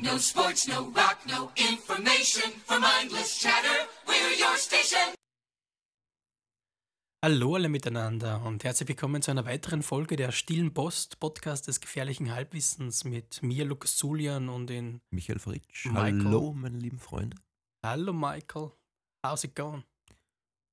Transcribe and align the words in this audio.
No 0.00 0.16
sports, 0.16 0.68
no 0.68 0.92
rock, 0.94 1.18
no 1.26 1.50
information. 1.56 2.52
For 2.66 2.78
mindless 2.78 3.40
chatter, 3.40 3.88
we're 4.06 4.30
your 4.38 4.56
station. 4.56 5.12
Hallo 7.24 7.56
alle 7.56 7.68
miteinander 7.68 8.40
und 8.44 8.62
herzlich 8.62 8.88
willkommen 8.90 9.22
zu 9.22 9.32
einer 9.32 9.44
weiteren 9.44 9.82
Folge 9.82 10.14
der 10.14 10.30
Stillen 10.30 10.72
Post, 10.72 11.18
Podcast 11.18 11.66
des 11.66 11.80
gefährlichen 11.80 12.32
Halbwissens 12.32 13.02
mit 13.02 13.42
mir, 13.42 13.64
Lukas 13.64 13.96
Zulian 13.96 14.48
und 14.48 14.70
in 14.70 15.00
Michael 15.10 15.40
Fritsch. 15.40 15.86
Michael. 15.86 16.24
Hallo, 16.26 16.52
meine 16.52 16.78
lieben 16.78 17.00
Freunde. 17.00 17.36
Hallo 17.84 18.12
Michael, 18.12 18.70
how's 19.26 19.42
it 19.42 19.56
going? 19.56 19.82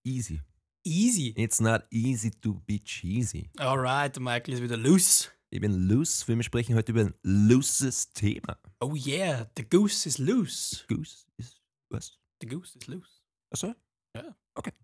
Easy. 0.05 0.41
Easy. 0.85 1.33
It's 1.35 1.59
not 1.59 1.85
easy 1.89 2.29
to 2.29 2.61
be 2.67 2.77
cheesy. 2.77 3.49
Alright, 3.59 4.19
Michael 4.19 4.53
ist 4.53 4.61
wieder 4.61 4.77
loose. 4.77 5.29
Ich 5.55 5.61
bin 5.61 5.87
loose. 5.87 6.27
Wir 6.27 6.43
sprechen 6.43 6.75
heute 6.75 6.91
über 6.91 6.99
ein 7.05 7.13
looses 7.23 8.11
Thema. 8.11 8.59
Oh 8.81 8.93
yeah, 8.93 9.49
the 9.55 9.63
goose 9.63 10.05
is 10.05 10.17
loose. 10.17 10.83
Goose 10.89 11.25
ist 11.37 11.61
was? 11.89 12.19
The 12.41 12.47
goose 12.47 12.77
is 12.77 12.87
loose. 12.87 13.21
Achso? 13.53 13.73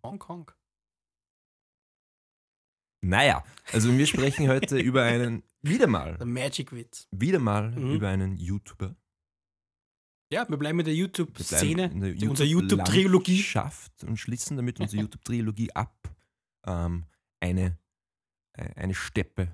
Hong 0.01 0.17
Kong. 0.17 0.49
Naja, 3.03 3.43
also 3.73 3.91
wir 3.97 4.07
sprechen 4.07 4.47
heute 4.47 4.77
über 4.79 5.03
einen, 5.03 5.43
wieder 5.61 5.87
mal, 5.87 6.15
Der 6.17 6.25
Magic 6.25 6.71
Witz. 6.71 7.05
wieder 7.11 7.39
mal 7.39 7.71
Mhm. 7.71 7.95
über 7.95 8.07
einen 8.07 8.37
YouTuber. 8.37 8.95
Ja, 10.31 10.47
wir 10.47 10.55
bleiben 10.57 10.79
in 10.79 10.85
der 10.85 10.95
YouTube-Szene, 10.95 11.91
in 11.91 11.99
der 11.99 12.13
die- 12.13 12.27
unsere 12.29 12.47
YouTube-Trilogie. 12.47 13.43
schafft 13.43 14.05
und 14.05 14.15
schließen 14.15 14.55
damit 14.55 14.79
unsere 14.79 15.01
YouTube-Trilogie 15.01 15.73
ab. 15.73 16.15
Ähm, 16.65 17.07
eine, 17.41 17.77
äh, 18.53 18.73
eine 18.75 18.93
Steppe 18.93 19.53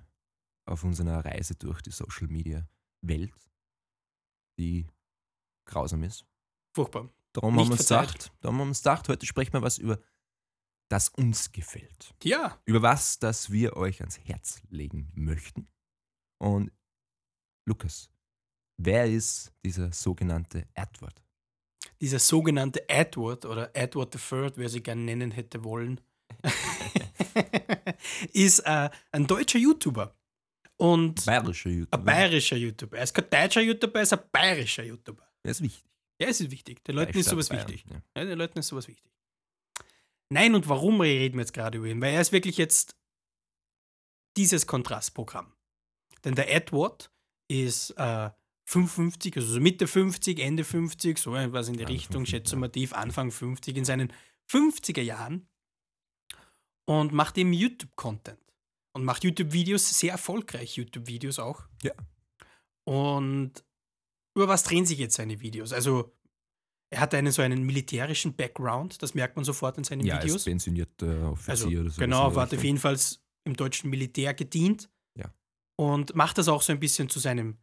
auf 0.68 0.84
unserer 0.84 1.24
Reise 1.26 1.56
durch 1.56 1.82
die 1.82 1.92
Social 1.92 2.28
Media 2.28 2.68
Welt, 3.02 3.34
die 4.60 4.88
grausam 5.66 6.04
ist. 6.04 6.26
Furchtbar. 6.74 7.10
Darum 7.34 7.56
Nicht 7.56 7.64
haben 7.64 7.70
wir 7.70 7.74
uns 7.74 7.88
gedacht, 7.88 8.32
darum 8.42 8.56
haben 8.60 8.66
wir 8.66 8.70
uns 8.70 8.80
gedacht, 8.80 9.10
heute 9.10 9.26
sprechen 9.26 9.54
wir 9.54 9.62
was 9.62 9.78
über 9.78 10.00
das 10.90 11.10
uns 11.10 11.52
gefällt. 11.52 12.16
Ja, 12.24 12.60
Über 12.66 12.82
was, 12.82 13.20
das 13.20 13.52
wir 13.52 13.76
euch 13.76 14.00
ans 14.00 14.20
Herz 14.20 14.62
legen 14.70 15.12
möchten. 15.16 15.68
Und 16.40 16.72
Lukas, 17.66 18.10
wer 18.78 19.06
ist 19.06 19.52
dieser 19.64 19.92
sogenannte 19.92 20.66
Edward? 20.74 21.22
dieser 22.02 22.20
sogenannte 22.20 22.88
Edward 22.90 23.46
oder 23.46 23.76
Edward 23.76 24.16
III, 24.16 24.52
wer 24.56 24.70
sie 24.70 24.82
gerne 24.82 25.02
nennen 25.02 25.32
hätte 25.32 25.64
wollen, 25.64 26.02
ist 28.34 28.60
äh, 28.60 28.90
ein 29.12 29.28
deutscher 29.28 29.60
YouTuber. 29.60 30.16
Und 30.78 31.26
Bayerischer 31.26 31.70
YouTuber. 31.70 31.98
ein 31.98 32.06
bayerischer 32.06 32.56
YouTuber. 32.56 32.98
Er 32.98 33.04
ist 33.04 33.14
kein 33.14 33.30
deutscher 33.30 33.62
YouTuber, 33.62 33.96
er 33.96 34.04
ist 34.04 34.14
ein 34.14 34.20
bayerischer 34.32 34.84
YouTuber. 34.84 35.28
Der 35.44 35.52
ist 35.52 35.62
wichtig. 35.62 35.92
Ja, 36.20 36.28
es 36.28 36.42
ist 36.42 36.52
wichtig. 36.52 36.84
Den 36.84 36.96
Leuten 36.96 37.18
ist 37.18 37.30
sowas 37.30 37.50
Bayern, 37.50 37.68
wichtig. 37.68 37.86
ja. 37.92 38.02
Ja, 38.16 38.26
den 38.26 38.38
Leuten 38.38 38.60
ist 38.60 38.68
sowas 38.68 38.88
wichtig. 38.88 39.12
Nein, 40.30 40.56
und 40.56 40.68
warum 40.68 41.00
reden 41.02 41.36
wir 41.36 41.42
jetzt 41.42 41.54
gerade 41.54 41.78
über 41.78 41.88
ihn? 41.88 42.02
Weil 42.02 42.14
er 42.14 42.22
ist 42.22 42.32
wirklich 42.32 42.58
jetzt 42.58 42.96
dieses 44.36 44.68
Kontrastprogramm. 44.68 45.54
Denn 46.24 46.36
der 46.36 46.54
Edward 46.54 47.12
ist 47.48 47.92
äh, 47.92 48.30
55, 48.66 49.38
also 49.38 49.48
so 49.48 49.60
Mitte 49.60 49.88
50, 49.88 50.40
Ende 50.40 50.64
50, 50.64 51.18
so 51.18 51.36
etwas 51.36 51.70
in 51.70 51.76
die 51.76 51.82
Anfang 51.82 51.96
Richtung, 51.96 52.26
50, 52.26 52.30
schätze 52.30 52.56
ja. 52.56 52.60
mal 52.60 52.70
tief, 52.70 52.94
Anfang 52.94 53.32
50, 53.32 53.78
in 53.78 53.86
seinen 53.86 54.14
50er 54.50 55.02
Jahren 55.02 55.48
und 56.86 57.14
macht 57.14 57.38
eben 57.38 57.54
YouTube-Content. 57.54 58.40
Und 58.98 59.06
macht 59.06 59.24
YouTube-Videos, 59.24 60.00
sehr 60.00 60.12
erfolgreich 60.14 60.76
YouTube-Videos 60.76 61.38
auch. 61.38 61.62
Ja. 61.84 61.94
Und 62.84 63.64
über 64.36 64.48
was 64.48 64.64
drehen 64.64 64.88
sich 64.88 64.98
jetzt 64.98 65.16
seine 65.16 65.40
Videos? 65.40 65.72
Also, 65.72 66.16
er 66.90 67.02
hat 67.02 67.14
einen 67.14 67.32
so 67.32 67.44
einen 67.44 67.64
militärischen 67.64 68.34
Background, 68.36 69.04
das 69.04 69.14
merkt 69.14 69.36
man 69.36 69.46
sofort 69.46 69.78
in 69.78 69.84
seinen 69.84 70.04
Ja, 70.04 70.18
ist 70.18 70.24
Videos. 70.26 70.46
pensionierter 70.46 71.32
Offizier 71.32 71.52
Also, 71.52 71.68
oder 71.68 71.90
so. 71.92 72.00
genau, 72.02 72.34
war 72.34 72.46
auf 72.52 72.64
jeden 72.64 72.80
Fall 72.80 72.98
im 73.44 73.56
deutschen 73.56 73.92
Militär 73.92 74.34
gedient. 74.34 74.90
Ja. 75.16 75.32
Und 75.76 76.16
macht 76.16 76.40
das 76.40 76.48
auch 76.48 76.64
so 76.64 76.72
ein 76.74 76.80
bisschen 76.80 77.08
zu 77.08 77.20
seinem 77.20 77.58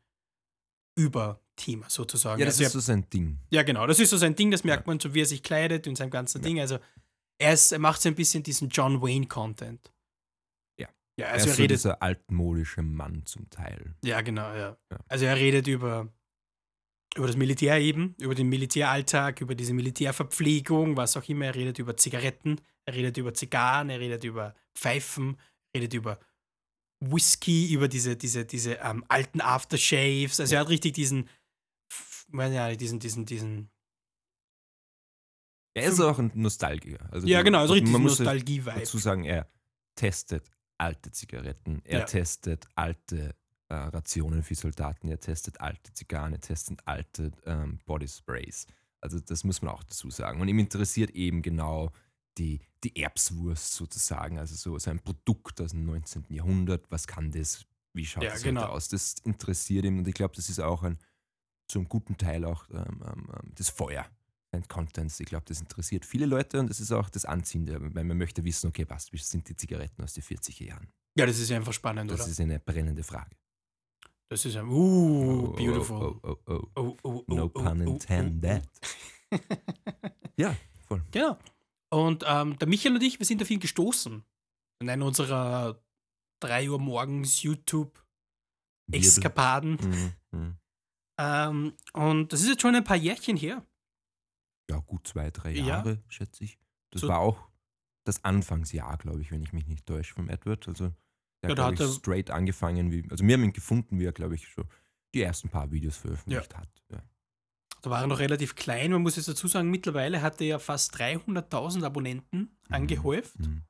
Überthema 0.97 1.91
sozusagen. 1.91 2.39
Ja, 2.39 2.47
das 2.47 2.57
also 2.57 2.67
ist 2.67 2.73
so 2.75 2.81
sein 2.81 3.09
Ding. 3.11 3.41
ja, 3.51 3.65
genau. 3.65 3.87
Das 3.89 3.99
ist 3.99 4.11
so 4.11 4.17
sein 4.19 4.37
Ding, 4.37 4.53
das 4.53 4.63
merkt 4.63 4.87
man, 4.87 5.01
so 5.01 5.15
wie 5.15 5.23
er 5.23 5.27
sich 5.27 5.43
kleidet 5.43 5.89
und 5.89 5.97
sein 5.97 6.11
ganzer 6.11 6.39
Ding. 6.39 6.61
Also 6.61 6.79
er, 7.39 7.55
ist, 7.55 7.73
er 7.73 7.81
macht 7.81 8.01
so 8.03 8.09
ein 8.09 8.15
bisschen 8.15 8.43
diesen 8.45 8.69
John 8.69 9.03
Wayne-Content. 9.03 9.91
Ja. 11.17 11.27
Ja, 11.27 11.27
er 11.27 11.33
also 11.35 11.47
ist 11.47 11.53
er 11.53 11.57
so 11.57 11.63
redet. 11.63 11.79
dieser 11.79 12.03
altmodische 12.03 12.83
Mann 12.83 13.25
zum 13.25 13.49
Teil. 13.51 13.95
Ja, 14.05 14.21
genau, 14.21 14.53
ja. 14.55 14.77
Ja. 14.91 14.99
Also 15.09 15.27
er 15.27 15.37
redet 15.37 15.67
über, 15.69 16.13
über 17.17 17.27
das 17.27 17.37
Militär 17.37 17.79
eben, 17.81 18.17
über 18.19 18.35
den 18.35 18.49
Militäralltag, 18.49 19.41
über 19.41 19.55
diese 19.55 19.75
Militärverpflegung, 19.75 20.97
was 20.97 21.17
auch 21.17 21.29
immer. 21.29 21.47
Er 21.47 21.55
redet 21.55 21.79
über 21.79 21.97
Zigaretten, 21.97 22.61
er 22.85 22.95
redet 22.95 23.17
über 23.17 23.33
Zigarren, 23.33 23.91
er 23.91 24.01
redet 24.01 24.25
über 24.25 24.55
Pfeifen, 24.75 25.37
er 25.73 25.81
redet 25.81 25.95
über 25.95 26.19
Whisky, 27.01 27.73
über 27.73 27.87
diese, 27.87 28.17
diese, 28.17 28.45
diese 28.45 28.75
ähm, 28.75 29.05
alten 29.09 29.41
Aftershaves. 29.41 30.41
Also 30.41 30.55
er 30.55 30.63
hat 30.63 30.69
richtig 30.69 30.95
diesen, 30.95 31.29
ja, 32.33 32.75
diesen, 32.75 32.99
diesen, 32.99 33.25
diesen 33.27 33.71
Er 35.75 35.85
ist 35.85 36.01
auch 36.01 36.19
ein 36.19 36.33
Nostalgiker. 36.35 37.09
Also 37.13 37.27
Ja, 37.27 37.43
genau, 37.43 37.61
also 37.61 37.75
richtig 37.75 37.97
Nostalgie-Vibe. 37.97 38.81
dazu 38.81 38.99
sagen, 38.99 39.25
er 39.25 39.49
testet 39.95 40.51
alte 40.79 41.11
Zigaretten, 41.13 41.81
er 41.85 42.01
Ja. 42.01 42.05
testet 42.05 42.67
alte 42.75 43.35
äh, 43.69 43.75
Rationen 43.75 44.43
für 44.43 44.55
Soldaten, 44.55 45.09
er 45.09 45.21
testet 45.21 45.61
alte 45.61 45.93
Zigarren, 45.95 46.33
er 46.33 46.41
testet 46.41 46.81
alte 46.87 47.33
ähm, 47.47 47.79
Bodysprays. 47.87 48.67
Also 49.01 49.21
das 49.21 49.45
muss 49.45 49.63
man 49.63 49.75
auch 49.75 49.83
dazu 49.85 50.11
sagen. 50.11 50.41
Und 50.41 50.49
ihm 50.49 50.59
interessiert 50.59 51.11
eben 51.11 51.43
genau 51.43 51.91
die, 52.39 52.61
die 52.83 52.97
Erbswurst 53.01 53.75
sozusagen, 53.75 54.39
also 54.39 54.55
so, 54.55 54.79
so 54.79 54.91
ein 54.91 54.99
Produkt 55.01 55.61
aus 55.61 55.71
dem 55.71 55.85
19. 55.85 56.25
Jahrhundert, 56.31 56.91
was 56.91 57.07
kann 57.07 57.31
das, 57.31 57.65
wie 57.93 58.05
schaut 58.05 58.25
Ja, 58.25 58.31
das 58.31 58.43
genau. 58.43 58.67
aus? 58.67 58.89
Das 58.89 59.15
interessiert 59.25 59.85
ihn 59.85 59.99
und 59.99 60.09
ich 60.09 60.15
glaube, 60.15 60.35
das 60.35 60.49
ist 60.49 60.61
auch 60.61 60.83
ein, 60.83 60.99
zum 61.69 61.89
guten 61.89 62.17
Teil 62.17 62.45
auch 62.45 62.69
ähm, 62.71 63.03
ähm, 63.07 63.29
ähm, 63.33 63.53
das 63.55 63.69
Feuer 63.71 64.05
Contents. 64.63 65.19
Ich 65.21 65.27
glaube, 65.27 65.45
das 65.47 65.61
interessiert 65.61 66.05
viele 66.05 66.27
Leute 66.27 66.61
und 66.61 66.69
das 66.71 66.79
ist 66.81 66.93
auch 66.93 67.09
das 67.11 67.25
Anziehende, 67.25 67.81
weil 67.95 68.05
man 68.05 68.17
möchte 68.17 68.45
wissen, 68.45 68.69
okay, 68.69 68.85
was 68.89 69.13
wie 69.13 69.19
sind 69.19 69.49
die 69.49 69.57
Zigaretten 69.57 70.01
aus 70.03 70.15
den 70.15 70.23
40er 70.23 70.65
Jahren? 70.65 70.89
Ja, 71.17 71.27
das 71.27 71.39
ist 71.39 71.51
einfach 71.53 71.73
spannend, 71.73 72.11
Das 72.11 72.21
oder? 72.21 72.31
ist 72.31 72.41
eine 72.41 72.59
brennende 72.61 73.03
Frage. 73.03 73.37
Das 74.29 74.45
ist 74.45 74.57
ein, 74.57 74.67
uh, 74.69 75.49
Oh, 75.49 75.53
beautiful. 75.53 76.19
Oh, 76.23 76.23
oh, 76.23 76.37
oh, 76.47 76.67
oh. 76.75 76.77
Oh, 76.77 76.97
oh, 77.03 77.25
oh, 77.29 77.35
No 77.35 77.49
pun 77.49 77.81
intended. 77.83 78.69
Ja, 80.37 80.57
voll. 80.89 81.03
Genau. 81.13 81.39
Und 81.91 82.25
ähm, 82.27 82.59
der 82.59 82.67
Michael 82.67 82.95
und 82.97 83.03
ich, 83.03 83.21
wir 83.21 83.27
sind 83.27 83.41
auf 83.43 83.51
ihn 83.51 83.61
gestoßen. 83.61 84.25
In 84.81 84.91
einer 84.91 85.07
unserer 85.07 85.81
3 86.41 86.71
Uhr 86.71 86.81
morgens 86.81 87.41
YouTube-Eskapaden. 87.43 89.79
Mhm, 89.81 90.13
mhm. 90.33 90.57
Ähm, 91.19 91.73
und 91.93 92.33
das 92.33 92.41
ist 92.43 92.49
jetzt 92.49 92.63
schon 92.63 92.75
ein 92.75 92.83
paar 92.83 92.97
Jährchen 92.97 93.37
her. 93.37 93.65
Ja, 94.71 94.79
gut 94.79 95.07
zwei, 95.07 95.31
drei 95.31 95.53
Ja. 95.53 95.65
Jahre, 95.67 96.03
schätze 96.09 96.45
ich. 96.45 96.59
Das 96.91 97.03
So- 97.03 97.09
war 97.09 97.19
auch 97.21 97.49
das 98.05 98.23
Anfangsjahr, 98.25 98.97
glaube 98.99 99.21
ich, 99.21 99.31
wenn 99.31 99.43
ich 99.43 99.53
mich 99.53 99.67
nicht 99.67 99.87
täusche, 99.87 100.15
vom 100.15 100.29
Edward. 100.29 100.69
Also 100.69 100.93
der 101.43 101.51
Ja, 101.57 101.65
hat, 101.67 101.81
hat 101.81 101.89
straight 101.91 102.31
angefangen. 102.31 102.91
Wie, 102.93 103.07
also 103.11 103.27
wir 103.27 103.35
haben 103.35 103.45
ihn 103.45 103.53
gefunden, 103.53 103.99
wie 103.99 104.05
er, 104.07 104.13
glaube 104.13 104.35
ich, 104.35 104.49
schon 104.49 104.67
die 105.15 105.23
ersten 105.23 105.49
paar 105.49 105.71
Videos 105.71 105.97
veröffentlicht 105.97 106.57
hat. 106.57 106.69
Ja. 106.91 107.03
Da 107.83 107.91
war 107.91 108.01
er 108.01 108.07
noch 108.07 108.19
relativ 108.19 108.55
klein. 108.55 108.93
Man 108.93 109.03
muss 109.03 109.17
jetzt 109.17 109.29
dazu 109.29 109.47
sagen, 109.47 109.71
mittlerweile 109.71 110.23
hat 110.23 110.41
er 110.41 110.47
ja 110.47 110.59
fast 110.59 110.95
300.000 110.99 111.85
Abonnenten 111.85 112.57
angehäuft. 112.71 113.39
Mhm. 113.39 113.63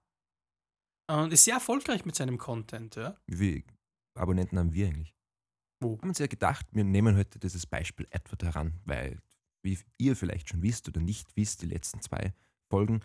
Und 1.10 1.32
ist 1.32 1.44
sehr 1.44 1.54
erfolgreich 1.54 2.04
mit 2.04 2.14
seinem 2.14 2.38
Content. 2.38 2.96
Ja? 2.96 3.16
Wie 3.26 3.36
viele 3.36 3.64
Abonnenten 4.16 4.58
haben 4.58 4.72
wir 4.72 4.86
eigentlich? 4.86 5.14
Wo? 5.80 5.98
haben 6.00 6.08
uns 6.08 6.18
ja 6.18 6.28
gedacht, 6.28 6.66
wir 6.72 6.84
nehmen 6.84 7.16
heute 7.16 7.38
dieses 7.38 7.66
Beispiel 7.66 8.06
Edward 8.10 8.42
heran, 8.42 8.80
weil, 8.84 9.20
wie 9.64 9.78
ihr 9.98 10.14
vielleicht 10.14 10.50
schon 10.50 10.62
wisst 10.62 10.88
oder 10.88 11.00
nicht 11.00 11.34
wisst, 11.36 11.62
die 11.62 11.66
letzten 11.66 12.00
zwei 12.00 12.34
Folgen 12.70 13.00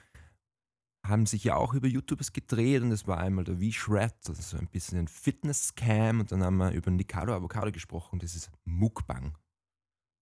haben 1.05 1.25
sich 1.25 1.45
ja 1.45 1.55
auch 1.55 1.73
über 1.73 1.87
YouTubers 1.87 2.33
gedreht 2.33 2.81
und 2.81 2.91
es 2.91 3.07
war 3.07 3.17
einmal 3.17 3.45
der 3.45 3.57
V-Shred, 3.57 4.13
also 4.27 4.41
so 4.41 4.57
ein 4.57 4.67
bisschen 4.67 4.99
ein 4.99 5.07
Fitness-Scam 5.07 6.19
und 6.19 6.31
dann 6.31 6.43
haben 6.43 6.57
wir 6.57 6.71
über 6.71 6.91
Nikado 6.91 7.33
Avocado 7.33 7.71
gesprochen, 7.71 8.19
das 8.19 8.35
ist 8.35 8.51
Mukbang. 8.65 9.37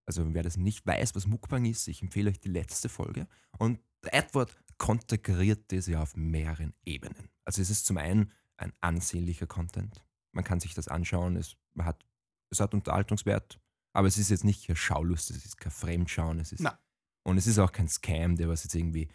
Also 0.06 0.34
wer 0.34 0.44
das 0.44 0.56
nicht 0.56 0.86
weiß, 0.86 1.16
was 1.16 1.28
Mukbang 1.28 1.66
ist, 1.66 1.88
ich 1.88 2.02
empfehle 2.02 2.30
euch 2.30 2.40
die 2.40 2.50
letzte 2.50 2.88
Folge. 2.88 3.28
Und 3.58 3.80
Edward 4.04 4.56
konterkariert 4.78 5.72
das 5.72 5.88
ja 5.88 6.02
auf 6.02 6.16
mehreren 6.16 6.74
Ebenen. 6.86 7.30
Also 7.44 7.62
es 7.62 7.70
ist 7.70 7.86
zum 7.86 7.98
einen 7.98 8.32
ein 8.56 8.72
ansehnlicher 8.80 9.48
Content. 9.48 10.06
Man 10.32 10.44
kann 10.44 10.60
sich 10.60 10.74
das 10.74 10.88
anschauen, 10.88 11.36
es, 11.36 11.58
hat, 11.80 12.06
es 12.50 12.60
hat 12.60 12.74
Unterhaltungswert, 12.74 13.60
aber 13.98 14.08
es 14.08 14.20
ist 14.20 14.30
jetzt 14.30 14.44
nicht 14.44 14.68
kein 14.68 14.76
Schaulust, 14.76 15.32
es 15.32 15.44
ist 15.44 15.58
kein 15.58 15.72
Fremdschauen, 15.72 16.40
es 16.40 16.52
ist 16.52 16.60
Na. 16.60 16.80
und 17.24 17.38
es 17.38 17.48
ist 17.48 17.58
auch 17.58 17.72
kein 17.72 17.90
Scam, 17.90 18.36
der 18.36 18.48
was 18.48 18.64
jetzt 18.64 18.76
irgendwie 18.76 19.10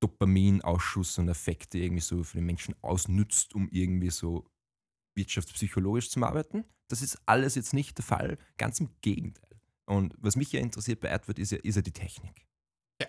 Dopaminausschuss 0.00 1.18
und 1.18 1.28
Effekte 1.28 1.78
irgendwie 1.78 2.00
so 2.00 2.24
für 2.24 2.38
den 2.38 2.46
Menschen 2.46 2.74
ausnützt, 2.82 3.54
um 3.54 3.68
irgendwie 3.68 4.08
so 4.08 4.48
wirtschaftspsychologisch 5.14 6.08
zu 6.08 6.24
arbeiten. 6.24 6.64
Das 6.88 7.02
ist 7.02 7.20
alles 7.26 7.54
jetzt 7.54 7.74
nicht 7.74 7.98
der 7.98 8.04
Fall. 8.04 8.38
Ganz 8.56 8.80
im 8.80 8.88
Gegenteil. 9.02 9.60
Und 9.84 10.14
was 10.18 10.36
mich 10.36 10.50
ja 10.52 10.60
interessiert 10.60 11.00
bei 11.00 11.12
AdWord 11.12 11.38
ist 11.38 11.52
ja, 11.52 11.58
ist 11.58 11.76
ja 11.76 11.82
die 11.82 11.92
Technik. 11.92 12.46
Ja. 13.02 13.08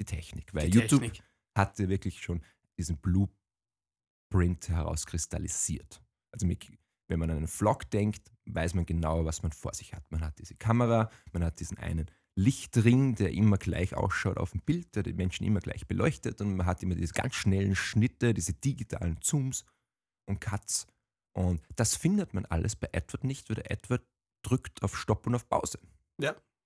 Die 0.00 0.04
Technik. 0.04 0.52
Weil 0.52 0.68
Die 0.68 0.78
YouTube 0.78 1.00
Technik. 1.00 1.24
hat 1.56 1.78
ja 1.78 1.88
wirklich 1.88 2.20
schon 2.22 2.44
diesen 2.76 2.98
Blueprint 2.98 4.68
herauskristallisiert. 4.68 6.02
Also 6.30 6.46
mit, 6.46 6.70
wenn 7.12 7.18
man 7.20 7.30
an 7.30 7.36
einen 7.36 7.48
Vlog 7.48 7.88
denkt, 7.90 8.32
weiß 8.46 8.74
man 8.74 8.86
genau, 8.86 9.24
was 9.24 9.42
man 9.42 9.52
vor 9.52 9.74
sich 9.74 9.92
hat. 9.94 10.02
Man 10.10 10.22
hat 10.22 10.38
diese 10.38 10.54
Kamera, 10.54 11.10
man 11.32 11.44
hat 11.44 11.60
diesen 11.60 11.78
einen 11.78 12.06
Lichtring, 12.34 13.14
der 13.14 13.32
immer 13.32 13.58
gleich 13.58 13.94
ausschaut 13.94 14.38
auf 14.38 14.52
dem 14.52 14.62
Bild, 14.62 14.96
der 14.96 15.02
die 15.02 15.12
Menschen 15.12 15.44
immer 15.44 15.60
gleich 15.60 15.86
beleuchtet 15.86 16.40
und 16.40 16.56
man 16.56 16.64
hat 16.66 16.82
immer 16.82 16.94
diese 16.94 17.12
ganz 17.12 17.34
schnellen 17.34 17.76
Schnitte, 17.76 18.32
diese 18.32 18.54
digitalen 18.54 19.20
Zooms 19.20 19.64
und 20.26 20.40
Cuts. 20.40 20.86
Und 21.36 21.60
das 21.76 21.94
findet 21.94 22.32
man 22.32 22.46
alles 22.46 22.74
bei 22.74 22.88
AdWord 22.92 23.24
nicht, 23.24 23.48
weil 23.50 23.56
der 23.56 23.70
AdWord 23.70 24.02
drückt 24.42 24.82
auf 24.82 24.96
Stopp 24.96 25.26
und 25.26 25.34
auf 25.34 25.46
Pause. 25.48 25.78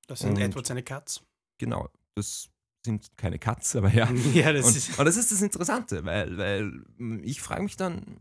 Das 0.09 0.21
sind 0.21 0.31
Und- 0.31 0.39
Edward 0.41 0.67
seine 0.67 0.85
Cuts. 0.85 1.23
Genau, 1.59 1.89
das 2.15 2.49
sind 2.85 3.11
keine 3.17 3.41
Cuts, 3.41 3.75
aber 3.75 3.91
ja. 3.93 4.09
Ja, 4.35 4.53
das 4.53 4.67
und, 4.67 4.77
ist. 4.77 4.99
und 4.99 5.05
das 5.05 5.17
ist 5.17 5.33
das 5.33 5.43
Interessante, 5.43 6.05
weil, 6.05 6.39
weil 6.39 6.85
ich 7.25 7.41
frage 7.41 7.65
mich 7.65 7.77
dann, 7.77 8.21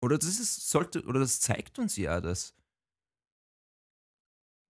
oder 0.00 0.18
das 0.18 0.38
ist, 0.38 0.68
sollte, 0.68 1.04
oder 1.04 1.20
das 1.20 1.40
zeigt 1.40 1.78
uns 1.78 1.96
ja, 1.96 2.20
dass 2.20 2.54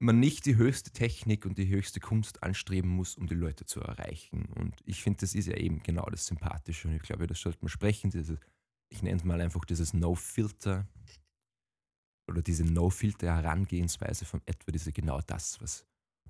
man 0.01 0.21
nicht 0.21 0.47
die 0.47 0.57
höchste 0.57 0.91
Technik 0.91 1.45
und 1.45 1.59
die 1.59 1.69
höchste 1.69 2.01
Kunst 2.01 2.43
anstreben 2.43 2.89
muss, 2.91 3.17
um 3.17 3.27
die 3.27 3.35
Leute 3.35 3.65
zu 3.65 3.81
erreichen. 3.81 4.47
Und 4.57 4.75
ich 4.85 5.03
finde, 5.03 5.21
das 5.21 5.35
ist 5.35 5.47
ja 5.47 5.57
eben 5.57 5.83
genau 5.83 6.07
das 6.07 6.27
Sympathische. 6.27 6.89
Und 6.89 6.95
ich 6.95 7.03
glaube, 7.03 7.27
das 7.27 7.41
sollte 7.41 7.59
man 7.63 7.69
sprechen. 7.69 8.11
Dieses, 8.11 8.39
ich 8.91 9.03
nenne 9.03 9.17
es 9.17 9.25
mal 9.25 9.41
einfach 9.41 9.65
dieses 9.65 9.95
No-Filter 9.95 10.87
oder 12.29 12.43
diese 12.43 12.65
No-Filter-Herangehensweise 12.65 14.25
von 14.25 14.41
etwa, 14.47 14.73
ist 14.73 14.87
ja 14.87 14.93
genau 14.93 15.21
das, 15.23 15.61
was 15.61 15.85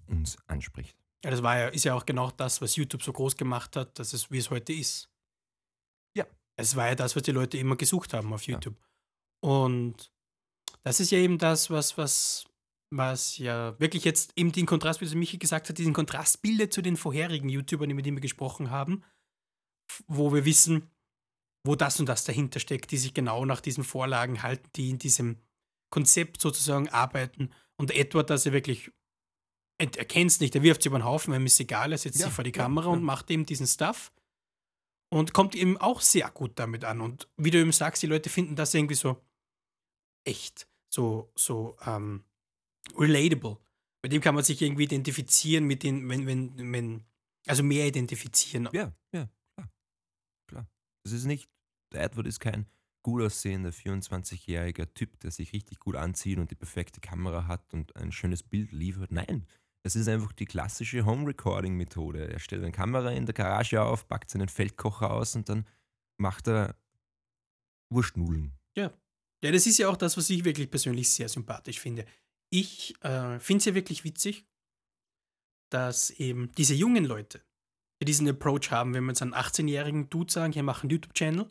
uns 0.07 0.39
anspricht. 0.47 0.97
Ja, 1.25 1.31
das 1.31 1.43
war 1.43 1.59
ja, 1.59 1.69
ist 1.69 1.85
ja 1.85 1.95
auch 1.95 2.07
genau 2.07 2.31
das, 2.31 2.63
was 2.63 2.77
YouTube 2.77 3.03
so 3.03 3.13
groß 3.13 3.37
gemacht 3.37 3.77
hat, 3.77 3.99
dass 3.99 4.13
es, 4.13 4.31
wie 4.31 4.39
es 4.39 4.51
heute 4.51 4.73
ist. 4.73 5.11
Ja. 6.17 6.25
Es 6.57 6.77
war 6.77 6.87
ja 6.89 6.95
das, 6.95 7.17
was 7.17 7.25
die 7.25 7.33
Leute 7.33 7.59
immer 7.59 7.77
gesucht 7.77 8.15
haben 8.15 8.33
auf 8.33 8.47
Ja. 8.47 8.59
Und 9.41 10.13
das 10.83 11.01
ist 11.01 11.11
ja 11.11 11.19
eben 11.19 11.39
das, 11.39 11.71
was, 11.71 11.97
was, 11.97 12.47
was 12.91 13.39
ja 13.39 13.79
wirklich 13.79 14.05
jetzt 14.05 14.33
eben 14.37 14.53
den 14.53 14.67
Kontrast, 14.67 15.01
wie 15.01 15.05
es 15.05 15.15
Michi 15.15 15.39
gesagt 15.39 15.69
hat, 15.69 15.79
diesen 15.79 15.93
Kontrast 15.93 16.43
bildet 16.43 16.73
zu 16.73 16.83
den 16.83 16.97
vorherigen 16.97 17.49
YouTubern, 17.49 17.91
mit 17.91 18.07
denen 18.07 18.17
wir 18.17 18.23
gesprochen 18.23 18.71
haben, 18.71 19.05
wo 20.07 20.33
wir 20.33 20.45
wissen, 20.45 20.91
wo 21.67 21.75
das 21.75 22.01
und 22.01 22.07
das 22.07 22.25
dahinter 22.25 22.61
steckt, 22.61 22.91
die 22.91 22.99
sich 22.99 23.15
genau 23.15 23.45
nach 23.45 23.61
diesen 23.61 23.85
Vorlagen 23.85 24.43
halten, 24.43 24.69
die 24.77 24.91
in 24.91 24.99
diesem 24.99 25.39
Konzept 25.91 26.41
sozusagen 26.41 26.89
arbeiten. 26.89 27.51
Und 27.77 27.91
Edward, 27.91 28.31
dass 28.31 28.47
er 28.47 28.53
wirklich 28.53 28.91
er 29.81 29.97
erkennt 29.97 30.33
es 30.33 30.41
nicht, 30.41 30.55
er 30.55 30.63
wirft 30.63 30.83
sie 30.83 30.89
über 30.89 30.99
den 30.99 31.05
Haufen, 31.05 31.33
ihm 31.33 31.47
ist 31.47 31.61
egal, 31.61 31.93
er 31.93 31.99
setzt 31.99 32.19
Ja, 32.19 32.27
sich 32.27 32.35
vor 32.35 32.45
die 32.45 32.51
ja, 32.51 32.63
Kamera 32.65 32.87
ja. 32.87 32.93
und 32.93 33.03
macht 33.03 33.31
eben 33.31 33.47
diesen 33.47 33.67
Stuff 33.67 34.13
und 35.11 35.33
kommt 35.33 35.55
eben 35.55 35.79
auch 35.79 36.01
sehr 36.01 36.29
gut 36.31 36.59
damit 36.59 36.85
an. 36.85 37.01
Und 37.01 37.29
wie 37.37 37.51
du 37.51 37.59
eben 37.59 37.73
sagst, 37.73 38.03
die 38.03 38.09
Leute 38.09 38.29
finden 38.29 38.57
das 38.57 38.75
irgendwie 38.75 38.97
so 38.97 39.23
echt, 40.29 40.69
so, 40.89 41.33
so 41.35 41.77
ähm, 41.85 42.25
relatable. 42.97 43.59
Bei 44.03 44.09
dem 44.09 44.21
kann 44.21 44.35
man 44.35 44.45
sich 44.45 44.63
irgendwie 44.63 44.85
identifizieren 44.85 45.65
mit 45.65 45.83
den, 45.83 46.09
wenn, 46.09 46.27
wenn, 46.27 46.73
wenn, 46.73 47.05
also 47.47 47.63
mehr 47.63 47.87
identifizieren. 47.87 48.69
Ja, 48.73 48.93
ja, 49.13 49.29
klar. 49.53 49.73
klar. 50.47 50.71
Das 51.03 51.13
ist 51.13 51.25
nicht, 51.25 51.49
der 51.93 52.05
Edward 52.05 52.27
ist 52.27 52.41
kein 52.41 52.67
gut 53.03 53.23
aussehender 53.23 53.71
24-jähriger 53.71 54.93
Typ, 54.95 55.19
der 55.21 55.31
sich 55.31 55.53
richtig 55.53 55.79
gut 55.81 55.97
anzieht 55.97 56.39
und 56.39 56.51
die 56.51 56.57
perfekte 56.57 57.01
Kamera 57.01 57.47
hat 57.47 57.73
und 57.73 57.97
ein 57.97 58.13
schönes 58.13 58.43
Bild 58.43 58.73
liefert. 58.73 59.11
Nein, 59.11 59.47
das 59.83 59.97
ist 59.97 60.09
einfach 60.09 60.33
die 60.33 60.45
klassische 60.45 61.07
Home-Recording-Methode. 61.07 62.31
Er 62.33 62.39
stellt 62.39 62.63
eine 62.63 62.73
Kamera 62.73 63.11
in 63.11 63.27
der 63.27 63.35
Garage 63.35 63.83
auf, 63.83 64.07
packt 64.09 64.31
seinen 64.31 64.49
Feldkocher 64.49 65.11
aus 65.11 65.35
und 65.35 65.49
dann 65.49 65.67
macht 66.19 66.49
er 66.49 66.77
Wurstnudeln. 67.91 68.53
Ja, 68.77 68.93
das 69.41 69.67
ist 69.67 69.79
ja 69.79 69.89
auch 69.89 69.97
das, 69.97 70.17
was 70.17 70.31
ich 70.31 70.45
wirklich 70.45 70.71
persönlich 70.71 71.11
sehr 71.11 71.29
sympathisch 71.29 71.81
finde. 71.81 72.05
Ich 72.51 72.95
äh, 73.03 73.39
finde 73.41 73.59
es 73.59 73.65
ja 73.67 73.75
wirklich 73.75 74.05
witzig, 74.05 74.47
dass 75.71 76.11
eben 76.11 76.51
diese 76.57 76.75
jungen 76.75 77.05
Leute, 77.05 77.43
die 78.01 78.07
diesen 78.07 78.29
Approach 78.29 78.71
haben, 78.71 78.95
wenn 78.95 79.05
wir 79.05 79.11
jetzt 79.11 79.23
einen 79.23 79.35
18-jährigen 79.35 80.09
Dude 80.09 80.33
sagen, 80.33 80.53
hier 80.53 80.63
mach 80.63 80.83
einen 80.83 80.91
YouTube-Channel, 80.91 81.51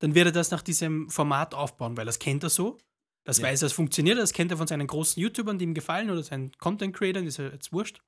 dann 0.00 0.14
wird 0.14 0.26
er 0.26 0.32
das 0.32 0.50
nach 0.50 0.62
diesem 0.62 1.08
Format 1.08 1.54
aufbauen, 1.54 1.96
weil 1.96 2.04
das 2.06 2.18
kennt 2.18 2.42
er 2.42 2.50
so. 2.50 2.78
Das 3.24 3.38
Ja. 3.38 3.44
weiß 3.44 3.62
er, 3.62 3.66
es 3.66 3.72
funktioniert, 3.72 4.18
das 4.18 4.32
kennt 4.34 4.50
er 4.50 4.58
von 4.58 4.66
seinen 4.66 4.86
großen 4.86 5.20
YouTubern, 5.22 5.58
die 5.58 5.64
ihm 5.64 5.72
gefallen 5.74 6.10
oder 6.10 6.22
seinen 6.22 6.52
Content-Creatern, 6.52 7.26
ist 7.26 7.38
ja 7.38 7.48
jetzt 7.48 7.72
wurscht. 7.72 8.02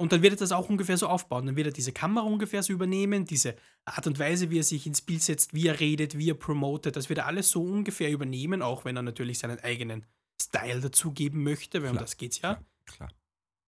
Und 0.00 0.12
dann 0.12 0.22
wird 0.22 0.34
er 0.34 0.38
das 0.38 0.52
auch 0.52 0.68
ungefähr 0.68 0.96
so 0.96 1.08
aufbauen. 1.08 1.46
Dann 1.46 1.56
wird 1.56 1.66
er 1.66 1.72
diese 1.72 1.92
Kamera 1.92 2.24
ungefähr 2.24 2.62
so 2.62 2.72
übernehmen, 2.72 3.24
diese 3.24 3.56
Art 3.84 4.06
und 4.06 4.18
Weise, 4.18 4.48
wie 4.50 4.60
er 4.60 4.64
sich 4.64 4.86
ins 4.86 5.02
Bild 5.02 5.22
setzt, 5.22 5.54
wie 5.54 5.66
er 5.66 5.80
redet, 5.80 6.16
wie 6.16 6.30
er 6.30 6.34
promotet, 6.34 6.94
das 6.94 7.08
wird 7.08 7.18
er 7.18 7.26
alles 7.26 7.50
so 7.50 7.62
ungefähr 7.62 8.10
übernehmen, 8.10 8.62
auch 8.62 8.84
wenn 8.84 8.96
er 8.96 9.02
natürlich 9.02 9.40
seinen 9.40 9.58
eigenen 9.58 10.06
Style 10.40 10.80
dazugeben 10.80 11.42
möchte, 11.42 11.82
weil 11.82 11.90
um 11.90 11.96
Klar, 11.96 12.04
das 12.04 12.16
geht's 12.16 12.40
ja. 12.40 12.62
Klar. 12.86 13.10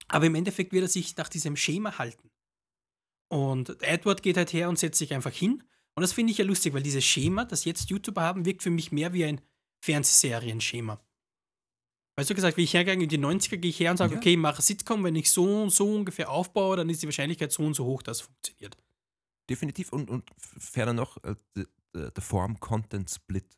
Aber 0.06 0.26
im 0.26 0.36
Endeffekt 0.36 0.72
wird 0.72 0.84
er 0.84 0.88
sich 0.88 1.16
nach 1.16 1.28
diesem 1.28 1.56
Schema 1.56 1.98
halten. 1.98 2.30
Und 3.28 3.82
Edward 3.82 4.22
geht 4.22 4.36
halt 4.36 4.52
her 4.52 4.68
und 4.68 4.78
setzt 4.78 4.98
sich 4.98 5.12
einfach 5.12 5.32
hin. 5.32 5.64
Und 5.94 6.02
das 6.02 6.12
finde 6.12 6.30
ich 6.32 6.38
ja 6.38 6.44
lustig, 6.44 6.74
weil 6.74 6.82
dieses 6.82 7.04
Schema, 7.04 7.44
das 7.44 7.64
jetzt 7.64 7.90
YouTuber 7.90 8.22
haben, 8.22 8.44
wirkt 8.44 8.62
für 8.62 8.70
mich 8.70 8.92
mehr 8.92 9.12
wie 9.12 9.24
ein 9.24 9.40
Fernsehserienschema. 9.80 11.00
Weißt 12.20 12.28
du 12.28 12.34
gesagt, 12.34 12.58
wie 12.58 12.64
ich 12.64 12.74
hergegangen 12.74 13.02
in 13.02 13.08
die 13.08 13.18
90er, 13.18 13.56
gehe 13.56 13.70
ich 13.70 13.80
her 13.80 13.90
und 13.92 13.96
sage, 13.96 14.12
Ja. 14.12 14.18
okay, 14.18 14.32
ich 14.32 14.36
mache 14.38 14.60
Sitcom, 14.60 15.02
wenn 15.04 15.16
ich 15.16 15.30
so 15.30 15.62
und 15.62 15.70
so 15.70 15.94
ungefähr 15.94 16.30
aufbaue, 16.30 16.76
dann 16.76 16.90
ist 16.90 17.00
die 17.02 17.06
Wahrscheinlichkeit 17.06 17.50
so 17.50 17.62
und 17.64 17.72
so 17.72 17.86
hoch, 17.86 18.02
dass 18.02 18.18
es 18.18 18.22
funktioniert. 18.24 18.76
Definitiv 19.48 19.90
und, 19.90 20.10
und 20.10 20.24
ferner 20.58 20.92
noch, 20.92 21.16
äh, 21.24 21.34
der 21.94 22.22
Form-Content-Split 22.22 23.56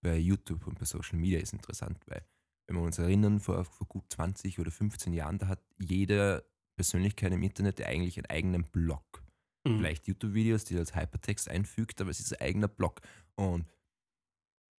bei 0.00 0.16
YouTube 0.16 0.66
und 0.66 0.78
bei 0.78 0.86
Social 0.86 1.18
Media 1.18 1.38
ist 1.38 1.52
interessant, 1.52 1.98
weil, 2.06 2.24
wenn 2.66 2.76
wir 2.76 2.82
uns 2.82 2.98
erinnern, 2.98 3.40
vor, 3.40 3.62
vor 3.64 3.86
gut 3.86 4.04
20 4.10 4.58
oder 4.58 4.70
15 4.70 5.12
Jahren, 5.12 5.38
da 5.38 5.48
hat 5.48 5.60
jede 5.78 6.44
Persönlichkeit 6.76 7.30
im 7.32 7.42
Internet 7.42 7.82
eigentlich 7.82 8.16
einen 8.16 8.26
eigenen 8.26 8.64
Blog. 8.64 9.22
Mhm. 9.66 9.76
Vielleicht 9.78 10.06
YouTube-Videos, 10.08 10.64
die 10.64 10.74
er 10.74 10.80
als 10.80 10.96
Hypertext 10.96 11.50
einfügt, 11.50 12.00
aber 12.00 12.10
es 12.10 12.20
ist 12.20 12.32
ein 12.32 12.40
eigener 12.46 12.68
Blog. 12.68 13.02
Und 13.34 13.66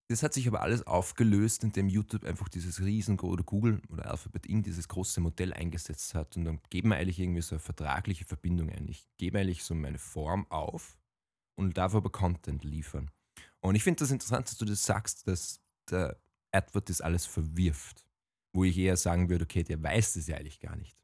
das 0.09 0.23
hat 0.23 0.33
sich 0.33 0.47
aber 0.47 0.61
alles 0.61 0.87
aufgelöst, 0.87 1.63
indem 1.63 1.87
YouTube 1.87 2.23
einfach 2.23 2.49
dieses 2.49 2.81
riesengroße 2.81 3.31
oder 3.31 3.43
Google 3.43 3.79
oder 3.89 4.09
Alphabet 4.09 4.47
Inc. 4.47 4.65
dieses 4.65 4.87
große 4.87 5.21
Modell 5.21 5.53
eingesetzt 5.53 6.15
hat. 6.15 6.35
Und 6.35 6.45
dann 6.45 6.59
geben 6.71 6.89
wir 6.89 6.97
eigentlich 6.97 7.19
irgendwie 7.19 7.41
so 7.41 7.55
eine 7.55 7.59
vertragliche 7.59 8.25
Verbindung 8.25 8.71
ein. 8.71 8.87
Ich 8.87 9.07
gebe 9.17 9.39
eigentlich 9.39 9.63
so 9.63 9.75
meine 9.75 9.99
Form 9.99 10.47
auf 10.49 10.97
und 11.55 11.77
darf 11.77 11.93
aber 11.93 12.09
Content 12.09 12.63
liefern. 12.63 13.11
Und 13.59 13.75
ich 13.75 13.83
finde 13.83 13.99
das 13.99 14.09
interessant, 14.09 14.47
dass 14.47 14.57
du 14.57 14.65
das 14.65 14.83
sagst, 14.83 15.27
dass 15.27 15.61
der 15.91 16.17
AdWord 16.51 16.89
das 16.89 17.01
alles 17.01 17.27
verwirft. 17.27 18.03
Wo 18.51 18.63
ich 18.63 18.75
eher 18.79 18.97
sagen 18.97 19.29
würde, 19.29 19.43
okay, 19.43 19.63
der 19.63 19.83
weiß 19.83 20.13
das 20.13 20.25
ja 20.25 20.37
eigentlich 20.37 20.59
gar 20.59 20.75
nicht. 20.75 20.97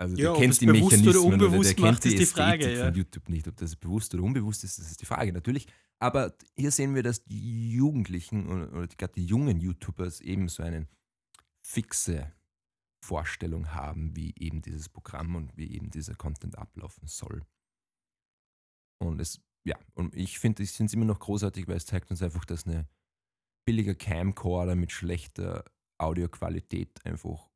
Also 0.00 0.16
Ja, 0.16 0.34
kennt 0.34 0.52
es 0.52 0.60
die 0.60 0.66
Mechanismen 0.66 1.08
oder, 1.08 1.22
unbewusst 1.22 1.76
der 1.76 1.84
kennt 1.84 2.04
die 2.04 2.08
ist 2.14 2.18
die 2.20 2.26
Frage, 2.26 2.58
Ästhetik 2.58 2.78
ja. 2.78 2.84
von 2.86 2.94
YouTube 2.94 3.28
nicht. 3.28 3.48
Ob 3.48 3.56
das 3.56 3.74
bewusst 3.74 4.14
oder 4.14 4.22
unbewusst 4.22 4.62
ist, 4.62 4.78
das 4.78 4.90
ist 4.90 5.00
die 5.00 5.06
Frage 5.06 5.32
natürlich. 5.32 5.66
Aber 6.00 6.36
hier 6.54 6.70
sehen 6.70 6.94
wir, 6.94 7.02
dass 7.02 7.24
die 7.24 7.70
Jugendlichen 7.72 8.48
oder, 8.48 8.72
oder 8.72 8.86
gerade 8.86 9.14
die 9.14 9.26
jungen 9.26 9.60
YouTubers 9.60 10.20
eben 10.20 10.48
so 10.48 10.62
eine 10.62 10.86
fixe 11.66 12.32
Vorstellung 13.04 13.74
haben, 13.74 14.14
wie 14.16 14.32
eben 14.38 14.62
dieses 14.62 14.88
Programm 14.88 15.34
und 15.34 15.56
wie 15.56 15.72
eben 15.72 15.90
dieser 15.90 16.14
Content 16.14 16.56
ablaufen 16.56 17.08
soll. 17.08 17.44
Und 19.00 19.20
es, 19.20 19.40
ja, 19.64 19.76
und 19.94 20.14
ich 20.14 20.38
finde, 20.38 20.62
ich 20.62 20.72
finde 20.72 20.90
es 20.90 20.94
immer 20.94 21.04
noch 21.04 21.20
großartig, 21.20 21.66
weil 21.66 21.76
es 21.76 21.86
zeigt 21.86 22.10
uns 22.10 22.22
einfach, 22.22 22.44
dass 22.44 22.66
eine 22.66 22.88
billiger 23.66 23.94
Camcorder 23.94 24.76
mit 24.76 24.92
schlechter 24.92 25.64
Audioqualität 25.98 27.04
einfach 27.04 27.47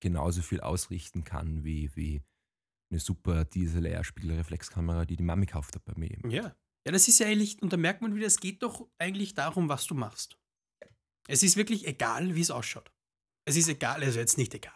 genauso 0.00 0.42
viel 0.42 0.60
ausrichten 0.60 1.24
kann 1.24 1.64
wie, 1.64 1.94
wie 1.94 2.22
eine 2.90 3.00
super 3.00 3.44
DSLR-Spiegelreflexkamera, 3.44 5.04
die 5.04 5.16
die 5.16 5.22
Mami 5.22 5.46
kauft 5.46 5.74
hat 5.76 5.84
bei 5.84 5.94
mir. 5.96 6.18
Ja. 6.28 6.54
Ja, 6.86 6.92
das 6.92 7.08
ist 7.08 7.18
ja 7.18 7.26
eigentlich, 7.26 7.60
und 7.60 7.72
da 7.72 7.76
merkt 7.76 8.00
man 8.00 8.14
wieder, 8.14 8.26
es 8.26 8.40
geht 8.40 8.62
doch 8.62 8.88
eigentlich 8.98 9.34
darum, 9.34 9.68
was 9.68 9.86
du 9.86 9.94
machst. 9.94 10.38
Es 11.28 11.42
ist 11.42 11.56
wirklich 11.56 11.86
egal, 11.86 12.34
wie 12.34 12.40
es 12.40 12.50
ausschaut. 12.50 12.90
Es 13.46 13.56
ist 13.56 13.68
egal, 13.68 14.02
also 14.02 14.18
jetzt 14.18 14.38
nicht 14.38 14.54
egal. 14.54 14.72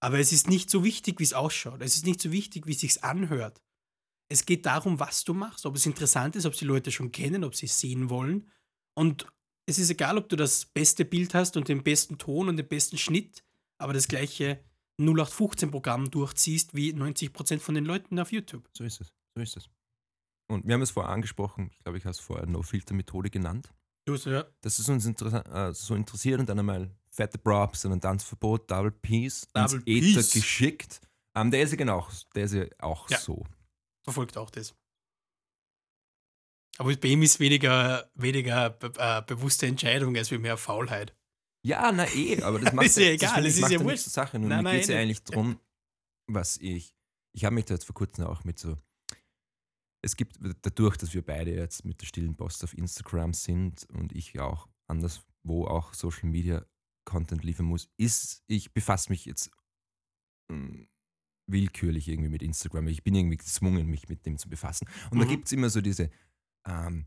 Aber 0.00 0.18
es 0.18 0.32
ist 0.32 0.48
nicht 0.48 0.70
so 0.70 0.84
wichtig, 0.84 1.18
wie 1.18 1.24
es 1.24 1.32
ausschaut. 1.32 1.80
Es 1.82 1.94
ist 1.94 2.06
nicht 2.06 2.20
so 2.20 2.32
wichtig, 2.32 2.66
wie 2.66 2.72
es 2.72 2.80
sich 2.80 3.04
anhört. 3.04 3.62
Es 4.30 4.46
geht 4.46 4.66
darum, 4.66 5.00
was 5.00 5.24
du 5.24 5.32
machst, 5.32 5.64
ob 5.64 5.76
es 5.76 5.86
interessant 5.86 6.36
ist, 6.36 6.44
ob 6.44 6.52
es 6.52 6.58
die 6.58 6.64
Leute 6.64 6.90
schon 6.90 7.12
kennen, 7.12 7.44
ob 7.44 7.54
sie 7.54 7.66
es 7.66 7.78
sehen 7.78 8.10
wollen. 8.10 8.50
Und 8.96 9.26
es 9.66 9.78
ist 9.78 9.90
egal, 9.90 10.18
ob 10.18 10.28
du 10.28 10.36
das 10.36 10.66
beste 10.66 11.04
Bild 11.04 11.34
hast 11.34 11.56
und 11.56 11.68
den 11.68 11.82
besten 11.82 12.18
Ton 12.18 12.48
und 12.48 12.56
den 12.56 12.68
besten 12.68 12.98
Schnitt, 12.98 13.44
aber 13.78 13.92
das 13.92 14.08
gleiche 14.08 14.62
0815-Programm 15.00 16.10
durchziehst 16.10 16.74
wie 16.74 16.92
90% 16.92 17.60
von 17.60 17.74
den 17.74 17.84
Leuten 17.84 18.18
auf 18.18 18.32
YouTube. 18.32 18.68
So 18.76 18.84
ist 18.84 19.00
es. 19.00 19.08
So 19.36 19.42
ist 19.42 19.56
es. 19.56 19.68
Und 20.50 20.66
wir 20.66 20.74
haben 20.74 20.82
es 20.82 20.90
vorher 20.90 21.12
angesprochen, 21.12 21.70
ich 21.72 21.78
glaube, 21.84 21.98
ich 21.98 22.04
habe 22.04 22.12
es 22.12 22.20
vorher 22.20 22.46
No-Filter-Methode 22.46 23.30
genannt. 23.30 23.72
Du 24.06 24.14
ja 24.14 24.46
dass 24.62 24.78
es 24.78 24.88
uns 24.88 25.04
äh, 25.06 25.72
so 25.74 25.94
interessiert 25.94 26.40
und 26.40 26.48
dann 26.48 26.58
einmal 26.58 26.90
fette 27.10 27.36
Props 27.36 27.84
und 27.84 27.92
ein 27.92 28.00
Tanzverbot, 28.00 28.70
Double 28.70 28.90
Peace, 28.90 29.46
Double 29.52 29.82
ins 29.84 30.06
Ether 30.06 30.20
Peace. 30.20 30.32
geschickt. 30.32 31.00
Ähm, 31.36 31.50
der 31.50 31.62
ist 31.62 31.72
ja 31.72 31.76
genau, 31.76 32.08
der 32.34 32.44
ist 32.44 32.54
ja 32.54 32.64
auch 32.78 33.08
Ja. 33.10 33.18
so. 33.18 33.44
Verfolgt 34.04 34.38
auch 34.38 34.48
das. 34.48 34.74
Aber 36.78 36.96
bei 36.96 37.08
ihm 37.08 37.22
ist 37.22 37.40
weniger, 37.40 38.10
weniger 38.14 38.78
äh, 38.96 39.22
bewusste 39.22 39.66
Entscheidung 39.66 40.16
als 40.16 40.30
wie 40.30 40.38
mehr 40.38 40.56
Faulheit. 40.56 41.14
Ja, 41.68 41.92
na 41.92 42.06
eh, 42.14 42.40
aber 42.42 42.58
das 42.60 42.72
macht 42.74 42.86
Ist 42.86 42.96
ja 42.96 43.08
egal, 43.10 43.44
es 43.44 43.58
ich, 43.58 43.62
ist 43.64 43.70
ja 43.70 43.80
wurscht. 43.84 44.04
Sache. 44.06 44.38
Nur 44.38 44.48
Nein, 44.48 44.64
mir 44.64 44.72
geht 44.72 44.82
es 44.82 44.88
ja 44.88 44.96
eh 44.96 45.02
eigentlich 45.02 45.22
darum, 45.22 45.60
was 46.26 46.56
ich. 46.56 46.94
Ich 47.34 47.44
habe 47.44 47.54
mich 47.54 47.66
da 47.66 47.74
jetzt 47.74 47.84
vor 47.84 47.94
kurzem 47.94 48.24
auch 48.24 48.42
mit 48.44 48.58
so. 48.58 48.76
Es 50.02 50.16
gibt 50.16 50.38
dadurch, 50.62 50.96
dass 50.96 51.12
wir 51.12 51.22
beide 51.24 51.52
jetzt 51.54 51.84
mit 51.84 52.00
der 52.00 52.06
stillen 52.06 52.36
Post 52.36 52.64
auf 52.64 52.72
Instagram 52.76 53.34
sind 53.34 53.84
und 53.90 54.12
ich 54.14 54.38
auch 54.40 54.68
anderswo 54.86 55.66
auch 55.66 55.92
Social 55.92 56.28
Media 56.28 56.64
Content 57.04 57.42
liefern 57.44 57.66
muss, 57.66 57.90
ist, 57.98 58.42
ich 58.46 58.72
befasse 58.72 59.10
mich 59.10 59.24
jetzt 59.26 59.50
mm, 60.50 60.84
willkürlich 61.50 62.08
irgendwie 62.08 62.30
mit 62.30 62.42
Instagram. 62.42 62.86
Ich 62.88 63.02
bin 63.02 63.14
irgendwie 63.14 63.38
gezwungen, 63.38 63.86
mich 63.88 64.08
mit 64.08 64.24
dem 64.24 64.38
zu 64.38 64.48
befassen. 64.48 64.88
Und 65.10 65.18
da 65.18 65.24
Mhm. 65.26 65.30
gibt 65.30 65.46
es 65.46 65.52
immer 65.52 65.68
so 65.68 65.80
diese 65.80 66.10
ähm, 66.66 67.06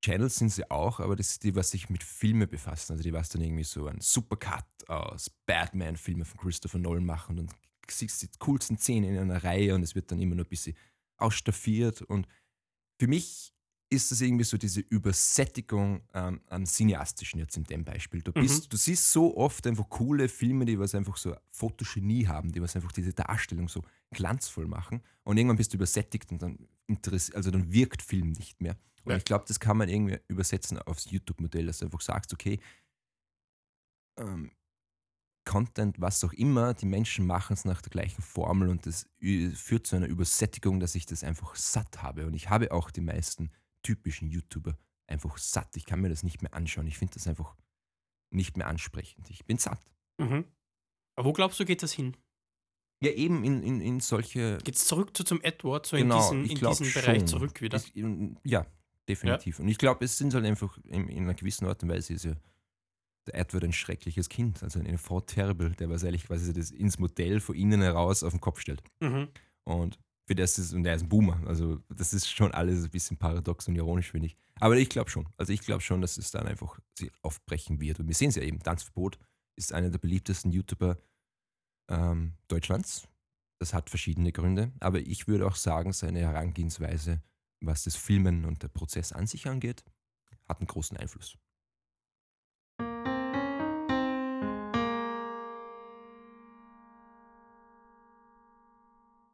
YouTube-Channels 0.00 0.36
sind 0.36 0.50
sie 0.50 0.70
auch, 0.70 1.00
aber 1.00 1.16
das 1.16 1.30
ist 1.30 1.44
die, 1.44 1.54
was 1.54 1.70
sich 1.70 1.90
mit 1.90 2.02
Filmen 2.02 2.48
befassen. 2.48 2.92
Also 2.92 3.02
die, 3.02 3.12
was 3.12 3.28
dann 3.28 3.42
irgendwie 3.42 3.64
so 3.64 3.86
einen 3.86 4.00
Supercut 4.00 4.64
aus 4.88 5.30
Batman-Filmen 5.46 6.24
von 6.24 6.40
Christopher 6.40 6.78
Nolan 6.78 7.04
machen 7.04 7.38
und 7.38 7.50
siehst 7.88 8.22
die 8.22 8.28
coolsten 8.38 8.78
Szenen 8.78 9.10
in 9.10 9.18
einer 9.18 9.42
Reihe 9.42 9.74
und 9.74 9.82
es 9.82 9.94
wird 9.94 10.10
dann 10.10 10.20
immer 10.20 10.34
noch 10.34 10.44
ein 10.44 10.48
bisschen 10.48 10.76
ausstaffiert. 11.16 12.02
Und 12.02 12.26
für 12.98 13.08
mich 13.08 13.52
ist 13.92 14.12
das 14.12 14.20
irgendwie 14.20 14.44
so 14.44 14.56
diese 14.56 14.80
Übersättigung 14.80 16.02
ähm, 16.14 16.40
am 16.46 16.64
Cineastischen 16.64 17.40
jetzt 17.40 17.56
in 17.56 17.64
dem 17.64 17.84
Beispiel. 17.84 18.22
Du, 18.22 18.32
bist, 18.32 18.72
du 18.72 18.76
siehst 18.76 19.10
so 19.10 19.36
oft 19.36 19.66
einfach 19.66 19.88
coole 19.88 20.28
Filme, 20.28 20.64
die 20.64 20.78
was 20.78 20.94
einfach 20.94 21.16
so 21.16 21.34
Fotogenie 21.50 22.28
haben, 22.28 22.52
die 22.52 22.62
was 22.62 22.76
einfach 22.76 22.92
diese 22.92 23.12
Darstellung 23.12 23.68
so 23.68 23.82
glanzvoll 24.12 24.68
machen 24.68 25.02
und 25.24 25.36
irgendwann 25.36 25.56
bist 25.56 25.72
du 25.72 25.76
übersättigt 25.76 26.30
und 26.30 26.40
dann 26.40 26.68
also 27.34 27.50
dann 27.50 27.72
wirkt 27.72 28.02
Film 28.02 28.32
nicht 28.32 28.60
mehr. 28.60 28.76
Und 29.04 29.12
Ja. 29.12 29.16
ich 29.16 29.24
glaube, 29.24 29.44
das 29.48 29.60
kann 29.60 29.76
man 29.76 29.88
irgendwie 29.88 30.18
übersetzen 30.28 30.78
aufs 30.78 31.10
YouTube-Modell, 31.10 31.66
dass 31.66 31.78
du 31.78 31.86
einfach 31.86 32.00
sagst, 32.00 32.32
okay, 32.32 32.60
ähm, 34.18 34.50
Content, 35.46 36.00
was 36.00 36.22
auch 36.22 36.32
immer, 36.34 36.74
die 36.74 36.86
Menschen 36.86 37.26
machen 37.26 37.54
es 37.54 37.64
nach 37.64 37.80
der 37.82 37.90
gleichen 37.90 38.22
Formel 38.22 38.68
und 38.68 38.86
das 38.86 39.08
führt 39.54 39.86
zu 39.86 39.96
einer 39.96 40.06
Übersättigung, 40.06 40.80
dass 40.80 40.94
ich 40.94 41.06
das 41.06 41.24
einfach 41.24 41.56
satt 41.56 42.02
habe. 42.02 42.26
Und 42.26 42.34
ich 42.34 42.50
habe 42.50 42.70
auch 42.72 42.90
die 42.90 43.00
meisten 43.00 43.50
typischen 43.82 44.28
YouTuber 44.28 44.76
einfach 45.06 45.38
satt. 45.38 45.76
Ich 45.76 45.86
kann 45.86 46.00
mir 46.00 46.10
das 46.10 46.22
nicht 46.22 46.42
mehr 46.42 46.54
anschauen. 46.54 46.86
Ich 46.86 46.98
finde 46.98 47.14
das 47.14 47.26
einfach 47.26 47.56
nicht 48.30 48.56
mehr 48.56 48.68
ansprechend. 48.68 49.28
Ich 49.30 49.44
bin 49.46 49.56
satt. 49.58 49.80
Mhm. 50.18 50.44
Aber 51.16 51.28
wo 51.28 51.32
glaubst 51.32 51.58
du, 51.58 51.64
geht 51.64 51.82
das 51.82 51.92
hin? 51.92 52.16
Ja, 53.02 53.10
eben 53.12 53.42
in, 53.42 53.62
in, 53.62 53.80
in 53.80 54.00
solche. 54.00 54.58
Geht 54.58 54.74
es 54.76 54.86
zurück 54.86 55.16
zu 55.16 55.24
zum 55.24 55.40
Edward, 55.40 55.86
so 55.86 55.96
genau, 55.96 56.30
in 56.32 56.42
diesen, 56.44 56.58
in 56.60 56.68
diesen 56.68 56.92
Bereich 56.92 57.18
schon. 57.20 57.26
zurück 57.26 57.60
wieder? 57.62 57.78
Ich, 57.78 57.94
ja, 58.44 58.66
definitiv. 59.08 59.58
Und 59.58 59.68
ich 59.68 59.78
glaube, 59.78 60.04
es 60.04 60.16
sind 60.16 60.34
halt 60.34 60.44
einfach 60.44 60.78
in, 60.84 61.08
in 61.08 61.24
einer 61.24 61.34
gewissen 61.34 61.66
Art 61.66 61.82
und 61.82 61.88
Weise 61.88 62.14
ist 62.14 62.24
ja 62.24 62.34
der 63.26 63.34
Edward 63.34 63.64
ein 63.64 63.72
schreckliches 63.72 64.28
Kind, 64.28 64.62
also 64.62 64.78
ein 64.78 64.86
Enfant 64.86 65.26
terrible, 65.26 65.70
der 65.70 65.90
was 65.90 66.02
ehrlich 66.02 66.24
quasi 66.24 66.52
das 66.52 66.70
ins 66.70 66.98
Modell 66.98 67.40
von 67.40 67.54
innen 67.54 67.82
heraus 67.82 68.22
auf 68.22 68.32
den 68.32 68.40
Kopf 68.40 68.60
stellt. 68.60 68.82
Mhm. 69.00 69.28
Und 69.64 69.98
für 70.26 70.34
das 70.34 70.58
ist, 70.58 70.72
und 70.72 70.86
er 70.86 70.94
ist 70.94 71.02
ein 71.02 71.08
Boomer. 71.08 71.42
Also 71.46 71.80
das 71.88 72.14
ist 72.14 72.30
schon 72.30 72.52
alles 72.52 72.84
ein 72.84 72.90
bisschen 72.90 73.16
paradox 73.16 73.66
und 73.66 73.74
ironisch, 73.74 74.10
finde 74.10 74.28
ich. 74.28 74.36
Aber 74.60 74.76
ich 74.76 74.88
glaube 74.88 75.10
schon. 75.10 75.28
Also 75.36 75.52
ich 75.52 75.60
glaube 75.60 75.80
schon, 75.80 76.00
dass 76.00 76.18
es 76.18 76.30
dann 76.30 76.46
einfach 76.46 76.78
sie 76.96 77.10
aufbrechen 77.22 77.80
wird. 77.80 77.98
Und 77.98 78.06
wir 78.06 78.14
sehen 78.14 78.28
es 78.28 78.36
ja 78.36 78.42
eben. 78.42 78.60
Tanzverbot 78.60 79.18
ist 79.56 79.72
einer 79.72 79.90
der 79.90 79.98
beliebtesten 79.98 80.52
YouTuber 80.52 80.98
ähm, 81.88 82.34
Deutschlands. 82.46 83.08
Das 83.58 83.74
hat 83.74 83.90
verschiedene 83.90 84.30
Gründe. 84.30 84.72
Aber 84.80 85.00
ich 85.00 85.26
würde 85.26 85.46
auch 85.46 85.56
sagen, 85.56 85.92
seine 85.92 86.20
Herangehensweise, 86.20 87.20
was 87.60 87.84
das 87.84 87.96
Filmen 87.96 88.44
und 88.44 88.62
der 88.62 88.68
Prozess 88.68 89.12
an 89.12 89.26
sich 89.26 89.46
angeht, 89.46 89.84
hat 90.48 90.58
einen 90.58 90.66
großen 90.66 90.96
Einfluss. 90.96 91.36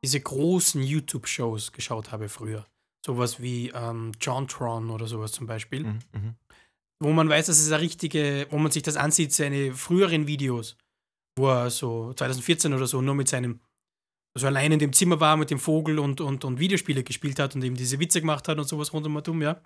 Diese 0.04 0.20
großen 0.20 0.82
YouTube-Shows 0.82 1.72
geschaut 1.72 2.12
habe 2.12 2.28
früher. 2.28 2.66
Sowas 3.04 3.40
wie 3.40 3.70
ähm, 3.70 4.12
John 4.20 4.46
Tron 4.46 4.90
oder 4.90 5.06
sowas 5.06 5.32
zum 5.32 5.46
Beispiel. 5.46 5.84
Mhm, 5.84 5.98
mhm. 6.12 6.34
wo 7.00 7.12
man 7.12 7.28
weiß, 7.28 7.46
dass 7.46 7.58
es 7.58 7.72
eine 7.72 7.82
richtige, 7.82 8.46
wo 8.50 8.58
man 8.58 8.70
sich 8.70 8.82
das 8.82 8.96
ansieht, 8.96 9.32
seine 9.32 9.74
früheren 9.74 10.26
Videos, 10.26 10.76
wo 11.36 11.48
er 11.48 11.70
so 11.70 12.12
2014 12.12 12.72
oder 12.72 12.86
so 12.86 13.02
nur 13.02 13.14
mit 13.14 13.28
seinem, 13.28 13.60
so 14.38 14.46
allein 14.46 14.72
in 14.72 14.78
dem 14.78 14.92
Zimmer 14.92 15.20
war 15.20 15.36
mit 15.36 15.50
dem 15.50 15.58
Vogel 15.58 15.98
und, 15.98 16.20
und, 16.20 16.44
und 16.44 16.60
Videospiele 16.60 17.02
gespielt 17.02 17.38
hat 17.38 17.54
und 17.54 17.64
eben 17.64 17.76
diese 17.76 17.98
Witze 17.98 18.20
gemacht 18.20 18.48
hat 18.48 18.58
und 18.58 18.68
sowas 18.68 18.92
rund 18.92 19.06
um 19.06 19.16
um, 19.16 19.42
ja. 19.42 19.60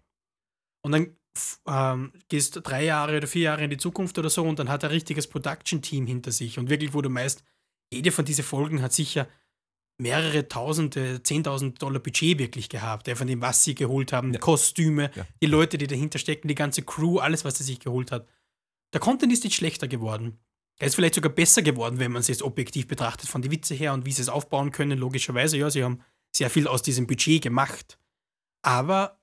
Und 0.82 0.92
dann 0.92 1.16
ähm, 1.66 2.12
gehst 2.28 2.56
du 2.56 2.60
drei 2.60 2.84
Jahre 2.84 3.16
oder 3.16 3.26
vier 3.26 3.42
Jahre 3.42 3.64
in 3.64 3.70
die 3.70 3.76
Zukunft 3.76 4.18
oder 4.18 4.30
so 4.30 4.44
und 4.44 4.58
dann 4.58 4.68
hat 4.68 4.82
er 4.82 4.88
ein 4.88 4.94
richtiges 4.94 5.26
Production-Team 5.28 6.06
hinter 6.06 6.32
sich 6.32 6.58
und 6.58 6.70
wirklich, 6.70 6.94
wo 6.94 7.02
du 7.02 7.10
meist, 7.10 7.44
jede 7.92 8.10
von 8.12 8.24
diesen 8.24 8.44
Folgen 8.44 8.82
hat 8.82 8.92
sicher 8.92 9.28
mehrere 10.00 10.48
tausende, 10.48 11.22
zehntausend 11.22 11.82
Dollar 11.82 12.00
Budget 12.00 12.38
wirklich 12.38 12.68
gehabt, 12.68 13.06
der 13.06 13.16
von 13.16 13.26
dem, 13.26 13.40
was 13.42 13.64
sie 13.64 13.74
geholt 13.74 14.12
haben, 14.12 14.32
Kostüme, 14.40 15.10
Ja. 15.14 15.26
die 15.42 15.46
Leute, 15.46 15.76
die 15.76 15.86
dahinter 15.86 16.18
stecken, 16.18 16.48
die 16.48 16.54
ganze 16.54 16.82
Crew, 16.82 17.18
alles, 17.18 17.44
was 17.44 17.60
er 17.60 17.66
sich 17.66 17.80
geholt 17.80 18.10
hat. 18.10 18.26
Der 18.94 19.00
Content 19.00 19.32
ist 19.32 19.44
nicht 19.44 19.56
schlechter 19.56 19.88
geworden. 19.88 20.38
Er 20.80 20.86
ist 20.86 20.94
vielleicht 20.94 21.14
sogar 21.14 21.30
besser 21.30 21.60
geworden, 21.60 21.98
wenn 21.98 22.10
man 22.10 22.20
es 22.20 22.28
jetzt 22.28 22.42
objektiv 22.42 22.88
betrachtet, 22.88 23.28
von 23.28 23.42
den 23.42 23.50
Witze 23.50 23.74
her 23.74 23.92
und 23.92 24.06
wie 24.06 24.12
sie 24.12 24.22
es 24.22 24.30
aufbauen 24.30 24.72
können, 24.72 24.98
logischerweise. 24.98 25.58
Ja, 25.58 25.70
sie 25.70 25.84
haben 25.84 26.02
sehr 26.34 26.48
viel 26.48 26.66
aus 26.66 26.80
diesem 26.82 27.06
Budget 27.06 27.42
gemacht. 27.42 27.98
Aber 28.62 29.20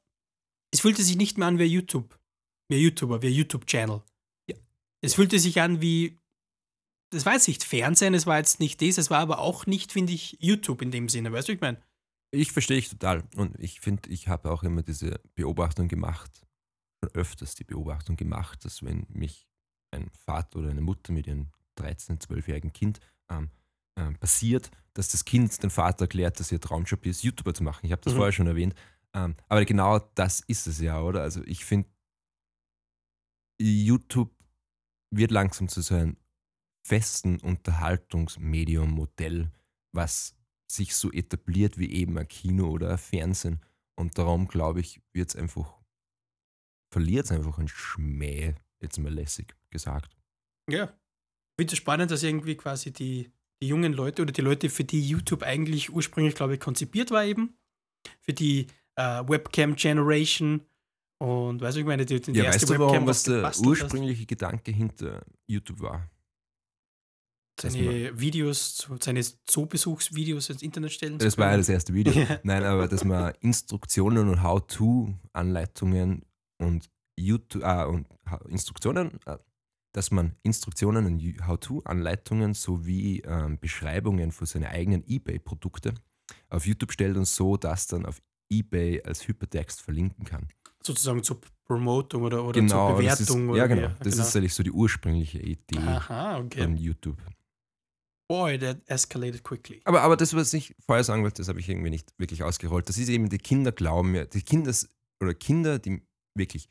es 0.71 0.81
fühlte 0.81 1.01
sich 1.01 1.15
nicht 1.17 1.39
mehr 1.39 1.47
an 1.47 1.57
wie 1.57 1.63
YouTube, 1.63 2.19
wie 2.69 2.77
YouTuber, 2.77 3.23
wie 3.23 3.29
YouTube-Channel. 3.29 4.03
Ja. 4.47 4.55
Es 5.01 5.15
fühlte 5.15 5.39
sich 5.39 5.59
an 5.59 5.81
wie, 5.81 6.19
das 7.09 7.25
war 7.25 7.33
jetzt 7.33 7.47
nicht 7.47 7.63
Fernsehen, 7.63 8.13
es 8.13 8.27
war 8.27 8.37
jetzt 8.37 8.59
nicht 8.59 8.79
das, 8.83 8.99
es 8.99 9.09
war 9.09 9.19
aber 9.19 9.39
auch 9.39 9.65
nicht, 9.65 9.91
finde 9.91 10.13
ich, 10.13 10.37
YouTube 10.39 10.83
in 10.83 10.91
dem 10.91 11.09
Sinne. 11.09 11.31
Weißt 11.31 11.47
du, 11.47 11.53
ich 11.53 11.61
meine? 11.61 11.81
Ich 12.29 12.51
verstehe 12.51 12.77
ich 12.77 12.89
total. 12.89 13.23
Und 13.35 13.59
ich 13.59 13.79
finde, 13.79 14.09
ich 14.11 14.27
habe 14.27 14.51
auch 14.51 14.61
immer 14.61 14.83
diese 14.83 15.19
Beobachtung 15.33 15.87
gemacht, 15.87 16.45
öfters 17.13 17.55
die 17.55 17.63
Beobachtung 17.63 18.15
gemacht, 18.15 18.63
dass 18.63 18.83
wenn 18.83 19.07
mich 19.09 19.46
ein 19.91 20.10
Vater 20.25 20.60
oder 20.60 20.70
eine 20.70 20.82
Mutter 20.82 21.12
mit 21.13 21.27
ihrem 21.27 21.48
13-, 21.77 22.20
12-jährigen 22.22 22.74
Kind 22.74 23.00
ähm, 23.29 23.50
ähm, 23.98 24.15
passiert, 24.17 24.70
dass 24.94 25.10
das 25.10 25.25
Kind 25.25 25.62
den 25.63 25.70
Vater 25.70 26.06
erklärt, 26.06 26.39
dass 26.39 26.51
ihr 26.51 26.60
Traumjob 26.62 27.06
ist, 27.06 27.24
YouTuber 27.24 27.53
zu 27.53 27.63
machen. 27.63 27.86
Ich 27.86 27.91
habe 27.91 28.01
das 28.01 28.13
Mhm. 28.13 28.17
vorher 28.17 28.32
schon 28.34 28.48
erwähnt. 28.48 28.74
Ähm, 29.13 29.36
aber 29.48 29.63
genau 29.65 30.00
das 30.15 30.41
ist 30.41 30.67
es 30.67 30.79
ja, 30.79 31.01
oder? 31.01 31.22
Also 31.22 31.41
ich 31.46 31.65
finde, 31.65 31.89
YouTube 33.60 34.32
wird 35.12 35.32
langsam 35.32 35.67
zu 35.67 35.82
so 35.82 35.96
einem 35.96 36.17
festen 36.86 37.39
Unterhaltungsmedium-Modell, 37.39 39.51
was 39.94 40.36
sich 40.72 40.96
so 40.96 41.12
etabliert 41.12 41.77
wie 41.77 41.91
eben 41.91 42.17
ein 42.17 42.27
Kino 42.27 42.70
oder 42.70 42.91
ein 42.91 42.98
Fernsehen. 42.98 43.62
Und 43.96 44.17
darum, 44.17 44.48
glaube 44.48 44.79
ich, 44.82 45.01
wird 45.13 45.29
es 45.29 45.36
einfach, 45.36 45.79
verliert 46.94 47.25
es 47.25 47.32
einfach 47.32 47.58
ein 47.58 47.67
Schmäh, 47.67 48.56
jetzt 48.81 48.98
mal 49.00 49.13
lässig 49.13 49.55
gesagt. 49.69 50.15
Ja. 50.69 50.84
Ich 50.86 51.62
finde 51.62 51.74
es 51.74 51.77
spannend, 51.77 52.12
dass 52.12 52.24
irgendwie 52.24 52.55
quasi 52.55 52.91
die, 52.93 53.31
die 53.62 53.67
jungen 53.67 53.93
Leute 53.93 54.22
oder 54.22 54.31
die 54.31 54.41
Leute, 54.41 54.69
für 54.69 54.84
die 54.84 55.01
YouTube 55.01 55.43
eigentlich 55.43 55.91
ursprünglich, 55.91 56.36
glaube 56.36 56.55
ich, 56.55 56.60
konzipiert 56.60 57.12
war 57.12 57.25
eben, 57.25 57.57
für 58.22 58.34
die 58.34 58.67
äh, 58.96 59.24
Webcam-Generation 59.27 60.62
und 61.19 61.62
weißt 61.62 61.77
du, 61.77 61.81
ich 61.81 61.88
meine, 61.88 62.05
die, 62.05 62.22
die 62.22 62.31
Ja, 62.34 62.46
erste 62.46 62.62
weißt 62.62 62.75
du, 62.75 62.79
warum, 62.79 63.07
was 63.07 63.17
was 63.17 63.24
der 63.24 63.36
gebastelt 63.38 63.46
hast, 63.46 63.65
ursprüngliche 63.65 64.25
Gedanke 64.25 64.72
hinter 64.72 65.25
YouTube 65.48 65.81
war? 65.81 66.10
seine 67.60 68.19
Videos, 68.19 68.88
seine 69.00 69.24
Zoobesuchsvideos 69.46 70.50
ins 70.51 70.62
Internet 70.62 70.91
stellen 70.91 71.17
Das 71.17 71.38
war 71.38 71.51
ja 71.51 71.57
das 71.57 71.69
erste 71.69 71.93
Video. 71.93 72.13
Nein, 72.43 72.63
aber 72.63 72.88
dass 72.88 73.03
man 73.03 73.34
Instruktionen 73.39 74.29
und 74.29 74.43
How-To-Anleitungen 74.43 76.24
und 76.60 76.89
YouTube 77.17 77.63
ah, 77.63 77.86
und 77.86 78.07
Instruktionen, 78.47 79.19
äh, 79.25 79.38
dass 79.93 80.12
man 80.12 80.36
Instruktionen 80.43 81.05
und 81.05 81.47
How-To-Anleitungen 81.47 82.53
sowie 82.53 83.21
ähm, 83.25 83.57
Beschreibungen 83.59 84.31
für 84.31 84.45
seine 84.45 84.69
eigenen 84.69 85.03
eBay-Produkte 85.07 85.93
auf 86.50 86.65
YouTube 86.65 86.91
stellt 86.91 87.17
und 87.17 87.25
so 87.25 87.57
das 87.57 87.88
dann 87.88 88.05
auf 88.05 88.21
eBay 88.51 89.01
als 89.03 89.27
Hypertext 89.27 89.81
verlinken 89.81 90.25
kann. 90.25 90.47
Sozusagen 90.83 91.24
zur 91.24 91.41
Promotung 91.65 92.24
oder, 92.24 92.43
oder 92.43 92.62
genau, 92.62 92.95
zur 92.95 93.03
das 93.03 93.19
ist, 93.19 93.27
Bewertung. 93.27 93.55
ja 93.55 93.67
genau. 93.67 93.89
Das 94.00 94.17
ist 94.17 94.36
eigentlich 94.36 94.53
so 94.53 94.63
die 94.63 94.71
ursprüngliche 94.71 95.39
Idee 95.39 95.79
Aha, 95.79 96.39
okay. 96.39 96.62
von 96.62 96.77
YouTube. 96.77 97.17
Boy, 98.29 98.59
that 98.59 98.81
escalated 98.88 99.43
quickly. 99.43 99.81
Aber, 99.86 100.01
aber 100.01 100.17
das, 100.17 100.36
was 100.36 100.53
ich 100.53 100.75
vorher 100.86 101.03
sagen 101.03 101.24
wollte, 101.24 101.41
das 101.41 101.47
habe 101.47 101.59
ich 101.59 101.69
irgendwie 101.69 101.89
nicht 101.89 102.13
wirklich 102.17 102.43
ausgerollt. 102.43 102.88
Das 102.89 102.97
ist 102.97 103.09
eben, 103.09 103.29
die 103.29 103.38
Kinder 103.38 103.71
glauben 103.71 104.12
mir, 104.12 104.25
die 104.25 104.41
Kinder 104.41 104.74
oder 105.21 105.33
Kinder, 105.33 105.79
die 105.79 106.05
wirklich 106.36 106.69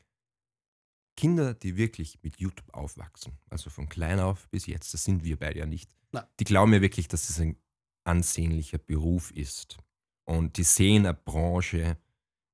Kinder, 1.17 1.53
die 1.53 1.75
wirklich 1.75 2.19
mit 2.21 2.39
YouTube 2.39 2.73
aufwachsen, 2.73 3.33
also 3.49 3.69
von 3.69 3.89
klein 3.89 4.19
auf 4.19 4.47
bis 4.49 4.67
jetzt, 4.67 4.93
das 4.93 5.03
sind 5.03 5.23
wir 5.23 5.37
beide 5.37 5.59
ja 5.59 5.65
nicht, 5.65 5.89
Na. 6.11 6.29
die 6.39 6.45
glauben 6.45 6.71
ja 6.73 6.81
wirklich, 6.81 7.09
dass 7.09 7.29
es 7.29 7.39
ein 7.39 7.57
ansehnlicher 8.05 8.77
Beruf 8.77 9.31
ist. 9.31 9.77
Und 10.23 10.57
die 10.57 10.63
sehen 10.63 11.05
eine 11.05 11.13
Branche, 11.13 11.97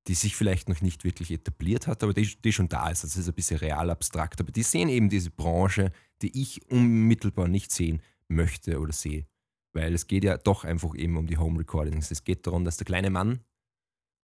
die 0.07 0.15
sich 0.15 0.35
vielleicht 0.35 0.69
noch 0.69 0.81
nicht 0.81 1.03
wirklich 1.03 1.31
etabliert 1.31 1.87
hat, 1.87 2.03
aber 2.03 2.13
die, 2.13 2.25
die 2.41 2.53
schon 2.53 2.69
da 2.69 2.89
ist. 2.89 3.03
Also 3.03 3.15
das 3.15 3.17
ist 3.17 3.27
ein 3.27 3.35
bisschen 3.35 3.57
real 3.57 3.89
abstrakt, 3.89 4.41
aber 4.41 4.51
die 4.51 4.63
sehen 4.63 4.89
eben 4.89 5.09
diese 5.09 5.29
Branche, 5.29 5.91
die 6.21 6.41
ich 6.41 6.69
unmittelbar 6.69 7.47
nicht 7.47 7.71
sehen 7.71 8.01
möchte 8.27 8.79
oder 8.79 8.93
sehe. 8.93 9.25
Weil 9.73 9.93
es 9.93 10.07
geht 10.07 10.23
ja 10.23 10.37
doch 10.37 10.65
einfach 10.65 10.95
eben 10.95 11.17
um 11.17 11.27
die 11.27 11.37
Home 11.37 11.59
Recordings. 11.59 12.11
Es 12.11 12.23
geht 12.23 12.45
darum, 12.45 12.63
dass 12.63 12.77
der 12.77 12.85
kleine 12.85 13.09
Mann 13.09 13.39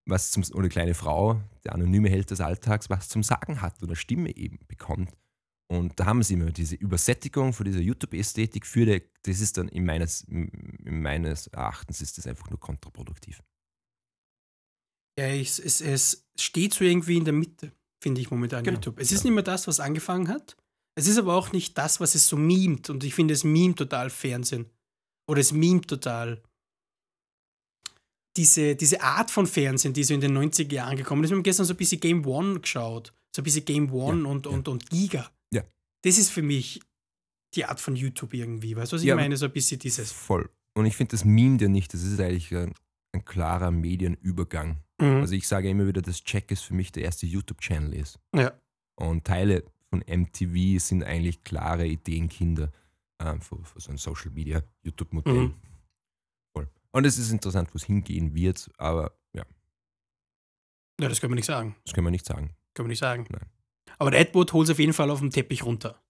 was 0.09 0.31
zum, 0.31 0.43
oder 0.53 0.69
kleine 0.69 0.93
Frau, 0.93 1.41
der 1.63 1.73
anonyme 1.73 2.09
Held 2.09 2.31
des 2.31 2.41
Alltags, 2.41 2.89
was 2.89 3.09
zum 3.09 3.23
Sagen 3.23 3.61
hat 3.61 3.81
oder 3.83 3.95
Stimme 3.95 4.35
eben 4.35 4.59
bekommt. 4.67 5.11
Und 5.71 5.99
da 5.99 6.05
haben 6.05 6.23
sie 6.23 6.33
immer 6.33 6.51
diese 6.51 6.75
Übersättigung 6.75 7.53
von 7.53 7.65
dieser 7.65 7.79
YouTube-Ästhetik 7.79 8.65
für 8.65 8.85
die, 8.85 9.03
das 9.21 9.39
ist 9.39 9.57
dann 9.57 9.67
in 9.67 9.85
meines, 9.85 10.21
in 10.21 11.01
meines 11.01 11.47
Erachtens 11.47 12.01
ist 12.01 12.17
das 12.17 12.25
einfach 12.25 12.49
nur 12.49 12.59
kontraproduktiv. 12.59 13.43
Ja, 15.19 15.27
ich, 15.27 15.59
es, 15.59 15.81
es 15.81 16.27
steht 16.39 16.73
so 16.73 16.83
irgendwie 16.83 17.17
in 17.17 17.25
der 17.25 17.33
Mitte, 17.33 17.71
finde 18.01 18.21
ich 18.21 18.31
momentan 18.31 18.63
Genau, 18.63 18.77
YouTube. 18.77 18.99
Es 18.99 19.11
ist 19.11 19.19
ja. 19.19 19.29
nicht 19.29 19.35
mehr 19.35 19.43
das, 19.43 19.67
was 19.67 19.79
angefangen 19.79 20.29
hat. 20.29 20.57
Es 20.95 21.07
ist 21.07 21.17
aber 21.17 21.35
auch 21.35 21.51
nicht 21.51 21.77
das, 21.77 21.99
was 21.99 22.15
es 22.15 22.27
so 22.27 22.35
mimt. 22.35 22.89
Und 22.89 23.03
ich 23.03 23.13
finde, 23.13 23.33
es 23.33 23.43
mimt 23.43 23.77
total 23.77 24.09
Fernsehen. 24.09 24.65
Oder 25.27 25.41
es 25.41 25.51
mimt 25.51 25.87
total 25.87 26.41
diese, 28.39 28.73
diese 28.77 29.01
Art 29.01 29.29
von 29.31 29.45
Fernsehen, 29.45 29.93
die 29.93 30.03
so 30.05 30.13
in 30.13 30.21
den 30.21 30.37
90er 30.37 30.71
Jahren 30.73 30.95
gekommen 30.95 31.25
ist. 31.25 31.29
Wir 31.29 31.35
haben 31.35 31.43
gestern 31.43 31.65
so 31.65 31.73
ein 31.73 31.77
bisschen 31.77 31.99
Game 31.99 32.25
One 32.25 32.61
geschaut. 32.61 33.11
So 33.35 33.41
ein 33.41 33.43
bisschen 33.43 33.65
Game 33.65 33.91
One 33.91 34.23
Ja, 34.23 34.29
und, 34.29 34.45
ja. 34.45 34.51
und, 34.53 34.67
und 34.69 34.89
Giga. 34.89 35.29
Ja. 35.51 35.61
Das 36.03 36.17
ist 36.17 36.29
für 36.31 36.41
mich 36.41 36.79
die 37.53 37.65
Art 37.65 37.81
von 37.81 37.97
YouTube 37.97 38.33
irgendwie. 38.33 38.77
Weißt 38.77 38.93
du, 38.93 38.95
was 38.95 39.01
ich 39.01 39.09
Ja, 39.09 39.15
meine? 39.15 39.35
So 39.35 39.45
ein 39.47 39.51
bisschen 39.51 39.77
dieses. 39.79 40.13
Voll. 40.13 40.49
Und 40.73 40.85
ich 40.85 40.95
finde, 40.95 41.11
das 41.11 41.25
mimt 41.25 41.61
ja 41.61 41.67
nicht, 41.67 41.93
das 41.93 42.01
ist 42.03 42.17
eigentlich 42.21 42.55
ein, 42.55 42.73
ein 43.11 43.25
klarer 43.25 43.71
Medienübergang. 43.71 44.77
Mhm. 45.01 45.17
Also 45.17 45.33
ich 45.35 45.45
sage 45.45 45.69
immer 45.69 45.85
wieder, 45.85 46.01
dass 46.01 46.23
Check 46.23 46.49
ist 46.51 46.61
für 46.61 46.73
mich 46.75 46.93
der 46.93 47.03
erste 47.03 47.25
YouTube-Channel 47.25 47.93
ist. 47.93 48.19
ja. 48.33 48.53
Und 48.95 49.25
Teile 49.25 49.63
von 49.89 49.99
MTV 50.07 50.79
sind 50.79 51.03
eigentlich 51.03 51.43
klare 51.43 51.87
Ideenkinder 51.87 52.71
ähm, 53.21 53.41
für, 53.41 53.57
für 53.65 53.79
so 53.81 53.91
ein 53.91 53.97
Social 53.97 54.31
Media 54.31 54.61
YouTube-Modell. 54.83 55.33
Mhm. 55.33 55.53
Und 56.91 57.05
es 57.05 57.17
ist 57.17 57.31
interessant, 57.31 57.69
wo 57.73 57.77
es 57.77 57.83
hingehen 57.85 58.33
wird, 58.33 58.69
aber 58.77 59.11
ja, 59.33 59.43
ja, 60.99 61.07
das 61.07 61.21
können 61.21 61.31
wir 61.31 61.35
nicht 61.35 61.45
sagen. 61.45 61.75
das 61.85 61.93
können 61.93 62.07
wir 62.07 62.11
nicht 62.11 62.25
sagen. 62.25 62.55
Können 62.73 62.87
wir 62.87 62.89
nicht 62.89 62.99
sagen. 62.99 63.25
Nein. 63.29 63.45
Aber 63.97 64.11
der 64.11 64.21
Edward 64.21 64.51
holt 64.53 64.67
es 64.67 64.71
auf 64.71 64.79
jeden 64.79 64.93
Fall 64.93 65.09
auf 65.11 65.19
den 65.19 65.29
Teppich 65.31 65.63
runter. 65.63 66.01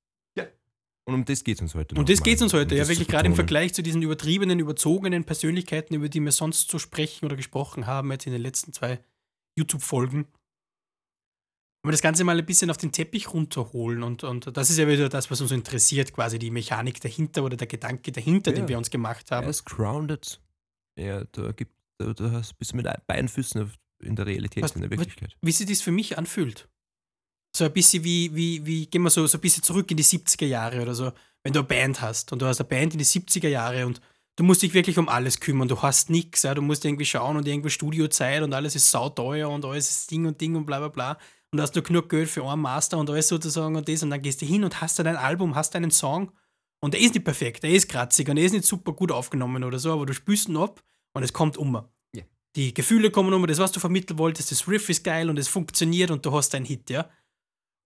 Und 1.05 1.15
um 1.15 1.25
das 1.25 1.43
geht 1.43 1.55
es 1.57 1.61
uns 1.63 1.73
heute. 1.73 1.95
Und 1.95 2.07
das 2.07 2.21
geht 2.21 2.37
mal, 2.39 2.43
uns 2.43 2.53
heute, 2.53 2.75
um 2.75 2.77
ja, 2.77 2.87
wirklich 2.87 3.07
zu 3.07 3.11
gerade 3.11 3.25
im. 3.25 3.33
Vergleich 3.33 3.73
zu 3.73 3.81
diesen 3.81 4.03
übertriebenen, 4.03 4.59
überzogenen 4.59 5.23
Persönlichkeiten, 5.23 5.95
über 5.95 6.07
die 6.07 6.19
wir 6.19 6.31
sonst 6.31 6.69
so 6.69 6.77
sprechen 6.77 7.25
oder 7.25 7.35
gesprochen 7.35 7.87
haben, 7.87 8.11
jetzt 8.11 8.27
in 8.27 8.31
den 8.33 8.43
letzten 8.43 8.73
zwei 8.73 8.99
YouTube-Folgen. 9.57 10.25
Wenn 11.81 11.87
wir 11.89 11.93
das 11.93 12.03
Ganze 12.03 12.23
mal 12.25 12.37
ein 12.37 12.45
bisschen 12.45 12.69
auf 12.69 12.77
den 12.77 12.91
Teppich 12.91 13.33
runterholen 13.33 14.03
und, 14.03 14.23
und 14.23 14.55
das 14.55 14.69
ist 14.69 14.77
ja 14.77 14.87
wieder 14.87 15.09
das, 15.09 15.31
was 15.31 15.41
uns 15.41 15.49
interessiert, 15.51 16.13
quasi 16.13 16.37
die 16.37 16.51
Mechanik 16.51 17.01
dahinter 17.01 17.43
oder 17.43 17.57
der 17.57 17.65
Gedanke 17.67 18.11
dahinter, 18.11 18.51
den 18.51 18.65
Ja. 18.65 18.69
wir 18.69 18.77
uns 18.77 18.91
gemacht 18.91 19.31
haben. 19.31 19.45
Er 19.45 19.49
ist 19.49 19.65
grounded. 19.65 20.39
Ja, 20.99 21.23
da, 21.31 21.51
gibt, 21.51 21.71
da, 21.97 22.13
da 22.13 22.31
hast, 22.31 22.57
bist 22.57 22.73
du 22.73 22.77
mit 22.77 22.87
beiden 23.07 23.27
Füßen 23.29 23.71
in 24.01 24.15
der 24.15 24.25
Realität, 24.25 24.63
Was- 24.63 24.71
in 24.75 24.81
der 24.81 24.89
Wirklichkeit. 24.89 25.35
Wie 25.41 25.51
sich 25.51 25.67
das 25.67 25.81
für 25.81 25.91
mich 25.91 26.17
anfühlt. 26.17 26.67
So 27.55 27.65
ein 27.65 27.73
bisschen 27.73 28.03
wie, 28.03 28.35
wie, 28.35 28.65
wie 28.65 28.85
gehen 28.87 29.01
wir 29.01 29.09
so, 29.09 29.25
so 29.25 29.37
ein 29.37 29.41
bisschen 29.41 29.63
zurück 29.63 29.89
in 29.89 29.97
die 29.97 30.03
70er 30.03 30.45
Jahre 30.45 30.81
oder 30.81 30.93
so, 30.93 31.11
wenn 31.43 31.53
du 31.53 31.59
eine 31.59 31.67
Band 31.67 32.01
hast 32.01 32.31
und 32.31 32.41
du 32.41 32.45
hast 32.45 32.59
eine 32.59 32.69
Band 32.69 32.93
in 32.93 32.99
die 32.99 33.05
70er 33.05 33.47
Jahre 33.47 33.87
und 33.87 34.01
du 34.35 34.43
musst 34.43 34.61
dich 34.61 34.73
wirklich 34.73 34.97
um 34.99 35.09
alles 35.09 35.39
kümmern, 35.39 35.67
du 35.67 35.81
hast 35.81 36.09
nichts, 36.09 36.43
ja, 36.43 36.53
du 36.53 36.61
musst 36.61 36.85
irgendwie 36.85 37.05
schauen 37.05 37.37
und 37.37 37.47
irgendwie 37.47 37.71
Studiozeit 37.71 38.43
und 38.43 38.53
alles 38.53 38.75
ist 38.75 38.91
sauteuer 38.91 39.49
und 39.49 39.65
alles 39.65 39.89
ist 39.89 40.11
Ding 40.11 40.25
und 40.27 40.39
Ding 40.39 40.55
und 40.55 40.65
bla 40.65 40.77
bla 40.79 40.89
bla 40.89 41.17
und 41.51 41.59
hast 41.59 41.75
du 41.75 41.81
genug 41.81 42.07
Geld 42.09 42.29
für 42.29 42.45
einen 42.47 42.61
Master 42.61 42.97
und 42.99 43.09
alles 43.09 43.27
sozusagen 43.27 43.75
und 43.75 43.89
das 43.89 44.03
und 44.03 44.11
dann 44.11 44.21
gehst 44.21 44.41
du 44.41 44.45
hin 44.45 44.63
und 44.63 44.79
hast 44.79 44.99
dann 44.99 45.07
ein 45.07 45.15
Album, 45.17 45.55
hast 45.55 45.75
einen 45.75 45.91
Song 45.91 46.31
und 46.81 46.93
der 46.93 47.01
ist 47.01 47.13
nicht 47.13 47.23
perfekt, 47.23 47.63
der 47.63 47.71
ist 47.71 47.89
kratzig 47.89 48.29
und 48.29 48.37
der 48.37 48.45
ist 48.45 48.53
nicht 48.53 48.65
super 48.65 48.93
gut 48.93 49.11
aufgenommen 49.11 49.63
oder 49.63 49.79
so, 49.79 49.91
aber 49.91 50.05
du 50.05 50.13
spürst 50.13 50.47
ihn 50.47 50.57
ab 50.57 50.81
und 51.13 51.23
es 51.23 51.33
kommt 51.33 51.57
um. 51.57 51.81
Ja. 52.15 52.23
Die 52.55 52.73
Gefühle 52.73 53.11
kommen 53.11 53.33
um, 53.33 53.45
das, 53.47 53.59
was 53.59 53.71
du 53.71 53.79
vermitteln 53.79 54.17
wolltest, 54.17 54.51
das 54.51 54.67
Riff 54.67 54.89
ist 54.89 55.03
geil 55.03 55.29
und 55.29 55.37
es 55.37 55.47
funktioniert 55.47 56.11
und 56.11 56.25
du 56.25 56.31
hast 56.31 56.55
einen 56.55 56.65
Hit, 56.65 56.89
ja. 56.89 57.09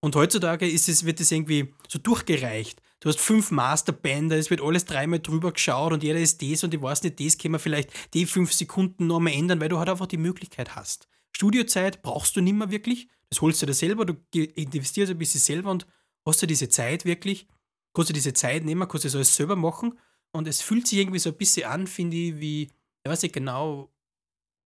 Und 0.01 0.15
heutzutage 0.17 0.67
ist 0.67 0.89
es, 0.89 1.06
wird 1.06 1.21
es 1.21 1.32
irgendwie 1.32 1.73
so 1.88 1.97
durchgereicht. 1.97 2.82
Du 2.99 3.10
hast 3.10 3.21
fünf 3.21 3.51
Masterbänder, 3.51 4.38
es 4.38 4.49
wird 4.49 4.62
alles 4.62 4.86
dreimal 4.86 5.19
drüber 5.19 5.53
geschaut 5.53 5.93
und 5.93 6.03
jeder 6.03 6.19
ist 6.19 6.41
das 6.41 6.63
und 6.63 6.73
ich 6.73 6.82
weiß 6.82 7.03
nicht, 7.03 7.19
das 7.19 7.38
können 7.38 7.53
wir 7.53 7.60
vielleicht 7.60 7.89
die 8.13 8.25
fünf 8.25 8.51
Sekunden 8.53 9.08
noch 9.08 9.19
mal 9.19 9.32
ändern, 9.32 9.62
weil 9.62 9.69
du 9.69 9.79
halt 9.79 9.89
einfach 9.89 10.08
die 10.08 10.17
Möglichkeit 10.17 10.75
hast. 10.75 11.08
Studiozeit 11.36 12.01
brauchst 12.01 12.36
du 12.36 12.41
nicht 12.41 12.53
mehr 12.53 12.69
wirklich, 12.69 13.08
das 13.29 13.41
holst 13.41 13.62
du 13.62 13.65
dir 13.65 13.73
selber, 13.73 14.06
du 14.06 14.15
investierst 14.34 15.12
ein 15.12 15.17
bisschen 15.17 15.41
selber 15.41 15.71
und 15.71 15.88
hast 16.25 16.41
du 16.41 16.47
diese 16.47 16.69
Zeit 16.69 17.06
wirklich, 17.06 17.47
kannst 17.93 18.10
du 18.10 18.13
diese 18.13 18.34
Zeit 18.34 18.63
nehmen, 18.65 18.88
kannst 18.88 19.03
du 19.03 19.08
das 19.08 19.15
alles 19.15 19.36
selber 19.36 19.56
machen 19.56 19.97
und 20.32 20.47
es 20.47 20.62
fühlt 20.62 20.88
sich 20.88 20.99
irgendwie 20.99 21.19
so 21.19 21.29
ein 21.29 21.38
bisschen 21.38 21.69
an, 21.69 21.88
finde 21.88 22.17
ich, 22.17 22.39
wie, 22.39 22.63
ich 22.63 23.10
weiß 23.12 23.21
nicht 23.23 23.34
genau, 23.34 23.91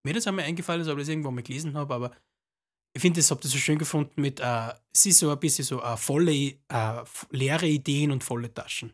mir 0.05 0.13
das 0.13 0.27
einmal 0.27 0.45
eingefallen 0.45 0.81
ist, 0.81 0.87
ob 0.87 0.97
ich 0.97 1.03
das 1.03 1.09
irgendwo 1.09 1.31
mal 1.31 1.43
gelesen 1.43 1.73
habe, 1.75 1.93
aber 1.93 2.11
ich 2.95 3.01
finde, 3.01 3.19
das 3.19 3.29
habt 3.29 3.43
ihr 3.45 3.49
so 3.49 3.57
schön 3.57 3.77
gefunden 3.77 4.21
mit, 4.21 4.39
äh, 4.39 4.73
es 4.93 5.05
ist 5.05 5.19
so 5.19 5.29
ein 5.29 5.39
bisschen 5.39 5.65
so 5.65 5.81
äh, 5.83 5.97
volle, 5.97 6.31
äh, 6.33 7.03
leere 7.29 7.67
Ideen 7.67 8.11
und 8.11 8.23
volle 8.23 8.51
Taschen. 8.53 8.93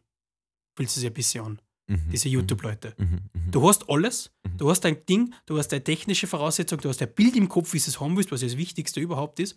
Fühlt 0.76 0.90
sich 0.90 1.06
ein 1.06 1.14
bisschen 1.14 1.46
an, 1.46 1.62
Mhm, 1.88 2.10
diese 2.12 2.28
mhm, 2.30 2.34
YouTube-Leute. 2.36 2.96
Mhm, 2.98 3.20
mhm. 3.34 3.52
Du 3.52 3.68
hast 3.68 3.90
alles, 3.90 4.32
Mhm. 4.46 4.58
du 4.58 4.70
hast 4.70 4.82
dein 4.82 5.06
Ding, 5.06 5.34
du 5.46 5.58
hast 5.58 5.68
deine 5.70 5.84
technische 5.84 6.28
Voraussetzung, 6.28 6.80
du 6.80 6.90
hast 6.90 7.00
dein 7.02 7.14
Bild 7.14 7.36
im 7.36 7.48
Kopf, 7.50 7.74
wie 7.74 7.80
du 7.80 7.86
es 7.88 8.00
haben 8.00 8.18
willst, 8.18 8.32
was 8.32 8.42
ja 8.42 8.48
das 8.48 8.58
Wichtigste 8.58 9.00
überhaupt 9.00 9.40
ist. 9.40 9.56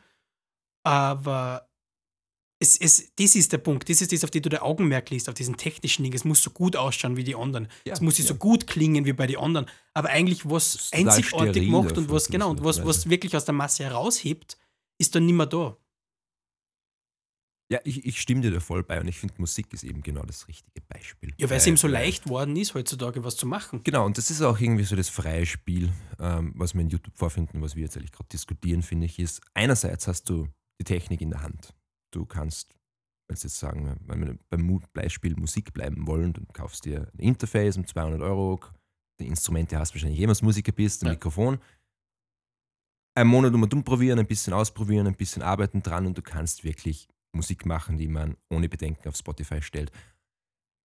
Aber 0.85 1.69
es, 2.59 2.79
es, 2.79 3.13
das 3.17 3.35
ist 3.35 3.53
der 3.53 3.59
Punkt, 3.59 3.89
das 3.89 4.01
ist 4.01 4.13
das, 4.13 4.25
auf 4.25 4.31
den 4.31 4.43
du 4.43 4.49
der 4.49 4.65
Augenmerk 4.65 5.11
legst, 5.11 5.29
auf 5.29 5.35
diesen 5.35 5.57
technischen 5.57 6.05
Ding. 6.05 6.13
Es 6.15 6.25
muss 6.25 6.43
so 6.43 6.51
gut 6.51 6.75
ausschauen 6.77 7.17
wie 7.17 7.25
die 7.25 7.35
anderen. 7.35 7.69
Ja, 7.85 7.93
es 7.93 8.01
muss 8.01 8.19
ja. 8.19 8.25
so 8.25 8.35
gut 8.35 8.67
klingen 8.67 9.05
wie 9.05 9.13
bei 9.13 9.27
den 9.27 9.39
anderen. 9.39 9.67
Aber 9.93 10.09
eigentlich, 10.09 10.49
was 10.49 10.91
einzigartig 10.93 11.69
macht 11.69 11.99
und 11.99 12.11
was, 12.11 12.29
genau, 12.29 12.51
und 12.51 12.65
was, 12.65 12.85
was 12.85 13.11
wirklich 13.11 13.37
aus 13.37 13.45
der 13.45 13.55
Masse 13.55 13.85
heraushebt, 13.85 14.57
ist 14.99 15.15
dann 15.15 15.27
nicht 15.27 15.35
mehr 15.35 15.47
da. 15.47 15.77
Ja, 17.69 17.81
ich, 17.83 18.07
ich 18.07 18.21
stimme 18.21 18.43
dir 18.43 18.53
da 18.53 18.61
voll 18.61 18.85
bei 18.85 19.01
und 19.01 19.09
ich 19.09 19.19
finde, 19.19 19.35
Musik 19.39 19.73
ist 19.73 19.83
eben 19.83 20.01
genau 20.01 20.23
das 20.23 20.47
richtige 20.47 20.81
Beispiel. 20.89 21.35
Ja, 21.37 21.51
weil 21.51 21.57
es 21.57 21.67
ihm 21.67 21.77
so 21.77 21.89
weil- 21.89 21.95
leicht 21.95 22.29
worden 22.29 22.55
ist, 22.57 22.75
heutzutage 22.75 23.25
was 23.25 23.37
zu 23.37 23.47
machen. 23.47 23.81
Genau, 23.83 24.07
und 24.07 24.17
das 24.19 24.31
ist 24.31 24.41
auch 24.41 24.61
irgendwie 24.61 24.85
so 24.85 24.95
das 24.95 25.09
freie 25.09 25.45
Spiel, 25.47 25.93
ähm, 26.21 26.53
was 26.55 26.75
wir 26.75 26.83
in 26.83 26.91
YouTube 26.91 27.19
vorfinden, 27.19 27.61
was 27.63 27.75
wir 27.75 27.83
jetzt 27.83 27.97
eigentlich 27.97 28.13
gerade 28.13 28.29
diskutieren, 28.29 28.83
finde 28.83 29.07
ich, 29.07 29.19
ist, 29.19 29.41
einerseits 29.53 30.07
hast 30.07 30.31
du 30.31 30.47
die 30.79 30.85
Technik 30.85 31.21
in 31.21 31.31
der 31.31 31.43
Hand. 31.43 31.75
Du 32.17 32.25
kannst, 32.25 32.75
wenn 33.29 33.37
jetzt 33.37 33.59
sagen, 33.59 34.01
wenn 34.07 34.27
wir 34.27 34.39
beim 34.49 34.81
Beispiel 34.95 35.37
Musik 35.37 35.75
bleiben 35.75 36.07
wollen, 36.07 36.33
dann 36.33 36.49
kaufst 36.55 36.87
du 36.87 36.91
dir 36.91 37.13
ein 37.13 37.19
Interface 37.19 37.77
um 37.77 37.87
200 37.87 38.23
Euro, 38.23 38.59
die 39.21 39.27
Instrumente 39.27 39.79
hast 39.79 39.91
du 39.91 39.97
wahrscheinlich 39.97 40.19
jemals 40.19 40.41
Musiker 40.41 40.73
bist, 40.73 41.03
ein 41.03 41.09
Ja. 41.09 41.13
Mikrofon. 41.13 41.59
Einen 43.15 43.29
Monat 43.29 43.53
um 43.53 43.63
und 43.63 43.85
probieren, 43.85 44.19
ein 44.19 44.27
bisschen 44.27 44.55
ausprobieren, 44.55 45.07
ein 45.07 45.15
bisschen 45.15 45.43
arbeiten 45.43 45.83
dran 45.83 46.07
und 46.07 46.17
du 46.17 46.23
kannst 46.23 46.65
wirklich 46.65 47.07
Musik 47.35 47.67
machen, 47.67 47.99
die 47.99 48.09
man 48.09 48.39
ohne 48.49 48.71
Bedenken 48.71 49.09
auf 49.11 49.17
Spotify 49.17 49.61
stellt. 49.61 49.93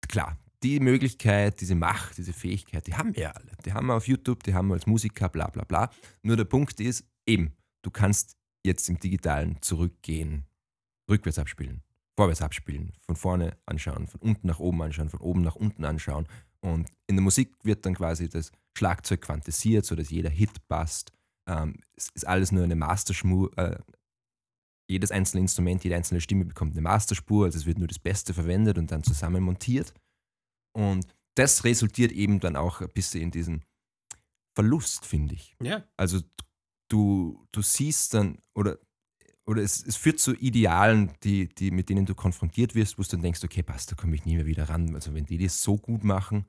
Klar, 0.06 0.36
die 0.62 0.78
Möglichkeit, 0.78 1.58
diese 1.62 1.74
Macht, 1.74 2.18
diese 2.18 2.34
Fähigkeit, 2.34 2.86
die 2.86 2.94
haben 2.94 3.16
wir 3.16 3.34
alle. 3.34 3.52
Die 3.64 3.72
haben 3.72 3.86
wir 3.86 3.94
auf 3.94 4.06
YouTube, 4.08 4.42
die 4.42 4.52
haben 4.52 4.68
wir 4.68 4.74
als 4.74 4.86
Musiker, 4.86 5.30
bla 5.30 5.48
bla 5.48 5.64
bla. 5.64 5.90
Nur 6.22 6.36
der 6.36 6.44
Punkt 6.44 6.80
ist, 6.80 7.06
eben, 7.26 7.56
du 7.82 7.90
kannst 7.90 8.36
jetzt 8.62 8.90
im 8.90 8.98
Digitalen 8.98 9.62
zurückgehen, 9.62 10.46
rückwärts 11.08 11.38
abspielen, 11.38 11.82
vorwärts 12.16 12.42
abspielen, 12.42 12.92
von 13.00 13.16
vorne 13.16 13.56
anschauen, 13.66 14.06
von 14.06 14.20
unten 14.20 14.46
nach 14.46 14.58
oben 14.58 14.82
anschauen, 14.82 15.10
von 15.10 15.20
oben 15.20 15.42
nach 15.42 15.56
unten 15.56 15.84
anschauen. 15.84 16.26
Und 16.60 16.88
in 17.06 17.16
der 17.16 17.22
Musik 17.22 17.54
wird 17.62 17.84
dann 17.84 17.94
quasi 17.94 18.28
das 18.28 18.52
Schlagzeug 18.76 19.20
quantisiert, 19.20 19.84
sodass 19.84 20.10
jeder 20.10 20.30
Hit 20.30 20.66
passt. 20.68 21.12
Ähm, 21.46 21.76
es 21.94 22.08
ist 22.14 22.26
alles 22.26 22.52
nur 22.52 22.64
eine 22.64 22.76
Masterschmu, 22.76 23.48
äh, 23.56 23.78
jedes 24.88 25.10
einzelne 25.10 25.42
Instrument, 25.42 25.82
jede 25.84 25.96
einzelne 25.96 26.20
Stimme 26.20 26.44
bekommt 26.44 26.72
eine 26.72 26.82
Masterspur, 26.82 27.46
also 27.46 27.58
es 27.58 27.66
wird 27.66 27.78
nur 27.78 27.88
das 27.88 27.98
Beste 27.98 28.34
verwendet 28.34 28.78
und 28.78 28.90
dann 28.90 29.02
zusammen 29.02 29.42
montiert. 29.42 29.94
Und 30.76 31.06
das 31.36 31.64
resultiert 31.64 32.12
eben 32.12 32.40
dann 32.40 32.56
auch 32.56 32.80
ein 32.80 32.90
bisschen 32.90 33.22
in 33.22 33.30
diesen 33.30 33.64
Verlust, 34.54 35.04
finde 35.06 35.34
ich. 35.34 35.56
Ja. 35.62 35.84
Also 35.96 36.20
du, 36.88 37.46
du 37.52 37.62
siehst 37.62 38.14
dann, 38.14 38.38
oder, 38.54 38.78
oder 39.46 39.62
es, 39.62 39.84
es 39.84 39.96
führt 39.96 40.20
zu 40.20 40.34
Idealen, 40.34 41.12
die, 41.22 41.48
die, 41.48 41.70
mit 41.70 41.88
denen 41.88 42.06
du 42.06 42.14
konfrontiert 42.14 42.74
wirst, 42.74 42.98
wo 42.98 43.02
du 43.02 43.08
dann 43.10 43.22
denkst, 43.22 43.44
okay, 43.44 43.62
passt, 43.62 43.90
da 43.90 43.96
komme 43.96 44.14
ich 44.14 44.24
nie 44.24 44.36
mehr 44.36 44.46
wieder 44.46 44.68
ran. 44.68 44.94
Also 44.94 45.14
wenn 45.14 45.26
die 45.26 45.38
das 45.38 45.62
so 45.62 45.76
gut 45.76 46.02
machen, 46.02 46.46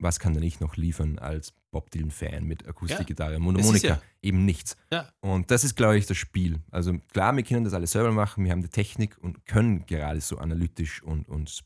was 0.00 0.20
kann 0.20 0.34
denn 0.34 0.42
ich 0.42 0.60
noch 0.60 0.76
liefern 0.76 1.18
als 1.18 1.52
Bob 1.70 1.90
Dylan-Fan 1.90 2.44
mit 2.44 2.66
Akustikgitarre, 2.66 3.34
Es 3.34 3.40
Mundharmonika, 3.40 3.94
ist 3.94 4.02
eben 4.22 4.44
nichts. 4.44 4.76
Ja. 4.92 5.10
Und 5.20 5.50
das 5.50 5.64
ist, 5.64 5.74
glaube 5.74 5.98
ich, 5.98 6.06
das 6.06 6.16
Spiel. 6.16 6.60
Also 6.70 6.98
klar, 7.12 7.34
wir 7.34 7.42
können 7.42 7.64
das 7.64 7.74
alles 7.74 7.92
selber 7.92 8.12
machen, 8.12 8.44
wir 8.44 8.52
haben 8.52 8.62
die 8.62 8.68
Technik 8.68 9.18
und 9.18 9.44
können 9.46 9.86
gerade 9.86 10.20
so 10.20 10.38
analytisch 10.38 11.02
und, 11.02 11.28
und 11.28 11.62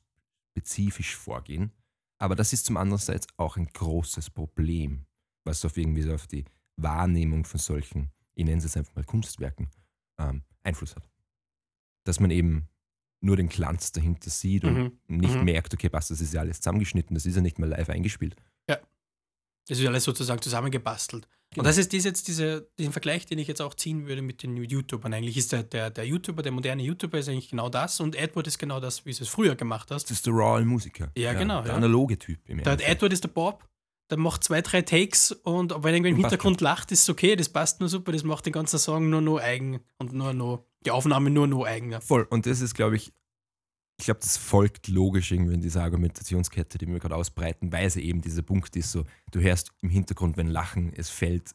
spezifisch 0.55 1.15
vorgehen. 1.17 1.73
Aber 2.19 2.37
das 2.37 2.53
ist 2.53 2.67
zum 2.67 2.77
andererseits 2.77 3.27
auch 3.37 3.57
ein 3.57 3.67
großes 3.67 4.31
Problem, 4.31 5.07
was 5.45 5.65
auf 5.65 5.77
irgendwie 5.77 6.03
so 6.03 6.15
auf 6.15 6.27
die 6.27 6.45
Wahrnehmung 6.77 7.45
von 7.45 7.61
solchen, 7.61 8.11
ich 8.35 8.45
nenne 8.45 8.59
es 8.59 8.65
jetzt 8.65 8.77
einfach 8.77 8.95
mal 8.95 9.05
Kunstwerken, 9.05 9.69
ähm, 10.19 10.43
Einfluss 10.65 10.95
hat. 10.97 11.09
Dass 12.05 12.21
man 12.21 12.31
eben 12.31 12.69
nur 13.21 13.37
den 13.37 13.49
Glanz 13.49 13.93
dahinter 13.93 14.31
sieht 14.31 14.65
und 14.65 14.75
Mhm. 14.75 14.99
nicht 15.07 15.35
Mhm. 15.35 15.45
merkt, 15.45 15.73
okay, 15.73 15.89
passt, 15.89 16.11
das 16.11 16.21
ist 16.21 16.35
ja 16.35 16.41
alles 16.41 16.61
zusammengeschnitten, 16.61 17.15
das 17.15 17.25
ist 17.27 17.37
ja 17.37 17.41
nicht 17.43 17.59
mal 17.59 17.69
live 17.69 17.89
eingespielt. 17.91 18.37
Das 19.69 19.79
ist 19.79 19.87
alles 19.87 20.03
sozusagen 20.03 20.43
zusammengebastelt. 20.43 21.29
Genau. 21.51 21.61
Und 21.61 21.67
das 21.67 21.79
ist 21.79 21.93
dies 21.93 22.03
jetzt 22.05 22.27
diese, 22.27 22.69
diesen 22.81 22.91
Vergleich, 22.93 23.27
den 23.27 23.39
ich 23.39 23.47
jetzt 23.47 23.63
auch 23.63 23.75
ziehen 23.75 24.09
würde 24.09 24.21
mit 24.21 24.43
den 24.43 24.57
YouTubern. 24.57 25.15
Eigentlich 25.15 25.37
ist 25.37 25.53
der, 25.53 25.63
der, 25.63 25.89
der 25.91 26.05
YouTuber, 26.05 26.43
der 26.43 26.51
moderne 26.51 26.83
YouTuber 26.83 27.19
ist 27.19 27.29
eigentlich 27.29 27.51
genau 27.51 27.69
das 27.69 28.01
und 28.01 28.17
Edward 28.17 28.49
ist 28.49 28.59
genau 28.59 28.81
das, 28.81 29.07
wie 29.07 29.13
du 29.13 29.23
es 29.23 29.29
früher 29.29 29.55
gemacht 29.55 29.93
hast. 29.93 30.05
Das 30.11 30.17
ist 30.17 30.27
der 30.27 30.33
Raw-Musiker. 30.33 31.13
Ja, 31.17 31.33
genau, 31.35 31.63
Der 31.63 31.71
ja. 31.73 31.77
analoge 31.77 32.19
Typ. 32.19 32.41
Im 32.49 32.59
Der 32.59 32.73
Endeffekt. 32.73 32.97
Edward 32.97 33.13
ist 33.13 33.23
der 33.23 33.29
Bob, 33.29 33.69
der 34.11 34.19
macht 34.19 34.45
zwei, 34.45 34.61
drei 34.61 34.83
Takes 34.83 35.33
und 35.33 35.73
wenn 35.83 35.95
irgendwer 35.95 36.11
im 36.11 36.17
Hintergrund 36.17 36.61
lacht, 36.61 36.93
ist 36.93 37.03
es 37.03 37.09
okay, 37.09 37.37
das 37.37 37.49
passt 37.49 37.81
nur 37.81 37.89
super, 37.89 38.13
das 38.13 38.25
macht 38.25 38.47
den 38.47 38.53
ganzen 38.53 38.79
Song 38.79 39.09
nur 39.09 39.21
noch 39.21 39.39
eigen 39.39 39.81
und 39.99 40.13
nur 40.13 40.33
noch, 40.33 40.67
die 40.85 40.91
Aufnahme 40.91 41.31
nur 41.31 41.47
noch 41.47 41.65
eigen. 41.65 42.01
Voll. 42.01 42.27
Und 42.29 42.47
das 42.47 42.61
ist, 42.61 42.75
glaube 42.75 42.97
ich, 42.97 43.13
ich 43.99 44.07
glaube, 44.07 44.21
das 44.21 44.37
folgt 44.37 44.89
logisch 44.89 45.31
irgendwie 45.31 45.55
in 45.55 45.61
dieser 45.61 45.83
Argumentationskette, 45.83 46.79
die 46.79 46.89
wir 46.89 46.99
gerade 46.99 47.15
ausbreiten, 47.15 47.73
weil 47.73 47.87
es 47.87 47.97
eben 47.97 48.21
dieser 48.21 48.43
Punkt 48.43 48.75
ist, 48.77 48.91
so, 48.91 49.05
du 49.31 49.41
hörst 49.41 49.71
im 49.81 49.91
Hintergrund, 49.91 50.37
wenn 50.37 50.49
Lachen, 50.49 50.93
es 50.93 51.09
fällt 51.09 51.55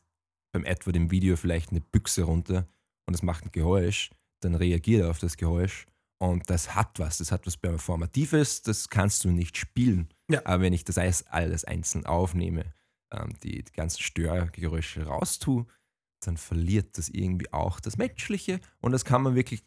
beim 0.53 0.63
Edward 0.63 0.95
im 0.95 1.11
Video 1.11 1.35
vielleicht 1.35 1.71
eine 1.71 1.81
Büchse 1.81 2.23
runter 2.23 2.67
und 3.05 3.13
es 3.13 3.21
macht 3.21 3.45
ein 3.45 3.51
Geräusch, 3.51 4.11
dann 4.41 4.55
reagiert 4.55 5.01
er 5.01 5.09
auf 5.09 5.19
das 5.19 5.35
Geräusch 5.37 5.85
und 6.19 6.49
das 6.49 6.75
hat 6.75 6.99
was, 6.99 7.19
das 7.19 7.31
hat 7.31 7.45
was 7.45 7.57
Performatives, 7.57 8.61
das 8.61 8.89
kannst 8.89 9.23
du 9.23 9.29
nicht 9.29 9.57
spielen. 9.57 10.09
Ja. 10.29 10.41
Aber 10.45 10.63
wenn 10.63 10.73
ich 10.73 10.83
das 10.83 10.97
alles, 10.97 11.27
alles 11.27 11.63
einzeln 11.63 12.05
aufnehme, 12.05 12.73
ähm, 13.11 13.37
die, 13.43 13.63
die 13.63 13.71
ganzen 13.73 14.01
Störgeräusche 14.01 15.05
raustue, 15.05 15.65
dann 16.21 16.37
verliert 16.37 16.97
das 16.97 17.09
irgendwie 17.09 17.53
auch 17.53 17.79
das 17.79 17.97
Menschliche 17.97 18.59
und 18.79 18.91
das 18.91 19.05
kann 19.05 19.21
man 19.21 19.35
wirklich 19.35 19.63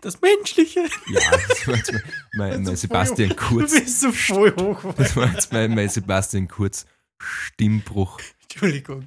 Das 0.00 0.20
Menschliche. 0.20 0.80
Ja, 1.06 1.20
das 1.48 1.68
war 1.68 1.76
jetzt 1.76 1.92
mein, 1.92 2.02
mein, 2.34 2.62
mein 2.64 2.76
Sebastian 2.76 3.36
Kurz. 3.36 3.72
Du 3.72 3.80
bist 3.80 4.00
so 4.00 4.12
voll 4.12 4.54
hoch. 4.56 4.94
Das 4.96 5.16
war 5.16 5.32
jetzt 5.32 5.52
mein, 5.52 5.74
mein 5.74 5.88
Sebastian 5.88 6.48
Kurz 6.48 6.86
Stimmbruch. 7.20 8.20
Entschuldigung. 8.42 9.06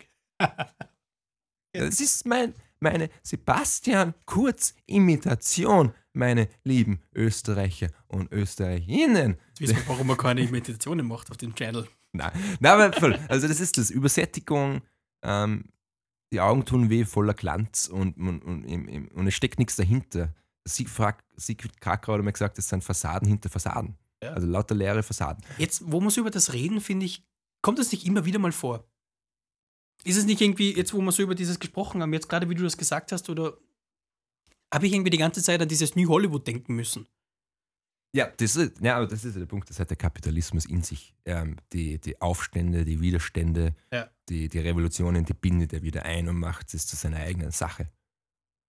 Das 1.74 2.00
ist 2.00 2.26
mein, 2.26 2.54
meine 2.86 3.10
Sebastian 3.24 4.14
Kurz 4.26 4.76
Imitation, 4.86 5.92
meine 6.14 6.48
lieben 6.64 7.02
Österreicher 7.16 7.88
und 8.08 8.32
Österreicherinnen. 8.32 9.38
Jetzt 9.58 9.60
wissen 9.60 9.78
wir, 9.78 9.88
warum 9.88 10.08
man 10.08 10.18
keine 10.18 10.44
Meditationen 10.44 11.08
macht 11.08 11.32
auf 11.32 11.38
dem 11.38 11.56
Channel. 11.56 11.88
Nein, 12.14 12.32
nein 12.60 12.72
aber 12.72 12.94
voll. 12.94 13.20
Also 13.28 13.48
das 13.48 13.60
ist 13.60 13.80
das, 13.80 13.90
Übersättigung, 13.90 14.82
ähm, 15.24 15.66
die 16.32 16.40
Augen 16.40 16.64
tun 16.64 16.92
weh, 16.92 17.06
voller 17.06 17.34
Glanz 17.34 17.88
und, 17.88 18.18
und, 18.18 18.42
und, 18.42 19.12
und, 19.14 19.28
es 19.28 19.34
steckt 19.34 19.58
nichts 19.58 19.76
dahinter. 19.76 20.32
Siegfried, 20.64 21.16
Siegfried 21.38 21.82
Kacker 21.82 22.14
hat 22.14 22.24
mal 22.24 22.32
gesagt, 22.32 22.60
das 22.60 22.70
sind 22.70 22.84
Fassaden 22.84 23.28
hinter 23.28 23.50
Fassaden. 23.50 23.98
Ja. 24.22 24.34
Also 24.34 24.48
lauter 24.48 24.76
leere 24.76 25.02
Fassaden. 25.02 25.44
Jetzt, 25.58 25.82
wo 25.86 26.00
wir 26.02 26.12
so 26.12 26.22
über 26.22 26.32
das 26.32 26.54
reden, 26.54 26.82
finde 26.82 27.08
ich, 27.08 27.24
kommt 27.64 27.80
das 27.80 27.92
nicht 27.92 28.06
immer 28.06 28.26
wieder 28.26 28.38
mal 28.38 28.52
vor? 28.52 28.86
Ist 30.04 30.18
es 30.18 30.26
nicht 30.26 30.42
irgendwie, 30.42 30.76
jetzt 30.76 30.94
wo 30.94 31.02
wir 31.02 31.12
so 31.12 31.24
über 31.24 31.36
dieses 31.36 31.60
gesprochen 31.60 32.02
haben, 32.02 32.14
jetzt 32.14 32.30
gerade 32.30 32.50
wie 32.50 32.56
du 32.56 32.64
das 32.64 32.78
gesagt 32.78 33.12
hast, 33.12 33.30
oder 33.30 33.58
habe 34.74 34.88
ich 34.88 34.94
irgendwie 34.94 35.10
die 35.10 35.18
ganze 35.18 35.42
Zeit 35.42 35.62
an 35.62 35.68
dieses 35.68 35.96
New 35.96 36.10
Hollywood 36.10 36.46
denken 36.46 36.76
müssen? 36.76 37.08
Ja, 38.14 38.32
das 38.38 38.56
ist, 38.56 38.80
ja, 38.82 38.96
aber 38.98 39.08
das 39.08 39.26
ist 39.26 39.36
der 39.36 39.46
Punkt, 39.46 39.70
das 39.70 39.80
hat 39.80 39.90
der 39.90 39.98
Kapitalismus 39.98 40.66
in 40.66 40.84
sich. 40.84 41.14
Ähm, 41.26 41.58
die, 41.74 42.00
die 42.00 42.22
Aufstände, 42.22 42.86
die 42.86 43.02
Widerstände, 43.02 43.76
Ja. 43.92 44.10
die, 44.30 44.48
die 44.48 44.60
Revolutionen, 44.60 45.26
die 45.26 45.34
bindet 45.34 45.74
er 45.74 45.82
wieder 45.82 46.04
ein 46.06 46.30
und 46.30 46.40
macht 46.40 46.74
es 46.74 46.88
zu 46.88 46.96
seiner 46.96 47.18
eigenen 47.18 47.52
Sache. 47.52 47.90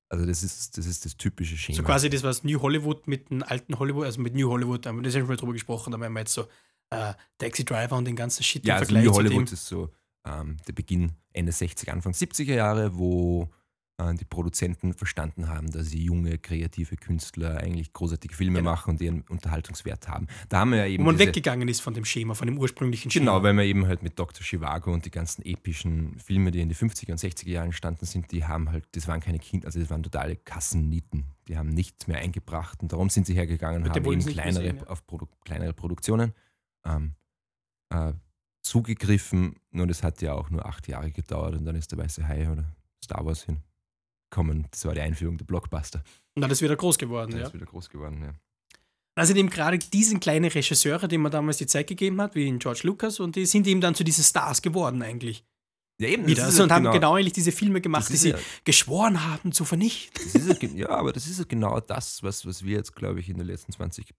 Also 0.08 0.26
das 0.26 0.42
ist 0.42 0.78
das, 0.78 0.86
ist 0.86 1.04
das 1.04 1.16
typische 1.16 1.56
Schema. 1.56 1.76
So 1.76 1.82
quasi 1.84 2.10
das, 2.10 2.22
was 2.22 2.44
New 2.44 2.60
Hollywood 2.60 3.06
mit 3.06 3.30
dem 3.30 3.42
alten 3.42 3.78
Hollywood, 3.78 4.06
also 4.06 4.20
mit 4.20 4.34
New 4.34 4.48
Hollywood, 4.48 4.84
da 4.84 4.90
haben 4.90 4.96
wir 4.96 5.02
das 5.02 5.14
ja 5.14 5.20
schon 5.20 5.28
mal 5.28 5.36
drüber 5.36 5.52
gesprochen, 5.52 5.92
da 5.92 5.98
haben 5.98 6.12
wir 6.12 6.20
jetzt 6.20 6.34
so 6.34 6.46
äh, 6.90 7.14
Taxi 7.38 7.64
Driver 7.64 7.96
und 7.96 8.04
den 8.04 8.16
ganzen 8.16 8.42
Shit 8.42 8.64
ja, 8.64 8.74
im 8.74 8.80
also 8.80 8.86
Vergleich 8.86 9.04
New 9.04 9.10
zu 9.12 9.16
Hollywood 9.18 9.48
dem. 9.48 9.54
ist 9.54 9.66
so 9.66 9.92
ähm, 10.26 10.56
der 10.66 10.72
Beginn 10.72 11.12
Ende 11.32 11.52
60er, 11.52 11.90
Anfang 11.90 12.12
70er 12.12 12.54
Jahre, 12.54 12.96
wo 12.96 13.50
äh, 13.98 14.14
die 14.14 14.24
Produzenten 14.24 14.92
verstanden 14.92 15.48
haben, 15.48 15.70
dass 15.70 15.88
sie 15.88 16.02
junge, 16.02 16.38
kreative 16.38 16.96
Künstler 16.96 17.58
eigentlich 17.58 17.92
großartige 17.92 18.34
Filme 18.34 18.58
Genau. 18.58 18.70
machen 18.70 18.90
und 18.90 19.00
ihren 19.00 19.22
Unterhaltungswert 19.22 20.08
haben. 20.08 20.26
Da 20.48 20.60
haben 20.60 20.72
wir 20.72 20.78
ja 20.78 20.86
eben 20.86 21.02
Wo 21.02 21.06
man 21.06 21.18
weggegangen 21.18 21.66
ist 21.68 21.80
von 21.80 21.94
dem 21.94 22.04
Schema, 22.04 22.34
von 22.34 22.46
dem 22.46 22.58
ursprünglichen 22.58 23.10
Schema. 23.10 23.24
Genau, 23.24 23.42
weil 23.42 23.54
man 23.54 23.64
eben 23.64 23.86
halt 23.86 24.02
mit 24.02 24.18
Dr. 24.18 24.42
Chivago 24.44 24.92
und 24.92 25.06
die 25.06 25.10
ganzen 25.10 25.42
epischen 25.46 26.18
Filme, 26.18 26.50
die 26.50 26.60
in 26.60 26.68
den 26.68 26.76
50er 26.76 27.12
und 27.12 27.20
60er 27.20 27.48
Jahren 27.48 27.66
entstanden 27.66 28.04
sind, 28.04 28.32
die 28.32 28.44
haben 28.44 28.70
halt, 28.70 28.84
das 28.92 29.08
waren 29.08 29.20
keine 29.20 29.38
Kinder, 29.38 29.66
also 29.66 29.80
das 29.80 29.88
waren 29.88 30.02
totale 30.02 30.36
Kassennieten. 30.36 31.32
Die 31.48 31.56
haben 31.56 31.70
nichts 31.70 32.06
mehr 32.06 32.18
eingebracht 32.18 32.82
und 32.82 32.92
darum 32.92 33.08
sind 33.08 33.26
sie 33.26 33.34
hergegangen 33.34 33.82
und 33.82 33.88
haben 33.88 34.12
eben 34.12 34.24
kleinere, 34.26 34.64
sehen, 34.64 34.78
ja. 34.78 34.86
auf 34.88 35.06
Produ 35.06 35.26
kleinere 35.44 35.72
Produktionen 35.72 36.34
ähm, 36.84 37.14
äh, 37.90 38.12
zugegriffen. 38.66 39.56
Nur 39.70 39.86
das 39.86 40.02
hat 40.02 40.20
ja 40.22 40.34
auch 40.34 40.50
nur 40.50 40.66
acht 40.66 40.88
Jahre 40.88 41.10
gedauert 41.10 41.54
und 41.54 41.64
dann 41.64 41.76
ist 41.76 41.90
der 41.92 41.98
Weiße 41.98 42.26
Hai 42.26 42.50
oder 42.50 42.64
Star 43.02 43.24
Wars 43.24 43.44
hingekommen. 43.44 44.66
Das 44.70 44.84
war 44.84 44.94
die 44.94 45.00
Einführung 45.00 45.38
der 45.38 45.44
Blockbuster. 45.44 46.02
Und 46.34 46.42
dann 46.42 46.50
ist 46.50 46.62
wieder 46.62 46.76
groß 46.76 46.98
geworden, 46.98 47.32
Der 47.32 47.40
ja. 47.40 47.46
ist 47.46 47.54
wieder 47.54 47.66
groß 47.66 47.88
geworden, 47.88 48.22
ja. 48.22 48.34
Also 49.18 49.34
eben 49.34 49.48
gerade 49.48 49.78
diesen 49.78 50.20
kleinen 50.20 50.50
Regisseure, 50.50 51.08
denen 51.08 51.22
man 51.22 51.32
damals 51.32 51.56
die 51.56 51.66
Zeit 51.66 51.86
gegeben 51.86 52.20
hat, 52.20 52.34
wie 52.34 52.46
in 52.46 52.58
George 52.58 52.80
Lucas, 52.82 53.18
und 53.18 53.34
die 53.34 53.46
sind 53.46 53.66
eben 53.66 53.80
dann 53.80 53.94
zu 53.94 54.04
diesen 54.04 54.22
Stars 54.22 54.60
geworden 54.60 55.00
eigentlich. 55.02 55.42
Ja, 55.98 56.08
eben, 56.08 56.26
Wieder. 56.26 56.44
Also, 56.44 56.62
und 56.64 56.70
haben 56.70 56.84
genau 56.92 57.14
eigentlich 57.14 57.32
diese 57.32 57.52
Filme 57.52 57.80
gemacht, 57.80 58.10
die 58.10 58.16
sie 58.18 58.30
ja- 58.30 58.38
geschworen 58.64 59.24
haben 59.24 59.52
zu 59.52 59.64
vernichten. 59.64 60.22
Ja, 60.60 60.68
ja, 60.76 60.88
aber 60.90 61.14
das 61.14 61.26
ist 61.26 61.38
ja 61.38 61.46
genau 61.48 61.80
das, 61.80 62.22
was, 62.22 62.44
was 62.44 62.62
wir 62.62 62.76
jetzt, 62.76 62.94
glaube 62.94 63.20
ich, 63.20 63.30
in 63.30 63.38
den 63.38 63.46
letzten 63.46 63.72
20 63.72 64.12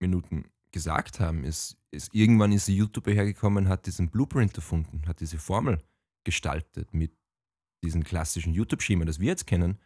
Minuten 0.00 0.46
gesagt 0.72 1.20
haben. 1.20 1.44
Ist, 1.44 1.76
ist, 1.90 2.14
irgendwann 2.14 2.52
ist 2.52 2.68
YouTuber 2.68 3.12
hergekommen, 3.12 3.68
hat 3.68 3.86
diesen 3.86 4.10
Blueprint 4.10 4.56
erfunden, 4.56 5.02
hat 5.06 5.20
diese 5.20 5.38
Formel 5.38 5.78
gestaltet 6.24 6.92
mit 6.92 7.12
diesem 7.84 8.04
klassischen 8.04 8.52
YouTube-Schema, 8.52 9.04
das 9.04 9.20
wir 9.20 9.28
jetzt 9.28 9.46
kennen. 9.46 9.78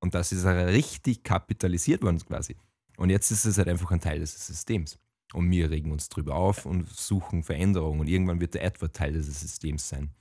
Und 0.00 0.14
das 0.14 0.32
ist 0.32 0.44
richtig 0.44 1.24
kapitalisiert 1.24 2.02
worden 2.02 2.20
quasi. 2.20 2.56
Und 2.96 3.10
jetzt 3.10 3.30
ist 3.30 3.44
es 3.44 3.58
halt 3.58 3.68
einfach 3.68 3.90
ein 3.90 4.00
Teil 4.00 4.20
des 4.20 4.46
Systems. 4.46 4.98
Und 5.32 5.50
wir 5.50 5.70
regen 5.70 5.92
uns 5.92 6.08
drüber 6.08 6.34
auf 6.34 6.66
und 6.66 6.88
suchen 6.88 7.42
Veränderungen. 7.42 8.00
Und 8.00 8.08
irgendwann 8.08 8.40
wird 8.40 8.54
der 8.54 8.64
Edward 8.64 8.94
Teil 8.94 9.12
dieses 9.12 9.40
Systems 9.40 9.88
sein. 9.88 10.14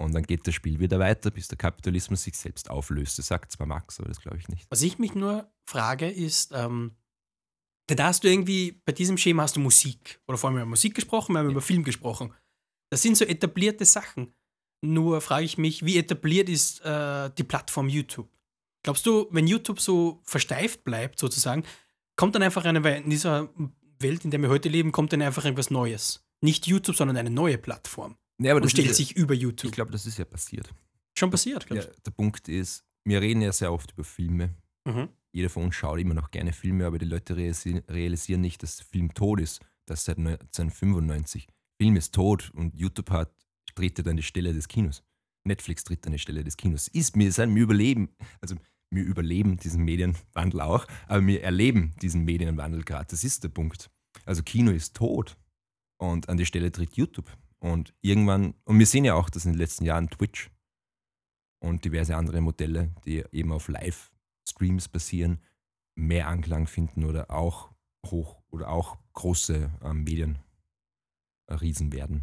Und 0.00 0.14
dann 0.14 0.22
geht 0.22 0.46
das 0.46 0.54
Spiel 0.54 0.78
wieder 0.78 0.98
weiter, 1.00 1.30
bis 1.30 1.48
der 1.48 1.58
Kapitalismus 1.58 2.22
sich 2.22 2.36
selbst 2.36 2.70
auflöst. 2.70 3.18
Das 3.18 3.26
sagt 3.26 3.50
zwar 3.50 3.66
Max, 3.66 3.98
aber 3.98 4.08
das 4.08 4.20
glaube 4.20 4.38
ich 4.38 4.48
nicht. 4.48 4.66
Was 4.70 4.82
ich 4.82 4.98
mich 4.98 5.14
nur 5.14 5.50
frage, 5.66 6.08
ist, 6.08 6.52
ähm, 6.54 6.92
da 7.94 8.06
hast 8.06 8.24
du 8.24 8.28
irgendwie, 8.28 8.80
bei 8.84 8.92
diesem 8.92 9.16
Schema 9.16 9.42
hast 9.44 9.56
du 9.56 9.60
Musik. 9.60 10.20
Oder 10.26 10.38
vor 10.38 10.50
allem 10.50 10.58
über 10.58 10.66
Musik 10.66 10.94
gesprochen, 10.94 11.32
wir 11.32 11.40
haben 11.40 11.50
über 11.50 11.62
Film 11.62 11.84
gesprochen. 11.84 12.32
Das 12.90 13.02
sind 13.02 13.16
so 13.16 13.24
etablierte 13.24 13.84
Sachen. 13.84 14.34
Nur 14.80 15.20
frage 15.20 15.44
ich 15.44 15.58
mich, 15.58 15.84
wie 15.84 15.98
etabliert 15.98 16.48
ist 16.48 16.80
äh, 16.84 17.30
die 17.36 17.44
Plattform 17.44 17.88
YouTube? 17.88 18.28
Glaubst 18.82 19.06
du, 19.06 19.26
wenn 19.30 19.46
YouTube 19.46 19.80
so 19.80 20.20
versteift 20.22 20.84
bleibt, 20.84 21.18
sozusagen, 21.18 21.64
kommt 22.16 22.34
dann 22.34 22.42
einfach 22.42 22.64
eine, 22.64 22.96
in 22.96 23.10
dieser 23.10 23.48
Welt, 23.98 24.24
in 24.24 24.30
der 24.30 24.40
wir 24.40 24.48
heute 24.48 24.68
leben, 24.68 24.92
kommt 24.92 25.12
dann 25.12 25.22
einfach 25.22 25.44
irgendwas 25.44 25.70
Neues? 25.70 26.24
Nicht 26.40 26.66
YouTube, 26.66 26.96
sondern 26.96 27.16
eine 27.16 27.30
neue 27.30 27.58
Plattform. 27.58 28.16
Nee, 28.38 28.50
aber 28.50 28.58
Und 28.58 28.64
das 28.64 28.70
stellt 28.70 28.88
ja, 28.88 28.94
sich 28.94 29.16
über 29.16 29.34
YouTube. 29.34 29.70
ich 29.70 29.74
glaube, 29.74 29.90
das 29.90 30.06
ist 30.06 30.18
ja 30.18 30.24
passiert. 30.24 30.72
Schon 31.18 31.30
passiert, 31.30 31.64
Ja, 31.64 31.80
glaubst 31.80 32.06
der 32.06 32.12
Punkt 32.12 32.48
ist, 32.48 32.84
wir 33.04 33.20
reden 33.20 33.40
ja 33.40 33.50
sehr 33.50 33.72
oft 33.72 33.92
über 33.92 34.04
Filme. 34.04 34.54
Mhm. 34.84 35.08
Jeder 35.32 35.50
von 35.50 35.64
uns 35.64 35.74
schaut 35.74 36.00
immer 36.00 36.14
noch 36.14 36.30
gerne 36.30 36.52
Filme, 36.52 36.86
aber 36.86 36.98
die 36.98 37.06
Leute 37.06 37.34
realisi- 37.34 37.82
realisieren 37.90 38.40
nicht, 38.40 38.62
dass 38.62 38.78
der 38.78 38.86
Film 38.86 39.12
tot 39.14 39.40
ist. 39.40 39.60
Das 39.86 40.04
seit 40.04 40.18
1995. 40.18 41.46
Film 41.80 41.96
ist 41.96 42.14
tot 42.14 42.50
und 42.54 42.74
YouTube 42.74 43.10
hat, 43.10 43.30
tritt 43.74 44.06
an 44.06 44.16
die 44.16 44.22
Stelle 44.22 44.52
des 44.52 44.68
Kinos. 44.68 45.02
Netflix 45.44 45.84
tritt 45.84 46.04
an 46.06 46.12
die 46.12 46.18
Stelle 46.18 46.44
des 46.44 46.56
Kinos. 46.56 46.88
Ist 46.88 47.16
mir 47.16 47.30
sein, 47.32 47.54
wir 47.54 47.62
überleben, 47.62 48.10
also 48.40 48.56
wir 48.90 49.04
überleben 49.04 49.56
diesen 49.58 49.84
Medienwandel 49.84 50.60
auch, 50.60 50.86
aber 51.06 51.26
wir 51.26 51.42
erleben 51.42 51.94
diesen 52.02 52.24
Medienwandel 52.24 52.84
gerade. 52.84 53.06
Das 53.10 53.24
ist 53.24 53.44
der 53.44 53.48
Punkt. 53.48 53.90
Also 54.24 54.42
Kino 54.42 54.70
ist 54.70 54.96
tot 54.96 55.36
und 55.98 56.28
an 56.28 56.36
die 56.36 56.46
Stelle 56.46 56.72
tritt 56.72 56.96
YouTube. 56.96 57.30
Und 57.60 57.94
irgendwann, 58.00 58.54
und 58.64 58.78
wir 58.78 58.86
sehen 58.86 59.04
ja 59.04 59.14
auch, 59.14 59.30
dass 59.30 59.44
in 59.44 59.52
den 59.52 59.58
letzten 59.58 59.84
Jahren 59.84 60.08
Twitch 60.08 60.50
und 61.60 61.84
diverse 61.84 62.16
andere 62.16 62.40
Modelle, 62.40 62.94
die 63.04 63.24
eben 63.32 63.52
auf 63.52 63.68
Livestreams 64.48 64.88
basieren, 64.88 65.40
mehr 65.94 66.28
Anklang 66.28 66.66
finden 66.66 67.04
oder 67.04 67.30
auch 67.30 67.70
hoch 68.06 68.42
oder 68.50 68.70
auch 68.70 68.96
große 69.14 69.70
ähm, 69.82 70.04
Medien 70.04 70.38
ein 71.46 71.58
Riesen 71.58 71.92
werden. 71.92 72.22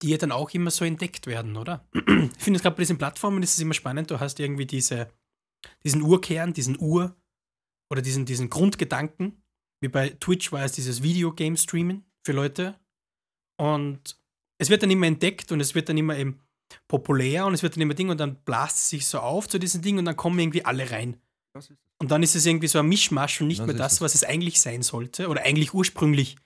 die 0.00 0.08
ja 0.08 0.16
dann 0.16 0.32
auch 0.32 0.50
immer 0.50 0.72
so 0.72 0.84
entdeckt 0.84 1.28
werden, 1.28 1.56
oder? 1.56 1.86
Ich 1.94 2.42
finde 2.42 2.56
es 2.56 2.62
gerade 2.62 2.74
bei 2.74 2.82
diesen 2.82 2.98
Plattformen 2.98 3.40
ist 3.40 3.52
es 3.52 3.60
immer 3.60 3.72
spannend, 3.72 4.10
du 4.10 4.18
hast 4.18 4.40
irgendwie 4.40 4.66
diese, 4.66 5.08
diesen 5.84 6.02
Urkern, 6.02 6.52
diesen 6.52 6.76
Ur- 6.80 7.14
oder 7.88 8.02
diesen, 8.02 8.26
diesen 8.26 8.50
Grundgedanken, 8.50 9.44
wie 9.80 9.86
bei 9.86 10.08
Twitch 10.08 10.50
war 10.50 10.64
es 10.64 10.72
dieses 10.72 11.04
Videogame-Streamen 11.04 12.04
für 12.26 12.32
Leute 12.32 12.80
und 13.60 14.18
es 14.58 14.70
wird 14.70 14.82
dann 14.82 14.90
immer 14.90 15.06
entdeckt 15.06 15.52
und 15.52 15.60
es 15.60 15.76
wird 15.76 15.88
dann 15.88 15.98
immer 15.98 16.18
eben 16.18 16.41
populär 16.88 17.46
und 17.46 17.54
es 17.54 17.62
wird 17.62 17.76
dann 17.76 17.82
immer 17.82 17.94
Ding 17.94 18.10
und 18.10 18.18
dann 18.18 18.36
blast 18.44 18.78
es 18.78 18.88
sich 18.88 19.06
so 19.06 19.18
auf 19.20 19.48
zu 19.48 19.58
diesen 19.58 19.82
Ding 19.82 19.98
und 19.98 20.04
dann 20.04 20.16
kommen 20.16 20.38
irgendwie 20.38 20.64
alle 20.64 20.90
rein. 20.90 21.20
Und 21.98 22.10
dann 22.10 22.22
ist 22.22 22.34
es 22.34 22.46
irgendwie 22.46 22.68
so 22.68 22.78
ein 22.78 22.88
Mischmasch 22.88 23.40
und 23.40 23.48
nicht 23.48 23.60
Das 23.60 23.66
mehr 23.66 23.76
das, 23.76 24.00
was 24.00 24.14
es 24.14 24.24
eigentlich 24.24 24.60
sein 24.60 24.82
sollte 24.82 25.28
oder 25.28 25.42
eigentlich 25.42 25.74
ursprünglich 25.74 26.36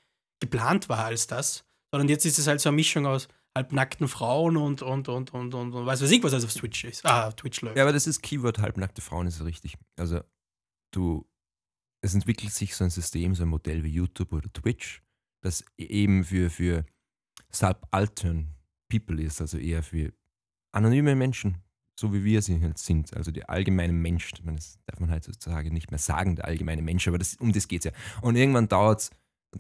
geplant 0.41 0.89
war 0.89 1.07
als 1.07 1.27
das, 1.27 1.65
sondern 1.93 2.09
jetzt 2.09 2.27
ist 2.27 2.39
es 2.39 2.47
halt 2.47 2.61
so 2.61 2.69
eine 2.69 2.77
Mischung 2.77 3.07
aus 3.07 3.29
halbnackten 3.57 4.07
Frauen 4.07 4.57
und, 4.57 4.83
und, 4.83 5.09
und, 5.09 5.33
und, 5.33 5.55
und, 5.55 5.73
und 5.73 5.87
weiß 5.87 6.03
was 6.03 6.11
ich, 6.11 6.23
was 6.23 6.35
alles 6.35 6.45
auf 6.45 6.53
Twitch 6.53 6.85
ist. 6.85 7.07
Ah, 7.07 7.33
Twitch 7.33 7.62
läuft. 7.62 7.77
Ja, 7.77 7.85
aber 7.85 7.93
das 7.93 8.07
ist 8.07 8.21
Keyword 8.23 8.59
halbnackte 8.59 9.01
Frauen, 9.01 9.27
ist 9.27 9.43
richtig. 9.43 9.79
Also 9.99 10.21
du, 10.93 11.27
es 12.03 12.15
entwickelt 12.15 12.53
sich 12.53 12.77
so 12.77 12.85
ein 12.85 12.91
System, 12.91 13.35
so 13.35 13.45
ein 13.45 13.49
Modell 13.49 13.83
wie 13.83 13.89
YouTube 13.89 14.33
oder 14.35 14.53
Twitch, 14.53 15.03
das 15.43 15.65
eben 15.79 16.25
für, 16.25 16.51
für 16.51 16.85
subaltern 17.51 18.56
People 18.88 19.22
ist, 19.22 19.40
also 19.40 19.59
eher 19.59 19.83
für 19.83 20.12
anonyme 20.72 21.14
Menschen, 21.14 21.59
so 21.99 22.12
wie 22.12 22.25
wir 22.25 22.42
sie 22.42 22.61
halt 22.61 22.79
sind, 22.79 23.16
also 23.16 23.31
der 23.31 23.49
allgemeine 23.49 23.92
Mensch, 23.92 24.33
das 24.44 24.79
darf 24.87 25.01
man 25.01 25.11
heutzutage 25.11 25.72
nicht 25.72 25.90
mehr 25.90 25.99
sagen, 25.99 26.37
der 26.37 26.44
allgemeine 26.44 26.83
Mensch, 26.83 27.09
aber 27.09 27.18
das, 27.18 27.37
um 27.37 27.53
das 27.53 27.68
geht 27.68 27.85
es 27.85 27.92
ja. 27.92 27.99
Und 28.20 28.37
irgendwann 28.37 28.68
dauert 28.68 29.01
es 29.01 29.11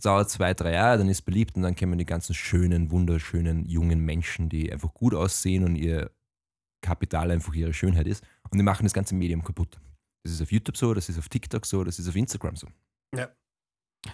dauert 0.02 0.28
zwei, 0.30 0.52
drei 0.52 0.74
Jahre, 0.74 0.98
dann 0.98 1.08
ist 1.08 1.22
beliebt 1.22 1.56
und 1.56 1.62
dann 1.62 1.74
kommen 1.74 1.98
die 1.98 2.04
ganzen 2.04 2.34
schönen, 2.34 2.90
wunderschönen, 2.90 3.66
jungen 3.66 4.00
Menschen, 4.00 4.48
die 4.48 4.70
einfach 4.70 4.92
gut 4.92 5.14
aussehen 5.14 5.64
und 5.64 5.76
ihr 5.76 6.10
Kapital 6.82 7.30
einfach 7.30 7.54
ihre 7.54 7.72
Schönheit 7.72 8.06
ist 8.06 8.24
und 8.50 8.58
die 8.58 8.64
machen 8.64 8.84
das 8.84 8.92
ganze 8.92 9.14
Medium 9.14 9.42
kaputt. 9.42 9.80
Das 10.22 10.32
ist 10.32 10.42
auf 10.42 10.52
YouTube 10.52 10.76
so, 10.76 10.92
das 10.92 11.08
ist 11.08 11.18
auf 11.18 11.28
TikTok 11.28 11.64
so, 11.64 11.82
das 11.84 11.98
ist 11.98 12.08
auf 12.08 12.16
Instagram 12.16 12.56
so. 12.56 12.68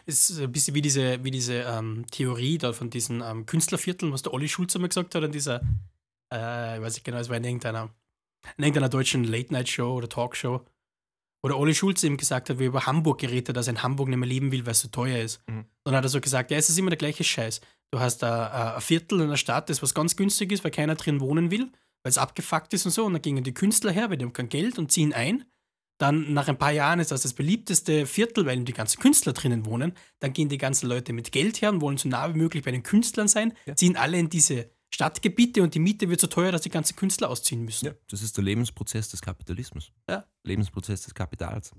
Es 0.06 0.30
ist 0.30 0.40
ein 0.40 0.52
bisschen 0.52 0.74
wie 0.74 0.82
diese, 0.82 1.22
wie 1.24 1.30
diese 1.30 1.54
ähm, 1.54 2.04
Theorie 2.10 2.58
da 2.58 2.72
von 2.72 2.90
diesen 2.90 3.20
ähm, 3.20 3.46
Künstlervierteln, 3.46 4.12
was 4.12 4.22
der 4.22 4.34
Olli 4.34 4.48
Schulz 4.48 4.74
einmal 4.74 4.88
gesagt 4.88 5.14
hat, 5.14 5.22
an 5.22 5.32
dieser, 5.32 5.60
äh, 6.32 6.76
ich 6.76 6.82
weiß 6.82 6.94
nicht 6.94 7.04
genau, 7.04 7.18
es 7.18 7.28
war 7.28 7.36
in 7.36 7.44
irgendeiner, 7.44 7.90
in 8.56 8.64
irgendeiner 8.64 8.88
deutschen 8.88 9.24
Late-Night-Show 9.24 9.94
oder 9.94 10.08
Talkshow, 10.08 10.64
wo 11.42 11.48
der 11.48 11.58
Olli 11.58 11.74
Schulz 11.74 12.02
eben 12.04 12.16
gesagt 12.16 12.50
hat, 12.50 12.58
wie 12.58 12.64
er 12.64 12.68
über 12.68 12.86
Hamburg 12.86 13.20
geredet 13.20 13.50
hat, 13.50 13.56
dass 13.56 13.66
er 13.66 13.74
in 13.74 13.82
Hamburg 13.82 14.08
nicht 14.08 14.18
mehr 14.18 14.28
leben 14.28 14.52
will, 14.52 14.64
weil 14.64 14.72
es 14.72 14.80
so 14.80 14.88
teuer 14.88 15.18
ist. 15.18 15.42
Mhm. 15.48 15.64
Dann 15.84 15.96
hat 15.96 16.04
er 16.04 16.08
so 16.08 16.20
gesagt, 16.20 16.50
ja, 16.50 16.56
es 16.56 16.68
ist 16.68 16.78
immer 16.78 16.90
der 16.90 16.98
gleiche 16.98 17.24
Scheiß. 17.24 17.60
Du 17.90 18.00
hast 18.00 18.22
ein, 18.24 18.32
ein 18.32 18.80
Viertel 18.80 19.20
in 19.20 19.28
der 19.28 19.36
Stadt, 19.36 19.68
das 19.68 19.82
was 19.82 19.94
ganz 19.94 20.16
günstig 20.16 20.52
ist, 20.52 20.64
weil 20.64 20.70
keiner 20.70 20.94
drin 20.94 21.20
wohnen 21.20 21.50
will, 21.50 21.70
weil 22.02 22.10
es 22.10 22.18
abgefuckt 22.18 22.72
ist 22.72 22.86
und 22.86 22.92
so. 22.92 23.04
Und 23.04 23.14
dann 23.14 23.22
gingen 23.22 23.44
die 23.44 23.54
Künstler 23.54 23.92
her, 23.92 24.08
weil 24.08 24.16
die 24.16 24.24
haben 24.24 24.32
kein 24.32 24.48
Geld 24.48 24.78
und 24.78 24.92
ziehen 24.92 25.12
ein. 25.12 25.44
Dann 26.02 26.32
nach 26.32 26.48
ein 26.48 26.58
paar 26.58 26.72
Jahren 26.72 26.98
ist 26.98 27.12
das 27.12 27.22
das 27.22 27.32
beliebteste 27.32 28.06
Viertel, 28.06 28.44
weil 28.44 28.58
die 28.64 28.72
ganzen 28.72 28.98
Künstler 29.00 29.32
drinnen 29.34 29.64
wohnen. 29.66 29.92
Dann 30.18 30.32
gehen 30.32 30.48
die 30.48 30.58
ganzen 30.58 30.88
Leute 30.88 31.12
mit 31.12 31.30
Geld 31.30 31.62
her 31.62 31.70
und 31.70 31.80
wollen 31.80 31.96
so 31.96 32.08
nah 32.08 32.28
wie 32.34 32.36
möglich 32.36 32.64
bei 32.64 32.72
den 32.72 32.82
Künstlern 32.82 33.28
sein, 33.28 33.52
Ja. 33.66 33.76
ziehen 33.76 33.96
alle 33.96 34.18
in 34.18 34.28
diese 34.28 34.68
Stadtgebiete 34.92 35.62
und 35.62 35.74
die 35.76 35.78
Miete 35.78 36.08
wird 36.08 36.20
so 36.20 36.26
teuer, 36.26 36.50
dass 36.50 36.62
die 36.62 36.70
ganzen 36.70 36.96
Künstler 36.96 37.30
ausziehen 37.30 37.62
müssen. 37.64 37.86
Ja, 37.86 37.92
das 38.10 38.20
ist 38.20 38.36
der 38.36 38.42
Lebensprozess 38.42 39.10
des 39.10 39.22
Kapitalismus. 39.22 39.92
Ja. 40.10 40.24
Lebensprozess 40.42 41.02
des 41.02 41.14
Kapitals. 41.14 41.70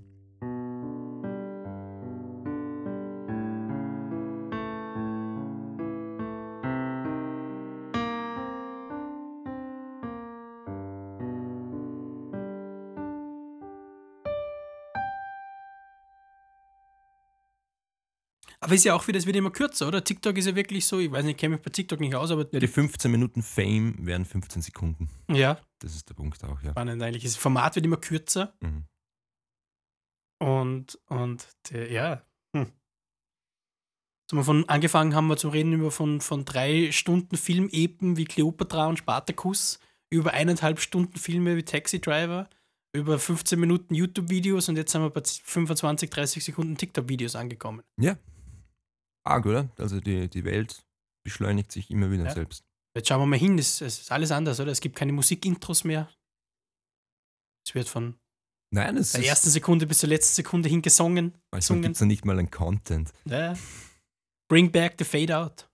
Aber 18.64 18.74
ist 18.74 18.84
ja 18.84 18.94
auch 18.94 19.06
wieder, 19.06 19.18
es 19.18 19.26
wird 19.26 19.36
immer 19.36 19.50
kürzer, 19.50 19.86
oder? 19.86 20.02
TikTok 20.02 20.38
ist 20.38 20.46
ja 20.46 20.56
wirklich 20.56 20.86
so, 20.86 20.98
ich 20.98 21.10
weiß 21.10 21.22
nicht, 21.24 21.32
ich 21.34 21.36
kenne 21.38 21.56
mich 21.56 21.62
bei 21.62 21.70
TikTok 21.70 22.00
nicht 22.00 22.14
aus, 22.14 22.30
aber 22.30 22.46
Ja, 22.50 22.60
die 22.60 22.66
15 22.66 23.10
Minuten 23.10 23.42
Fame 23.42 23.94
wären 24.06 24.24
15 24.24 24.62
Sekunden. 24.62 25.10
ja, 25.30 25.58
Das 25.80 25.94
ist 25.94 26.08
der 26.08 26.14
Punkt 26.14 26.42
auch, 26.44 26.62
ja. 26.62 26.70
spannend 26.70 27.02
eigentlich. 27.02 27.24
Das 27.24 27.36
Format 27.36 27.74
wird 27.76 27.84
immer 27.84 27.98
kürzer 27.98 28.54
Mhm. 28.60 28.84
und, 30.40 30.98
und 31.08 31.46
der, 31.70 31.90
ja. 31.92 32.22
Hm. 32.56 32.72
So, 34.30 34.36
wir 34.38 34.44
von 34.44 34.66
angefangen 34.68 35.14
haben 35.14 35.26
wir 35.26 35.36
zu 35.36 35.50
reden 35.50 35.74
über 35.74 35.90
von, 35.90 36.22
von 36.22 36.46
drei 36.46 36.90
Stunden 36.90 37.36
Filmepen 37.36 38.16
wie 38.16 38.24
Cleopatra 38.24 38.86
und 38.86 38.96
Spartacus, 38.98 39.78
über 40.10 40.32
eineinhalb 40.32 40.80
Stunden 40.80 41.18
Filme 41.18 41.56
wie 41.58 41.64
Taxi 41.64 42.00
Driver, 42.00 42.48
über 42.94 43.18
15 43.18 43.60
Minuten 43.60 43.94
YouTube-Videos 43.94 44.70
und 44.70 44.76
jetzt 44.76 44.92
sind 44.92 45.02
wir 45.02 45.10
bei 45.10 45.20
25, 45.22 46.08
30 46.08 46.42
Sekunden 46.42 46.78
TikTok-Videos 46.78 47.36
angekommen. 47.36 47.82
Arg, 49.24 49.46
oder? 49.46 49.68
Also 49.78 50.00
die, 50.00 50.28
die 50.28 50.44
Welt 50.44 50.84
beschleunigt 51.24 51.72
sich 51.72 51.90
immer 51.90 52.10
wieder 52.10 52.24
Ja. 52.24 52.34
selbst. 52.34 52.64
Jetzt 52.96 53.08
schauen 53.08 53.20
wir 53.22 53.26
mal 53.26 53.38
hin, 53.38 53.58
es, 53.58 53.80
ist 53.80 54.12
alles 54.12 54.30
anders, 54.30 54.60
oder? 54.60 54.70
Es 54.70 54.80
gibt 54.80 54.94
keine 54.96 55.12
Musikintros 55.12 55.84
mehr. 55.84 56.08
Es 57.66 57.74
wird 57.74 57.88
von 57.88 58.18
Nein, 58.72 58.96
es 58.96 59.12
der 59.12 59.22
ist, 59.22 59.26
ersten 59.26 59.50
Sekunde 59.50 59.86
bis 59.86 59.98
zur 59.98 60.08
letzten 60.08 60.34
Sekunde 60.34 60.68
hin 60.68 60.82
gesungen. 60.82 61.34
manchmal 61.52 61.80
gibt 61.80 61.94
es 61.94 62.00
ja 62.00 62.06
nicht 62.06 62.24
mal 62.24 62.38
einen 62.38 62.50
Content. 62.50 63.12
Ja. 63.24 63.54
Bring 64.50 64.70
back 64.70 64.96
the 64.98 65.04
fade 65.04 65.36
out. 65.36 65.68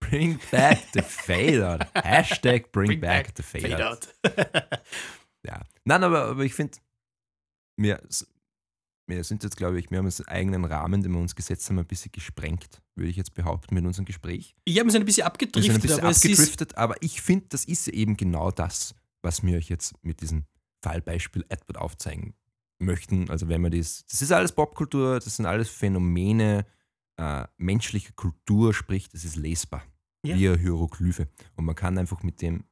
Bring 0.00 0.38
back 0.50 0.78
the 0.94 1.02
fade 1.02 1.66
out. 1.68 1.86
Hashtag 2.04 2.70
bring, 2.72 3.00
back, 3.00 3.32
the 3.36 3.42
fade, 3.42 3.86
out. 3.86 4.08
Ja. 5.46 5.62
Nein, 5.84 6.02
aber, 6.02 6.24
aber 6.26 6.44
ich 6.44 6.54
finde, 6.54 6.78
wir, 7.78 8.02
s- 8.04 8.26
wir 9.06 9.22
sind 9.24 9.44
jetzt, 9.44 9.56
glaube 9.56 9.78
ich, 9.78 9.90
wir 9.90 9.98
haben 9.98 10.04
unseren 10.06 10.28
eigenen 10.28 10.64
Rahmen, 10.64 11.02
den 11.02 11.12
wir 11.12 11.20
uns 11.20 11.34
gesetzt 11.36 11.68
haben, 11.70 11.78
ein 11.78 11.86
bisschen 11.86 12.12
gesprengt, 12.12 12.82
würde 12.94 13.10
ich 13.10 13.16
jetzt 13.16 13.34
behaupten, 13.34 13.74
mit 13.74 13.84
unserem 13.84 14.04
Gespräch. 14.04 14.54
ich 14.64 14.78
habe 14.78 14.86
mich 14.86 14.96
ein 14.96 15.04
bisschen 15.04 15.06
Wir 15.06 15.24
sind 15.24 15.24
abgedriftet, 15.26 15.74
ein 15.74 15.80
bisschen 15.80 15.98
aber 16.00 16.08
abgedriftet, 16.10 16.76
aber 16.76 16.94
ich 17.00 17.22
finde, 17.22 17.46
das 17.50 17.64
ist 17.64 17.88
eben 17.88 18.16
genau 18.16 18.50
das, 18.50 18.94
was 19.22 19.42
wir 19.44 19.56
euch 19.58 19.68
jetzt 19.68 19.94
mit 20.02 20.20
diesem 20.20 20.44
Fallbeispiel 20.82 21.44
Edward 21.48 21.78
aufzeigen 21.78 22.34
möchten. 22.78 23.30
Also 23.30 23.48
wenn 23.48 23.60
man 23.62 23.72
das, 23.72 24.04
das 24.06 24.22
ist 24.22 24.32
alles 24.32 24.52
Popkultur, 24.52 25.20
das 25.20 25.36
sind 25.36 25.46
alles 25.46 25.68
Phänomene 25.68 26.66
äh, 27.16 27.44
menschlicher 27.56 28.12
Kultur, 28.12 28.74
sprich, 28.74 29.08
das 29.08 29.24
ist 29.24 29.36
lesbar, 29.36 29.82
Ja. 30.24 30.36
wie 30.36 30.48
eine 30.48 30.58
Hieroglyphe. 30.58 31.28
Und 31.54 31.64
man 31.64 31.74
kann 31.74 31.96
einfach 31.96 32.22
mit 32.22 32.42
dem, 32.42 32.64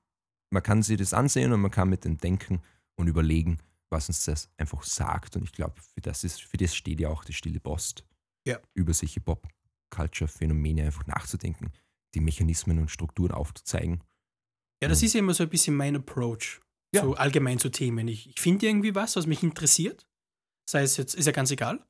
man 0.51 0.63
kann 0.63 0.83
sich 0.83 0.99
das 0.99 1.15
ansehen 1.15 1.53
und 1.53 1.61
man 1.61 1.71
kann 1.71 1.89
mit 1.89 2.05
dem 2.05 2.19
denken 2.19 2.61
und 2.97 3.07
überlegen, 3.09 3.59
was 3.91 4.09
uns 4.09 4.25
das 4.25 4.49
einfach 4.57 4.83
sagt. 4.83 5.37
Und 5.37 5.45
ich 5.45 5.53
glaube, 5.53 5.81
für 5.81 6.01
das, 6.01 6.25
ist, 6.25 6.43
für 6.43 6.57
das 6.57 6.75
steht 6.75 7.01
ja 7.01 7.09
auch 7.09 7.25
die 7.25 7.33
Stille 7.33 7.61
Post. 7.61 8.05
Ja. 8.47 8.61
Über 8.75 8.93
solche 8.93 9.21
Pop-Culture-Phänomene 9.21 10.85
einfach 10.85 11.07
nachzudenken, 11.07 11.73
die 12.15 12.21
Mechanismen 12.21 12.79
und 12.79 12.91
Strukturen 12.91 13.33
aufzuzeigen. 13.33 14.03
ja, 14.83 14.89
das 14.89 15.03
ist 15.03 15.15
ja 15.15 15.21
immer 15.21 15.35
so 15.35 15.45
ein 15.45 15.49
bisschen 15.49 15.77
mein 15.77 15.97
Approach. 15.97 16.61
Ja. 16.95 17.03
So 17.03 17.15
allgemein 17.15 17.59
zu 17.59 17.71
Themen. 17.71 18.07
Ich, 18.07 18.29
ich 18.29 18.41
finde 18.41 18.67
irgendwie 18.67 18.95
was, 18.95 19.17
was 19.17 19.27
mich 19.27 19.43
interessiert. 19.43 20.07
Sei 20.69 20.83
es 20.83 20.97
jetzt, 20.97 21.15
ist 21.15 21.27
ja 21.27 21.33
ganz 21.33 21.51
egal. 21.51 21.85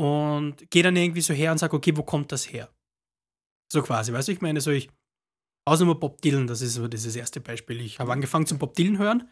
Und 0.00 0.70
gehe 0.70 0.84
dann 0.84 0.94
irgendwie 0.94 1.20
so 1.20 1.34
her 1.34 1.50
und 1.50 1.58
sage, 1.58 1.76
okay, 1.76 1.96
wo 1.96 2.04
kommt 2.04 2.30
das 2.30 2.52
her? 2.52 2.72
So 3.72 3.82
quasi, 3.82 4.12
weißt 4.12 4.28
du, 4.28 4.32
ich 4.32 4.40
meine, 4.40 4.60
so 4.60 4.70
ich, 4.70 4.88
Ausnahme 5.66 5.96
Bob 5.96 6.22
Dylan, 6.22 6.46
das 6.46 6.62
ist 6.62 6.74
so 6.74 6.88
dieses 6.88 7.14
erste 7.16 7.40
Beispiel. 7.40 7.80
Ich 7.80 7.98
habe 7.98 8.12
angefangen 8.12 8.46
zum 8.46 8.58
Bob 8.58 8.74
Dylan 8.74 8.98
hören, 8.98 9.28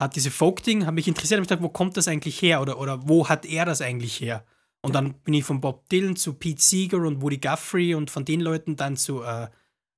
hat 0.00 0.16
diese 0.16 0.30
Folk-Ding, 0.30 0.86
habe 0.86 0.94
mich 0.94 1.06
interessiert, 1.06 1.36
habe 1.36 1.42
mich 1.42 1.48
gedacht, 1.48 1.62
wo 1.62 1.68
kommt 1.68 1.96
das 1.96 2.08
eigentlich 2.08 2.40
her 2.40 2.62
oder, 2.62 2.80
oder 2.80 3.06
wo 3.06 3.28
hat 3.28 3.44
er 3.44 3.66
das 3.66 3.82
eigentlich 3.82 4.20
her? 4.20 4.44
Und 4.82 4.94
dann 4.94 5.12
bin 5.12 5.34
ich 5.34 5.44
von 5.44 5.60
Bob 5.60 5.88
Dylan 5.90 6.16
zu 6.16 6.32
Pete 6.32 6.60
Seeger 6.60 6.98
und 6.98 7.20
Woody 7.20 7.36
Guthrie 7.36 7.94
und 7.94 8.10
von 8.10 8.24
den 8.24 8.40
Leuten 8.40 8.76
dann 8.76 8.96
zu 8.96 9.22
äh, 9.22 9.48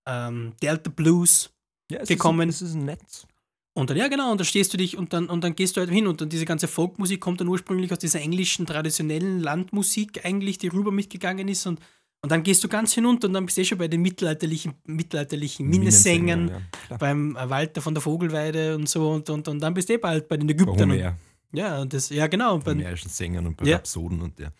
ähm, 0.07 0.55
Delta 0.61 0.91
Blues. 0.91 1.51
Ja, 1.91 2.03
gekommen. 2.05 2.49
Ist 2.49 2.63
es 2.63 2.71
ist 2.71 2.75
ein 2.75 2.87
Netz. 2.87 3.27
Und 3.75 3.91
dann, 3.91 3.97
ja 3.97 4.09
genau, 4.09 4.33
und 4.33 4.41
da 4.41 4.45
stehst 4.45 4.73
du 4.73 4.77
dich 4.77 4.99
und 4.99 5.13
dann, 5.13 5.29
und 5.29 5.45
dann 5.45 5.55
gehst 5.55 5.77
du 5.77 5.81
halt 5.81 5.91
hin 5.91 6.07
und 6.07 6.21
dann 6.21 6.29
diese 6.29 6.45
ganze 6.45 6.69
Folkmusik 6.69 7.21
kommt 7.21 7.41
dann 7.41 7.49
ursprünglich 7.49 7.93
aus 7.93 7.99
dieser 7.99 8.21
englischen, 8.21 8.67
traditionellen 8.67 9.41
Landmusik 9.41 10.25
eigentlich, 10.25 10.59
die 10.59 10.69
rüber 10.69 10.91
mitgegangen 10.91 11.49
ist 11.49 11.67
und, 11.67 11.81
und 12.23 12.31
dann 12.31 12.43
gehst 12.43 12.63
du 12.63 12.69
ganz 12.69 12.93
hinunter 12.95 13.27
und 13.27 13.35
dann 13.35 13.45
bist 13.45 13.57
du 13.57 13.63
eh 13.63 13.65
schon 13.65 13.79
bei 13.79 13.89
den 13.89 14.01
mittelalterlichen, 14.01 14.75
mittelalterlichen 14.85 15.67
Minnesängern, 15.67 16.63
Ja, 16.89 16.97
beim 16.97 17.35
Walter 17.35 17.83
von 17.83 17.95
der 17.95 18.01
Vogelweide 18.01 18.77
und 18.77 18.89
so 18.89 19.11
und, 19.11 19.29
und, 19.29 19.49
und 19.49 19.61
dann 19.61 19.75
bist 19.75 19.89
du 19.89 19.95
eh 19.95 19.99
bald 19.99 20.29
bei 20.29 20.37
den 20.37 20.49
Ägyptern. 20.49 20.91
Und, 20.91 20.99
Homer, 20.99 21.17
ja, 21.53 21.81
und 21.81 21.93
das, 21.93 22.09
ja 22.11 22.29
genau. 22.29 22.55
Und, 22.55 22.65
bei 22.65 22.75
bei, 22.75 22.81
homerischen 22.81 23.11
Sängern 23.11 23.47
und 23.47 23.57
bei 23.57 23.67
Ja. 23.67 23.77
Rhapsoden 23.77 24.23
und 24.23 24.39
der. 24.39 24.53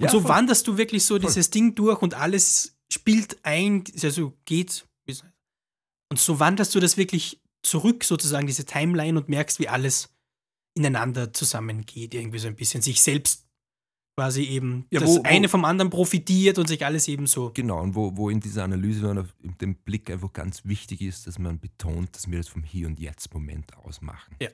und 0.00 0.10
so 0.10 0.20
voll. 0.20 0.30
wanderst 0.30 0.66
du 0.66 0.76
wirklich 0.78 1.04
so 1.04 1.18
dieses 1.18 1.50
Ding 1.50 1.74
durch 1.74 2.00
und 2.02 2.14
alles 2.14 2.76
spielt 2.90 3.38
ein, 3.44 3.84
also 4.02 4.32
geht. 4.44 4.86
Und 6.10 6.20
so 6.20 6.38
wanderst 6.38 6.74
du 6.74 6.80
das 6.80 6.96
wirklich 6.96 7.40
zurück, 7.62 8.04
sozusagen, 8.04 8.46
diese 8.46 8.64
Timeline 8.64 9.18
und 9.18 9.28
merkst, 9.28 9.58
wie 9.58 9.68
alles 9.68 10.10
ineinander 10.74 11.32
zusammengeht, 11.32 12.14
irgendwie 12.14 12.38
so 12.38 12.46
ein 12.46 12.56
bisschen 12.56 12.82
sich 12.82 13.02
selbst 13.02 13.43
quasi 14.16 14.42
eben 14.44 14.86
Ja, 14.90 15.00
das 15.00 15.08
wo- 15.10 15.16
wo- 15.18 15.22
eine 15.22 15.48
vom 15.48 15.64
anderen 15.64 15.90
profitiert 15.90 16.58
und 16.58 16.68
sich 16.68 16.84
alles 16.84 17.08
eben 17.08 17.26
so. 17.26 17.50
Genau, 17.54 17.80
und 17.82 17.94
wo, 17.94 18.16
wo 18.16 18.30
in 18.30 18.40
dieser 18.40 18.64
Analyse 18.64 19.02
dann 19.02 19.18
auf 19.18 19.34
dem 19.60 19.74
Blick 19.76 20.10
einfach 20.10 20.32
ganz 20.32 20.64
wichtig 20.64 21.00
ist, 21.02 21.26
dass 21.26 21.38
man 21.38 21.58
betont, 21.58 22.14
dass 22.14 22.30
wir 22.30 22.38
das 22.38 22.48
vom 22.48 22.62
Hier 22.62 22.86
und 22.86 22.98
Jetzt 22.98 23.32
Moment 23.34 23.76
ausmachen. 23.78 24.36
Ja. 24.40 24.50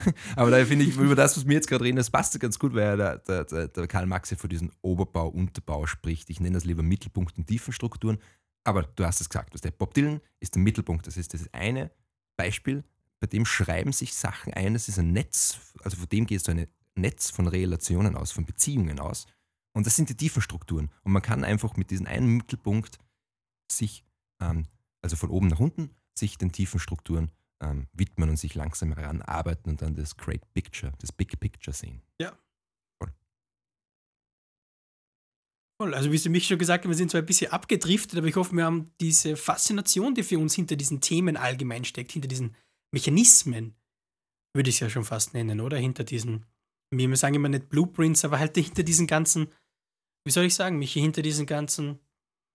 Aber 0.36 0.50
da 0.50 0.64
finde 0.64 0.84
ich, 0.84 0.96
über 0.96 1.14
das, 1.14 1.36
was 1.36 1.46
wir 1.46 1.54
jetzt 1.54 1.68
gerade 1.68 1.84
reden, 1.84 1.96
das 1.96 2.10
passt 2.10 2.34
ja 2.34 2.38
ganz 2.40 2.58
gut, 2.58 2.74
weil 2.74 2.98
ja 2.98 3.16
der, 3.16 3.44
der, 3.44 3.68
der, 3.68 3.86
Karl 3.86 4.06
Marx 4.06 4.30
ja 4.30 4.36
von 4.36 4.50
diesem 4.50 4.70
Oberbau, 4.82 5.28
Unterbau 5.28 5.86
spricht. 5.86 6.28
Ich 6.30 6.40
nenne 6.40 6.54
das 6.54 6.64
lieber 6.64 6.82
Mittelpunkt 6.82 7.38
und 7.38 7.46
Tiefenstrukturen. 7.46 8.18
Aber 8.64 8.82
du 8.82 9.04
hast 9.04 9.20
es 9.20 9.28
gesagt, 9.28 9.54
was 9.54 9.60
der 9.60 9.70
Bob 9.70 9.94
Dylan 9.94 10.20
ist 10.40 10.54
der 10.54 10.62
Mittelpunkt. 10.62 11.06
Das 11.06 11.16
ist 11.16 11.32
das 11.32 11.48
eine 11.52 11.90
Beispiel, 12.36 12.82
bei 13.20 13.26
dem 13.28 13.46
schreiben 13.46 13.92
sich 13.92 14.14
Sachen 14.14 14.52
ein. 14.52 14.74
Das 14.74 14.88
ist 14.88 14.98
ein 14.98 15.12
Netz, 15.12 15.58
also 15.82 15.96
von 15.96 16.08
dem 16.08 16.26
geht 16.26 16.42
so 16.44 16.50
ein 16.50 16.66
Netz 16.96 17.30
von 17.30 17.46
Relationen 17.46 18.16
aus, 18.16 18.32
von 18.32 18.44
Beziehungen 18.44 19.00
aus. 19.00 19.26
Und 19.76 19.86
das 19.86 19.96
sind 19.96 20.08
die 20.08 20.16
Tiefenstrukturen. 20.16 20.90
Und 21.02 21.12
man 21.12 21.22
kann 21.22 21.44
einfach 21.44 21.76
mit 21.76 21.90
diesem 21.90 22.06
einen 22.06 22.36
Mittelpunkt 22.36 22.98
sich, 23.70 24.04
ähm, 24.40 24.66
also 25.02 25.16
von 25.16 25.30
oben 25.30 25.48
nach 25.48 25.60
unten, 25.60 25.90
sich 26.16 26.38
den 26.38 26.52
tiefen 26.52 26.78
Strukturen 26.78 27.30
ähm, 27.60 27.88
widmen 27.92 28.30
und 28.30 28.36
sich 28.36 28.54
langsam 28.54 28.94
heranarbeiten 28.94 29.70
und 29.70 29.82
dann 29.82 29.96
das 29.96 30.16
Great 30.16 30.42
Picture, 30.54 30.92
das 31.00 31.10
Big 31.10 31.38
Picture 31.40 31.74
sehen. 31.74 32.02
Voll. 35.80 35.92
Also 35.92 36.12
wie 36.12 36.18
Sie 36.18 36.28
mich 36.28 36.46
schon 36.46 36.58
gesagt 36.58 36.84
haben, 36.84 36.90
wir 36.90 36.96
sind 36.96 37.10
zwar 37.10 37.20
ein 37.20 37.26
bisschen 37.26 37.50
abgedriftet, 37.50 38.18
aber 38.18 38.28
ich 38.28 38.36
hoffe, 38.36 38.54
wir 38.54 38.64
haben 38.64 38.92
diese 39.00 39.36
Faszination, 39.36 40.14
die 40.14 40.22
für 40.22 40.38
uns 40.38 40.54
hinter 40.54 40.76
diesen 40.76 41.00
Themen 41.00 41.36
allgemein 41.36 41.84
steckt, 41.84 42.12
hinter 42.12 42.28
diesen 42.28 42.54
Mechanismen, 42.92 43.74
würde 44.54 44.70
ich 44.70 44.76
es 44.76 44.80
ja 44.80 44.88
schon 44.88 45.04
fast 45.04 45.34
nennen, 45.34 45.60
oder? 45.60 45.76
Hinter 45.76 46.04
diesen, 46.04 46.46
wir 46.90 47.16
sagen 47.16 47.34
immer 47.34 47.48
nicht 47.48 47.68
Blueprints, 47.68 48.24
aber 48.24 48.38
halt 48.38 48.56
hinter 48.56 48.82
diesen 48.82 49.06
ganzen, 49.06 49.48
wie 50.24 50.30
soll 50.30 50.44
ich 50.44 50.54
sagen, 50.54 50.78
Michi, 50.78 51.00
hinter 51.00 51.22
diesen 51.22 51.46
ganzen, 51.46 51.98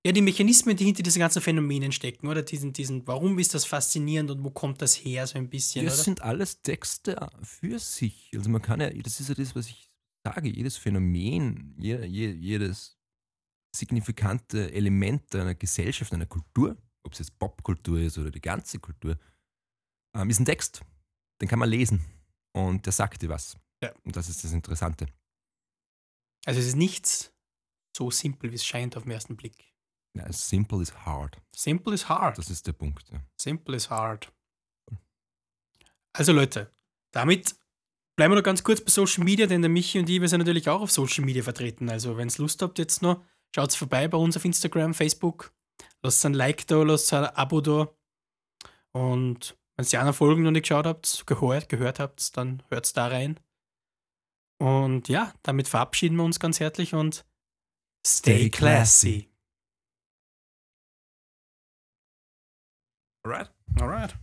ja, 0.05 0.11
die 0.13 0.21
Mechanismen, 0.21 0.77
die 0.77 0.85
hinter 0.85 1.03
diesen 1.03 1.19
ganzen 1.19 1.41
Phänomenen 1.41 1.91
stecken, 1.91 2.27
oder? 2.27 2.41
Diesen, 2.41 2.71
diesen, 2.71 3.05
warum 3.05 3.37
ist 3.37 3.53
das 3.53 3.65
faszinierend 3.65 4.31
und 4.31 4.43
wo 4.43 4.49
kommt 4.49 4.81
das 4.81 4.95
her, 4.95 5.27
so 5.27 5.37
ein 5.37 5.49
bisschen, 5.49 5.85
Das 5.85 5.95
oder? 5.95 6.03
sind 6.03 6.21
alles 6.21 6.61
Texte 6.61 7.17
für 7.43 7.79
sich. 7.79 8.31
Also 8.33 8.49
man 8.49 8.61
kann 8.61 8.79
ja, 8.79 8.89
das 8.89 9.19
ist 9.19 9.29
ja 9.29 9.35
das, 9.35 9.55
was 9.55 9.67
ich 9.67 9.91
sage, 10.25 10.49
jedes 10.49 10.77
Phänomen, 10.77 11.75
je, 11.77 12.03
je, 12.05 12.31
jedes 12.31 12.97
signifikante 13.75 14.71
Element 14.71 15.35
einer 15.35 15.55
Gesellschaft, 15.55 16.13
einer 16.13 16.25
Kultur, 16.25 16.77
ob 17.03 17.13
es 17.13 17.19
jetzt 17.19 17.37
Popkultur 17.37 17.99
ist 17.99 18.17
oder 18.17 18.31
die 18.31 18.41
ganze 18.41 18.79
Kultur, 18.79 19.17
ähm, 20.15 20.29
ist 20.29 20.39
ein 20.39 20.45
Text. 20.45 20.81
Den 21.41 21.47
kann 21.47 21.59
man 21.59 21.69
lesen 21.69 22.03
und 22.53 22.85
der 22.85 22.93
sagt 22.93 23.21
dir 23.21 23.29
was. 23.29 23.57
Ja. 23.83 23.93
Und 24.03 24.15
das 24.15 24.29
ist 24.29 24.43
das 24.43 24.51
Interessante. 24.51 25.07
Also 26.45 26.59
es 26.59 26.67
ist 26.67 26.75
nichts 26.75 27.33
so 27.95 28.11
simpel, 28.11 28.51
wie 28.51 28.55
es 28.55 28.65
scheint 28.65 28.95
auf 28.97 29.03
den 29.03 29.11
ersten 29.11 29.35
Blick. 29.35 29.73
Ja, 30.15 30.31
simple 30.31 30.81
is 30.81 30.93
hard. 31.05 31.41
Simple 31.55 31.93
is 31.93 32.09
hard. 32.09 32.37
Das 32.37 32.49
ist 32.49 32.65
der 32.65 32.73
Punkt. 32.73 33.09
Ja. 33.11 33.21
Simple 33.39 33.75
is 33.75 33.89
hard. 33.89 34.31
Also 36.13 36.31
Leute, 36.33 36.71
damit 37.11 37.55
bleiben 38.15 38.33
wir 38.33 38.37
noch 38.37 38.43
ganz 38.43 38.63
kurz 38.63 38.81
bei 38.81 38.89
Social 38.89 39.23
Media, 39.23 39.45
denn 39.45 39.61
der 39.61 39.69
Michi 39.69 39.99
und 39.99 40.09
ich, 40.09 40.19
wir 40.19 40.27
sind 40.27 40.39
natürlich 40.39 40.67
auch 40.67 40.81
auf 40.81 40.91
Social 40.91 41.23
Media 41.23 41.43
vertreten. 41.43 41.89
Also 41.89 42.17
wenn 42.17 42.29
ihr 42.29 42.37
Lust 42.37 42.61
habt 42.61 42.79
jetzt 42.79 43.01
noch, 43.01 43.23
schaut 43.55 43.73
vorbei 43.73 44.07
bei 44.07 44.17
uns 44.17 44.35
auf 44.35 44.45
Instagram, 44.45 44.93
Facebook. 44.93 45.53
Lasst 46.01 46.25
ein 46.25 46.33
Like 46.33 46.67
da, 46.67 46.83
lasst 46.83 47.13
ein 47.13 47.25
Abo 47.25 47.61
da. 47.61 47.93
Und 48.91 49.57
wenn 49.75 49.85
ihr 49.85 49.89
die 49.89 49.97
anderen 49.97 50.15
Folgen 50.15 50.43
noch 50.43 50.51
nicht 50.51 50.63
geschaut 50.63 50.85
habt, 50.85 51.25
gehört, 51.27 51.69
gehört 51.69 51.99
habt, 51.99 52.35
dann 52.35 52.63
hört 52.69 52.97
da 52.97 53.07
rein. 53.07 53.39
Und 54.59 55.07
ja, 55.07 55.33
damit 55.41 55.67
verabschieden 55.67 56.17
wir 56.17 56.23
uns 56.23 56.39
ganz 56.39 56.59
herzlich 56.59 56.93
und 56.93 57.25
stay 58.05 58.49
classy. 58.49 59.29
Alright. 63.23 63.49
Alright. 63.79 64.15